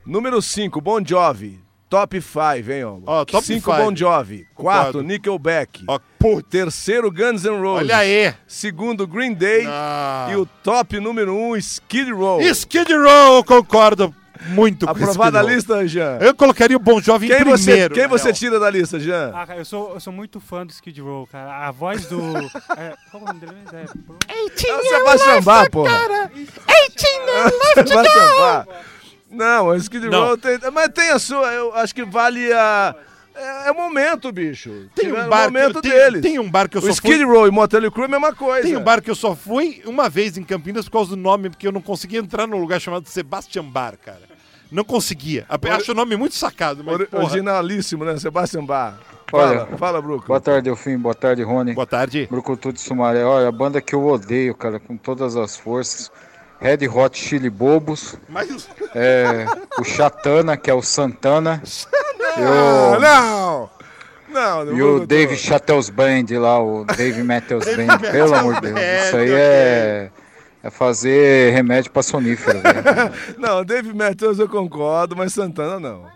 Número 0.05 0.41
5, 0.41 0.79
Bon 0.81 1.01
Jovi. 1.03 1.62
Top 1.93 2.19
5, 2.19 2.71
hein, 2.71 2.83
ó. 2.85 2.97
Ó, 3.05 3.23
top 3.23 3.45
5, 3.45 3.71
five. 3.71 3.83
Bon 3.83 3.95
Jovi. 3.95 4.47
Quarto, 4.55 4.85
Concordo. 4.85 5.03
Nickelback. 5.03 5.83
Ó, 5.87 5.99
Terceiro, 6.49 7.11
Guns 7.11 7.43
N' 7.43 7.61
Roses. 7.61 7.83
Olha 7.83 7.97
aí. 7.97 8.33
Segundo, 8.47 9.05
Green 9.05 9.35
Day. 9.35 9.63
Ah. 9.67 10.27
E 10.31 10.35
o 10.35 10.43
top 10.63 10.99
número 10.99 11.35
1, 11.35 11.49
um, 11.51 11.55
Skid 11.55 12.11
Row. 12.11 12.41
Skid 12.41 12.91
Row, 12.91 13.35
eu 13.35 13.43
concordo 13.43 14.11
muito 14.47 14.87
com 14.87 14.91
Aprovada 14.91 15.39
a 15.39 15.43
lista, 15.43 15.87
Jean? 15.87 16.17
Eu 16.19 16.33
colocaria 16.33 16.75
o 16.75 16.79
Bon 16.79 16.99
Jovi 16.99 17.27
Quem 17.27 17.41
em 17.41 17.43
você, 17.43 17.65
primeiro. 17.65 17.93
quem 17.93 18.03
na 18.03 18.09
você 18.09 18.33
tira 18.33 18.59
da 18.59 18.71
lista, 18.71 18.99
Jean? 18.99 19.31
Ah, 19.31 19.45
cara, 19.45 19.59
eu 19.59 19.65
sou, 19.65 19.93
eu 19.93 19.99
sou 19.99 20.11
muito 20.11 20.39
fã 20.39 20.65
do 20.65 20.71
Skid 20.71 20.99
Row, 20.99 21.27
cara. 21.27 21.67
A 21.67 21.69
voz 21.69 22.07
do. 22.07 22.19
é, 22.75 22.95
qual 23.11 23.21
é 23.21 23.23
o 23.23 23.25
nome 23.27 23.39
dele? 23.39 23.53
É, 23.71 24.33
É 24.33 24.77
o 24.77 24.81
Sebastian 24.81 25.41
Bach, 25.43 25.69
porra. 25.69 26.31
Sebastian 27.85 28.35
Bach. 28.39 28.67
Não, 29.33 29.67
o 29.67 29.75
Skid 29.75 30.09
Não. 30.09 30.27
Row 30.27 30.37
tem... 30.37 30.59
Mas 30.71 30.89
tem 30.89 31.09
a 31.09 31.19
sua... 31.19 31.51
Eu 31.53 31.73
acho 31.75 31.93
que 31.93 32.05
vale 32.05 32.51
a... 32.53 32.95
É, 33.35 33.67
é 33.67 33.71
o 33.71 33.75
momento, 33.75 34.31
bicho. 34.31 34.69
Tem 34.95 35.05
Tiveram 35.05 35.25
um 35.25 35.29
bar 35.29 35.49
o 35.49 35.51
momento 35.51 35.81
que, 35.81 35.89
deles. 35.89 36.21
tem, 36.21 36.33
tem 36.33 36.39
um 36.39 36.49
bar 36.49 36.69
que 36.69 36.77
eu 36.77 36.81
o 36.81 36.85
só 36.85 36.91
Skid 36.91 37.17
fui... 37.17 37.25
Row 37.25 37.47
e 37.47 37.51
Motley 37.51 37.89
Crue 37.89 38.03
é 38.03 38.05
a 38.05 38.09
mesma 38.09 38.33
coisa. 38.33 38.61
Tem 38.67 38.77
um 38.77 38.83
bar 38.83 39.01
que 39.01 39.09
eu 39.09 39.15
só 39.15 39.35
fui 39.35 39.81
uma 39.85 40.07
vez 40.07 40.37
em 40.37 40.43
Campinas 40.43 40.85
por 40.85 40.91
causa 40.91 41.09
do 41.11 41.17
nome, 41.17 41.49
porque 41.49 41.67
eu 41.67 41.71
não 41.71 41.81
conseguia 41.81 42.19
entrar 42.19 42.45
num 42.45 42.59
lugar 42.59 42.79
chamado 42.79 43.07
Sebastian 43.07 43.65
Bar, 43.65 43.97
cara. 43.97 44.21
Não 44.71 44.83
conseguia. 44.83 45.45
Eu 45.49 45.73
Acho 45.73 45.91
o 45.91 45.95
nome 45.95 46.15
muito 46.15 46.35
sacado, 46.35 46.83
mas 46.83 46.95
Ori-. 46.95 47.07
Originalíssimo, 47.11 48.03
né? 48.03 48.17
Sebastian. 48.17 48.65
Fala, 48.65 48.99
Olha, 49.31 49.65
fala, 49.77 50.01
Bruco. 50.01 50.27
Boa 50.27 50.41
tarde, 50.41 50.63
Delfim. 50.63 50.97
Boa 50.97 51.13
tarde, 51.13 51.43
Rony. 51.43 51.73
Boa 51.73 51.85
tarde. 51.85 52.27
Brucutu 52.29 52.73
de 52.73 52.81
Sumaré. 52.81 53.23
Olha, 53.23 53.47
a 53.47 53.51
banda 53.51 53.81
que 53.81 53.93
eu 53.93 54.03
odeio, 54.05 54.55
cara, 54.55 54.79
com 54.79 54.97
todas 54.97 55.35
as 55.35 55.55
forças. 55.55 56.11
Red 56.63 56.87
Hot 56.87 57.17
Chili 57.17 57.49
Bobos. 57.49 58.15
Mas... 58.29 58.69
É, 58.95 59.45
o 59.77 59.83
Chatana, 59.83 60.55
que 60.55 60.71
é 60.71 60.73
o 60.73 60.81
Santana. 60.81 61.61
Não, 62.37 62.93
Eu- 62.93 62.99
não! 63.01 63.69
Não, 64.29 64.65
não 64.65 64.73
E 64.77 64.81
o. 64.81 65.05
Dave 65.05 65.35
Chattels 65.35 65.89
Band 65.91 66.25
lá, 66.31 66.59
o 66.63 66.85
Dave 66.85 67.21
Matthews 67.21 67.65
Band. 67.65 67.99
Pelo 68.11 68.33
amor 68.33 68.55
de 68.55 68.61
Deus. 68.73 68.79
Isso 69.05 69.17
aí 69.17 69.31
é, 69.31 70.09
é 70.63 70.69
fazer 70.71 71.53
remédio 71.53 71.91
pra 71.91 72.01
sonífero, 72.01 72.59
velho. 72.59 72.81
Não, 73.37 73.63
Dave 73.63 73.93
Matthews 73.93 74.39
eu 74.39 74.49
concordo, 74.49 75.15
mas 75.15 75.33
Santana 75.33 75.79
não. 75.79 76.07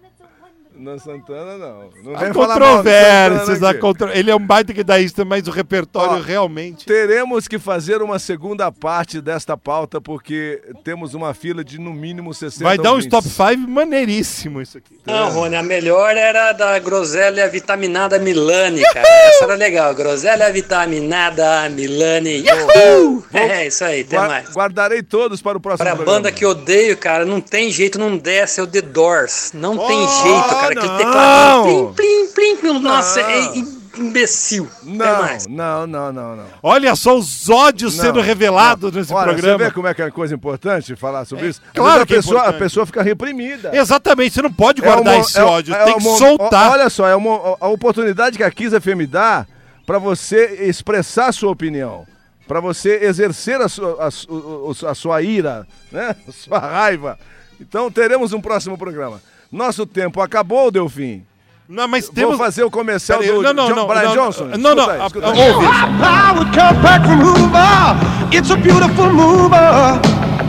Não, 0.78 0.98
Santana 1.00 1.58
não. 1.58 1.90
Não 2.04 2.16
Há 2.16 2.22
mal 2.22 2.34
controvérsias, 2.34 3.64
há 3.64 3.72
aqui. 3.72 3.80
contro... 3.80 4.10
ele 4.12 4.30
é 4.32 4.36
um 4.36 4.46
baita 4.46 4.72
guitarrista, 4.74 5.26
mas 5.26 5.48
o 5.48 5.52
repertório 5.52 6.18
Ó, 6.18 6.20
realmente... 6.22 6.86
Teremos 6.86 7.48
que 7.48 7.58
fazer 7.60 8.02
uma 8.02 8.20
segunda 8.20 8.72
parte 8.72 9.20
desta 9.22 9.58
pauta, 9.58 10.00
porque 10.00 10.62
temos 10.84 11.14
uma 11.14 11.34
fila 11.34 11.64
de 11.64 11.80
no 11.80 11.94
mínimo 11.94 12.34
60 12.34 12.64
Vai 12.64 12.78
dar 12.78 12.94
um 12.94 13.02
top 13.10 13.28
5 13.28 13.58
maneiríssimo 13.70 14.62
isso 14.62 14.78
aqui. 14.78 14.98
Não, 15.06 15.30
Rony, 15.32 15.56
a 15.56 15.64
melhor 15.64 16.16
era 16.16 16.54
da 16.54 16.78
groselha 16.80 17.48
vitaminada 17.50 18.20
Milani, 18.20 18.84
cara. 18.94 19.08
Essa 19.08 19.46
era 19.46 19.56
legal. 19.56 19.94
Groselha 19.96 20.52
vitaminada 20.52 21.70
Milani. 21.70 22.44
Yahoo! 22.46 23.24
É 23.34 23.68
isso 23.68 23.84
aí, 23.84 24.02
até 24.02 24.18
Gua- 24.18 24.28
mais. 24.28 24.50
Guardarei 24.54 25.02
todos 25.04 25.42
para 25.42 25.58
o 25.58 25.62
próximo 25.62 25.90
Para 25.90 26.02
a 26.02 26.06
banda 26.06 26.32
que 26.32 26.44
eu 26.46 26.50
odeio, 26.50 26.98
cara, 26.98 27.26
não 27.26 27.40
tem 27.42 27.72
jeito, 27.72 27.98
não 28.00 28.18
desce, 28.18 28.60
é 28.60 28.64
o 28.64 28.68
The 28.68 28.82
Doors. 28.82 29.52
Não 29.54 29.78
tem 29.78 29.98
Oh, 29.98 30.24
jeito, 30.24 30.50
cara. 30.50 30.67
Aquele 30.72 30.88
não! 30.88 30.98
teclado 30.98 31.64
plim, 31.64 31.94
plim, 31.96 32.28
plim, 32.34 32.56
plim. 32.58 32.80
Nossa, 32.80 33.22
Não. 33.22 33.30
é 33.30 33.54
imbecil. 33.98 34.68
Não, 34.84 35.22
mais. 35.22 35.48
não, 35.48 35.88
não, 35.88 36.14
não, 36.14 36.36
não. 36.36 36.46
Olha 36.62 36.96
só 36.96 37.18
os 37.18 37.50
ódios 37.50 37.98
Não, 37.98 38.04
sendo 38.06 38.22
revelados 38.22 38.92
não. 38.92 39.00
nesse 39.00 39.12
Olha, 39.14 39.30
programa. 39.34 39.58
Você 39.58 39.64
vê 39.66 39.72
como 39.72 39.88
é 39.88 39.94
que 39.94 40.02
é 40.02 40.12
coisa 40.12 40.36
importante 40.36 40.96
falar 40.96 41.26
sobre 41.26 41.48
isso? 41.48 41.62
Às 41.66 41.72
claro 41.74 42.06
vezes 42.06 42.08
que 42.08 42.14
é 42.14 42.18
a 42.18 42.22
pessoa, 42.22 42.36
a 42.38 42.42
importante. 42.44 42.60
pessoa 42.60 42.86
fica 42.86 43.02
reprimida. 43.02 43.76
Exatamente, 43.76 44.34
você 44.36 44.42
não 44.42 44.54
pode 44.54 44.82
É 44.82 44.86
guardar 44.86 45.16
uma- 45.16 45.22
esse 45.22 45.40
é- 45.40 45.44
ódio, 45.44 45.74
é 45.74 45.84
tem 45.86 45.98
que 45.98 46.08
uma- 46.08 46.18
soltar. 46.18 46.72
Olha 46.72 46.90
só, 46.90 47.08
é 47.08 47.16
uma, 47.16 47.58
a 47.60 47.68
oportunidade 47.70 48.38
que 48.38 48.44
a 48.44 48.52
Kiss 48.52 48.76
FM 48.80 49.08
dá 49.10 49.48
para 49.86 49.98
você 49.98 50.66
expressar 50.68 51.28
a 51.28 51.32
sua 51.32 51.50
opinião, 51.52 52.06
para 52.48 52.60
você 52.60 53.00
exercer 53.04 53.60
a 53.62 53.68
sua, 53.68 53.98
a, 54.04 54.92
a 54.92 54.96
sua 54.96 55.22
ira, 55.24 55.66
né? 55.92 56.16
a 56.28 56.32
sua 56.32 56.60
raiva. 56.60 57.18
Então 57.60 57.90
teremos 57.90 58.32
um 58.32 58.40
próximo 58.42 58.78
programa. 58.78 59.20
Nosso 59.52 59.86
tempo 59.86 60.22
acabou, 60.22 60.70
Delfim. 60.72 61.24
Não, 61.70 61.86
mas 61.88 62.06
Vou 62.06 62.14
temos... 62.16 62.38
fazer 62.38 62.64
o 62.64 62.72
comercial 62.72 63.20
Peraí, 63.20 63.36
do 63.36 63.42
não, 63.44 63.54
não, 63.54 63.68
John- 63.68 63.76
não, 63.76 63.88
Brian 63.88 64.04
não, 64.04 64.14
Johnson. 64.16 64.46
não, 64.58 64.74
não, 64.76 64.84
Escuta 64.84 64.92
aí, 64.94 65.02
a- 65.02 65.06
escuta 65.08 65.28
a- 65.28 65.32
aí. 65.32 65.52
ouve. 65.52 65.66
Power 66.00 66.46
compact 66.46 67.08
mover. 67.10 68.34
It's 68.34 68.52
a 68.52 68.56
beautiful 68.56 69.12
mover. 69.12 70.00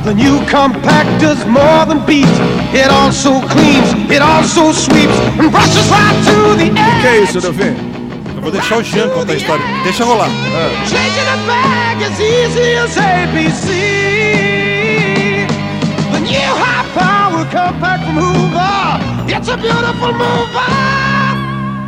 The 0.05 0.15
new 0.15 0.39
compact 0.49 1.11
does 1.21 1.45
more 1.47 1.85
than 1.87 1.99
beat. 2.07 2.29
It 2.73 2.89
also 2.89 3.41
cleans, 3.49 3.93
it 4.11 4.21
also 4.23 4.73
sweeps 4.73 5.19
and 5.41 5.51
brushes 5.51 5.89
right 5.91 6.25
to 6.25 6.57
the 6.57 6.71
O 6.71 6.75
que, 6.75 6.81
edge. 6.81 7.07
é 7.09 7.23
isso, 7.25 7.41
Delfim? 7.41 7.75
Eu 8.37 8.43
vou 8.43 8.53
deixar 8.53 8.77
o 8.79 8.83
Jean 8.85 9.09
contar 9.09 9.33
a 9.33 9.37
história. 9.37 9.65
Deixa 9.83 10.05
rolar. 10.05 10.29
Changing 10.87 11.29
a 11.33 11.37
bag 11.49 12.05
as 12.05 12.21
easy 12.21 12.75
as 12.77 12.97
ABC. 12.97 13.69
The 16.13 16.21
new 16.21 16.55
high 16.55 16.87
power 16.95 17.45
compact 17.47 18.07
mover. 18.13 18.88
It's 19.29 19.49
a 19.49 19.57
beautiful 19.57 20.13
mover. 20.13 20.89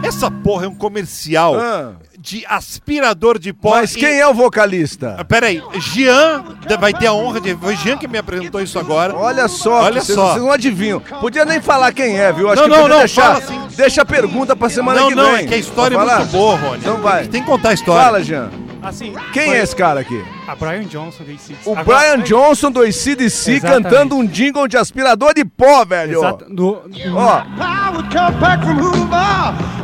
Essa 0.02 0.30
porra 0.30 0.64
é 0.64 0.68
um 0.68 0.74
comercial 0.74 1.54
Ah. 1.58 1.92
de 2.18 2.44
aspirador 2.46 3.38
de 3.38 3.52
pó. 3.52 3.70
Mas 3.70 3.94
quem 3.94 4.18
é 4.18 4.26
o 4.26 4.32
vocalista? 4.34 5.16
Ah, 5.18 5.24
Peraí, 5.24 5.62
Jean 5.78 6.42
vai 6.78 6.92
ter 6.92 7.06
a 7.06 7.12
honra 7.12 7.40
de. 7.40 7.54
Foi 7.56 7.76
Jean 7.76 7.96
que 7.98 8.08
me 8.08 8.18
apresentou 8.18 8.60
isso 8.62 8.78
agora. 8.78 9.14
Olha 9.14 9.46
só, 9.48 9.82
Olha 9.82 10.00
vocês, 10.00 10.16
só. 10.18 10.30
vocês 10.32 10.42
não 10.42 10.52
adivinham. 10.52 11.00
Podia 11.00 11.44
nem 11.44 11.60
falar 11.60 11.92
quem 11.92 12.18
é, 12.18 12.32
viu? 12.32 12.48
Acho 12.50 12.62
Não, 12.62 12.68
que 12.68 12.74
não, 12.74 12.82
podia 12.82 12.94
não, 12.94 12.98
deixar, 13.00 13.22
fala 13.22 13.38
assim. 13.38 13.76
Deixa 13.76 14.02
a 14.02 14.04
pergunta 14.06 14.56
pra 14.56 14.68
semana 14.68 15.00
não, 15.00 15.08
que 15.08 15.14
não, 15.14 15.32
vem. 15.32 15.44
é 15.44 15.46
que 15.46 15.54
a 15.54 15.58
história 15.58 15.96
é 15.96 15.98
muito 15.98 16.26
boa, 16.32 16.56
Rony. 16.56 16.78
Então 16.78 16.96
vai. 16.98 17.26
Tem 17.26 17.40
que 17.42 17.46
contar 17.48 17.70
a 17.70 17.74
história. 17.74 18.02
Fala, 18.04 18.22
Jean. 18.22 18.50
Assim, 18.82 19.12
Quem 19.32 19.46
foi 19.46 19.56
é 19.58 19.62
esse 19.62 19.76
cara 19.76 20.00
aqui? 20.00 20.24
A 20.48 20.54
Brian 20.54 20.84
Johnson 20.84 21.22
do 21.24 21.30
ACDC. 21.30 21.56
O 21.66 21.76
Agora- 21.76 21.98
Brian 21.98 22.18
Johnson 22.24 22.70
do 22.70 22.80
ACDC 22.82 23.52
Exatamente. 23.52 23.82
cantando 23.82 24.16
um 24.16 24.26
jingle 24.26 24.66
de 24.66 24.76
aspirador 24.76 25.34
de 25.34 25.44
pó, 25.44 25.84
velho. 25.84 26.18
Exato. 26.18 26.46
No, 26.48 26.82
Ó, 27.14 27.42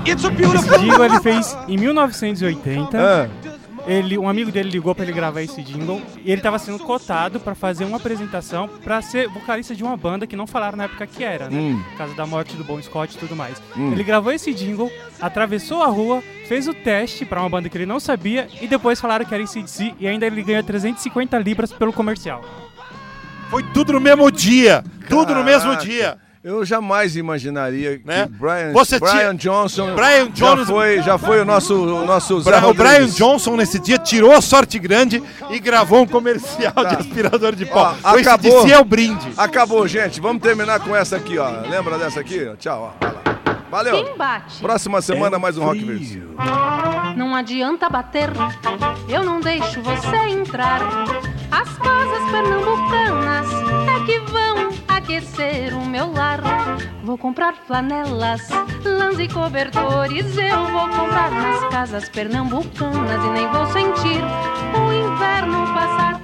Esse 0.05 0.79
jingle 0.79 1.05
ele 1.05 1.21
fez 1.21 1.57
em 1.69 1.77
1980. 1.77 2.99
Ah. 2.99 3.29
Ele, 3.87 4.19
um 4.19 4.29
amigo 4.29 4.51
dele 4.51 4.69
ligou 4.69 4.95
pra 4.95 5.05
ele 5.05 5.13
gravar 5.13 5.43
esse 5.43 5.63
jingle 5.63 6.03
e 6.25 6.33
ele 6.33 6.41
tava 6.41 6.59
sendo 6.59 6.79
cotado 6.81 7.39
pra 7.39 7.55
fazer 7.55 7.85
uma 7.85 7.99
apresentação 7.99 8.69
pra 8.83 9.01
ser 9.01 9.29
vocalista 9.29 9.77
de 9.77 9.85
uma 9.85 9.97
banda 9.97 10.27
que 10.27 10.35
não 10.35 10.47
falaram 10.47 10.77
na 10.77 10.85
época 10.85 11.07
que 11.07 11.23
era, 11.23 11.49
né? 11.49 11.57
Hum. 11.57 11.83
Por 11.91 11.99
causa 11.99 12.15
da 12.15 12.27
morte 12.27 12.57
do 12.57 12.65
Bon 12.65 12.83
Scott 12.83 13.15
e 13.15 13.19
tudo 13.19 13.37
mais. 13.37 13.63
Hum. 13.77 13.93
Ele 13.93 14.03
gravou 14.03 14.33
esse 14.33 14.53
jingle, 14.53 14.91
atravessou 15.21 15.83
a 15.83 15.87
rua, 15.87 16.21
fez 16.49 16.67
o 16.67 16.75
teste 16.75 17.25
pra 17.25 17.41
uma 17.41 17.49
banda 17.49 17.69
que 17.69 17.77
ele 17.79 17.87
não 17.87 18.01
sabia 18.01 18.49
e 18.61 18.67
depois 18.67 19.01
falaram 19.01 19.25
que 19.25 19.33
era 19.33 19.45
ACDC 19.45 19.95
e 20.01 20.09
ainda 20.09 20.27
ele 20.27 20.43
ganhou 20.43 20.63
350 20.65 21.39
libras 21.39 21.73
pelo 21.73 21.93
comercial. 21.93 22.45
Foi 23.49 23.63
tudo 23.73 23.93
no 23.93 24.01
mesmo 24.01 24.31
dia. 24.33 24.83
Tudo 25.09 25.33
no 25.33 25.45
mesmo 25.45 25.71
Caraca. 25.71 25.85
dia. 25.85 26.19
Eu 26.49 26.65
jamais 26.65 27.17
imaginaria 27.17 28.01
Né? 28.05 28.27
que 28.27 28.33
Brian, 28.35 28.73
Você 28.73 29.01
Brian 29.01 29.13
tinha- 29.13 29.35
Johnson, 29.35 29.97
Brian 29.97 30.31
Johnson- 30.31 30.57
já 30.59 30.65
foi, 30.67 31.03
já 31.03 31.19
foi 31.19 31.41
o 31.41 31.45
nosso, 31.45 31.75
o 31.75 32.07
nosso 32.07 32.41
Zé 32.41 32.65
o 32.65 32.73
Brian. 32.73 33.07
Johnson 33.09 33.57
nesse 33.57 33.81
dia 33.81 33.99
tirou 33.99 34.31
a 34.31 34.41
sorte 34.41 34.79
grande 34.79 35.21
e 35.51 35.59
gravou 35.59 36.03
um 36.03 36.07
comercial 36.07 36.73
de 36.89 36.95
aspirador 36.95 37.53
de 37.57 37.67
pó. 37.67 37.97
Ó, 38.05 38.13
o 38.15 38.19
acabou. 38.21 38.59
ACDC 38.61 38.73
é 38.73 38.79
o 38.79 38.85
brinde. 38.85 39.27
Acabou, 39.37 39.89
gente. 39.89 40.21
Vamos 40.21 40.41
terminar 40.41 40.79
com 40.79 40.95
essa 40.95 41.17
aqui, 41.17 41.37
ó. 41.37 41.49
Lembra 41.69 41.99
dessa 41.99 42.21
aqui? 42.21 42.49
Tchau, 42.61 42.95
ó. 43.03 43.07
Valeu. 43.69 44.05
Quem 44.05 44.17
bate? 44.17 44.61
Próxima 44.61 44.99
É 44.99 45.03
semana 45.03 45.41
mais 45.41 45.59
um 45.59 45.65
Rock 45.65 45.85
Verso. 45.85 46.21
Não 47.17 47.35
adianta 47.35 47.89
bater, 47.91 48.31
eu 49.09 49.25
não 49.25 49.41
deixo 49.41 49.83
você 49.83 50.17
entrar. 50.31 50.81
As 51.51 51.69
casas 51.77 52.31
pernambucanas 52.31 53.49
é 53.83 53.86
aquecer 55.07 55.73
o 55.73 55.87
meu 55.87 56.13
lar. 56.13 56.41
Vou 57.05 57.17
comprar 57.17 57.55
flanelas, 57.55 58.49
lãs 58.85 59.19
e 59.21 59.29
cobertores. 59.29 60.37
Eu 60.37 60.65
vou 60.67 60.89
comprar 60.89 61.31
nas 61.31 61.69
casas 61.71 62.09
pernambucanas 62.09 63.25
e 63.25 63.31
nem 63.31 63.47
vou 63.47 63.67
sentir 63.67 64.21
o 64.75 64.93
inverno 64.93 65.65
passar. 65.73 66.21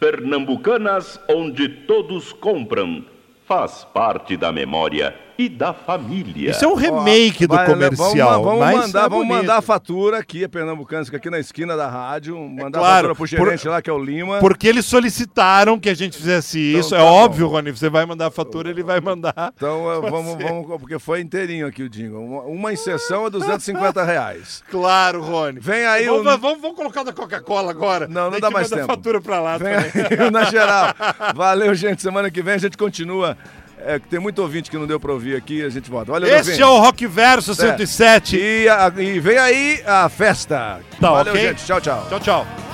Pernambucanas, 0.00 1.20
onde 1.28 1.68
todos 1.68 2.32
compram. 2.32 3.04
Faz 3.44 3.84
parte 3.84 4.38
da 4.38 4.50
memória 4.50 5.27
e 5.38 5.48
da 5.48 5.72
família. 5.72 6.50
Isso 6.50 6.64
é 6.64 6.68
um 6.68 6.74
remake 6.74 7.46
do 7.46 7.54
Vai, 7.54 7.68
né, 7.68 7.72
comercial. 7.72 8.42
Vamos, 8.42 8.44
vamos 8.44 8.58
mas 8.58 8.76
mandar, 8.86 9.06
é 9.06 9.08
vamos 9.08 9.28
mandar 9.28 9.56
a 9.58 9.62
fatura 9.62 10.18
aqui, 10.18 10.42
a 10.42 10.48
Pernambucana, 10.48 11.04
fica 11.04 11.16
aqui 11.16 11.30
na 11.30 11.38
esquina 11.38 11.76
da 11.76 11.88
rádio. 11.88 12.36
Mandar 12.36 12.78
a 12.78 12.82
Claro, 12.82 13.08
fatura 13.08 13.14
pro 13.14 13.26
gerente 13.26 13.68
lá, 13.68 13.80
que 13.80 13.88
é 13.88 13.92
o 13.92 13.98
Lima. 14.02 14.40
Porque 14.40 14.66
eles 14.66 14.84
solicitaram 14.84 15.78
que 15.78 15.88
a 15.88 15.94
gente 15.94 16.16
fizesse 16.16 16.58
isso. 16.58 16.92
é 16.92 16.98
tá 16.98 17.04
bom. 17.04 17.10
óbvio, 17.12 17.46
Rony. 17.46 17.70
Você 17.70 17.88
vai 17.88 18.04
mandar 18.04 18.26
a 18.26 18.30
fatura, 18.32 18.68
ele 18.68 18.82
vai 18.82 19.00
mandar. 19.00 19.52
Então 19.54 19.90
eh, 19.92 20.10
vamos, 20.10 20.36
Você. 20.36 20.42
vamos, 20.42 20.66
porque 20.80 20.98
foi 20.98 21.20
inteirinho 21.20 21.68
aqui 21.68 21.84
o 21.84 21.88
jingle. 21.88 22.20
Uma, 22.20 22.42
uma 22.42 22.72
inserção 22.72 23.26
é 23.26 23.30
250 23.30 24.02
reais. 24.04 24.62
Claro, 24.70 25.22
Rony. 25.22 25.60
Vem 25.60 25.86
aí 25.86 26.06
vamos, 26.06 26.20
o... 26.34 26.38
vamos, 26.38 26.60
vamos 26.60 26.76
colocar 26.76 27.02
da 27.02 27.12
Coca-Cola 27.12 27.70
agora. 27.70 28.06
Não, 28.08 28.30
não 28.30 28.40
dá 28.40 28.50
mais 28.50 28.68
manda 28.70 28.82
tempo. 28.82 28.92
a 28.92 28.96
fatura 28.96 29.20
pra 29.20 29.40
lá 29.40 29.56
Vem 29.58 29.74
também. 29.74 30.18
aí, 30.26 30.30
na 30.30 30.44
geral. 30.44 30.94
Valeu, 31.34 31.74
gente. 31.74 32.02
Semana 32.02 32.30
que 32.30 32.42
vem 32.42 32.54
a 32.54 32.58
gente 32.58 32.76
continua. 32.76 33.36
É, 33.86 33.98
que 33.98 34.08
tem 34.08 34.18
muito 34.18 34.40
ouvinte 34.42 34.70
que 34.70 34.76
não 34.76 34.86
deu 34.86 34.98
pra 35.00 35.12
ouvir 35.12 35.36
aqui, 35.36 35.62
a 35.64 35.68
gente 35.68 35.88
volta. 35.90 36.12
Valeu, 36.12 36.28
Este 36.28 36.46
Delfim. 36.48 36.62
é 36.62 36.66
o 36.66 36.78
Rock 36.78 37.06
Verso 37.06 37.52
É. 37.52 37.54
107. 37.54 38.36
E, 38.36 38.68
a- 38.68 38.92
e 38.96 39.20
vem 39.20 39.38
aí 39.38 39.82
a 39.86 40.08
festa. 40.08 40.80
Tá, 41.00 41.10
Valeu, 41.10 41.32
ok? 41.32 41.48
gente. 41.48 41.64
Tchau, 41.64 41.80
tchau. 41.80 42.06
Tchau, 42.08 42.20
tchau. 42.20 42.67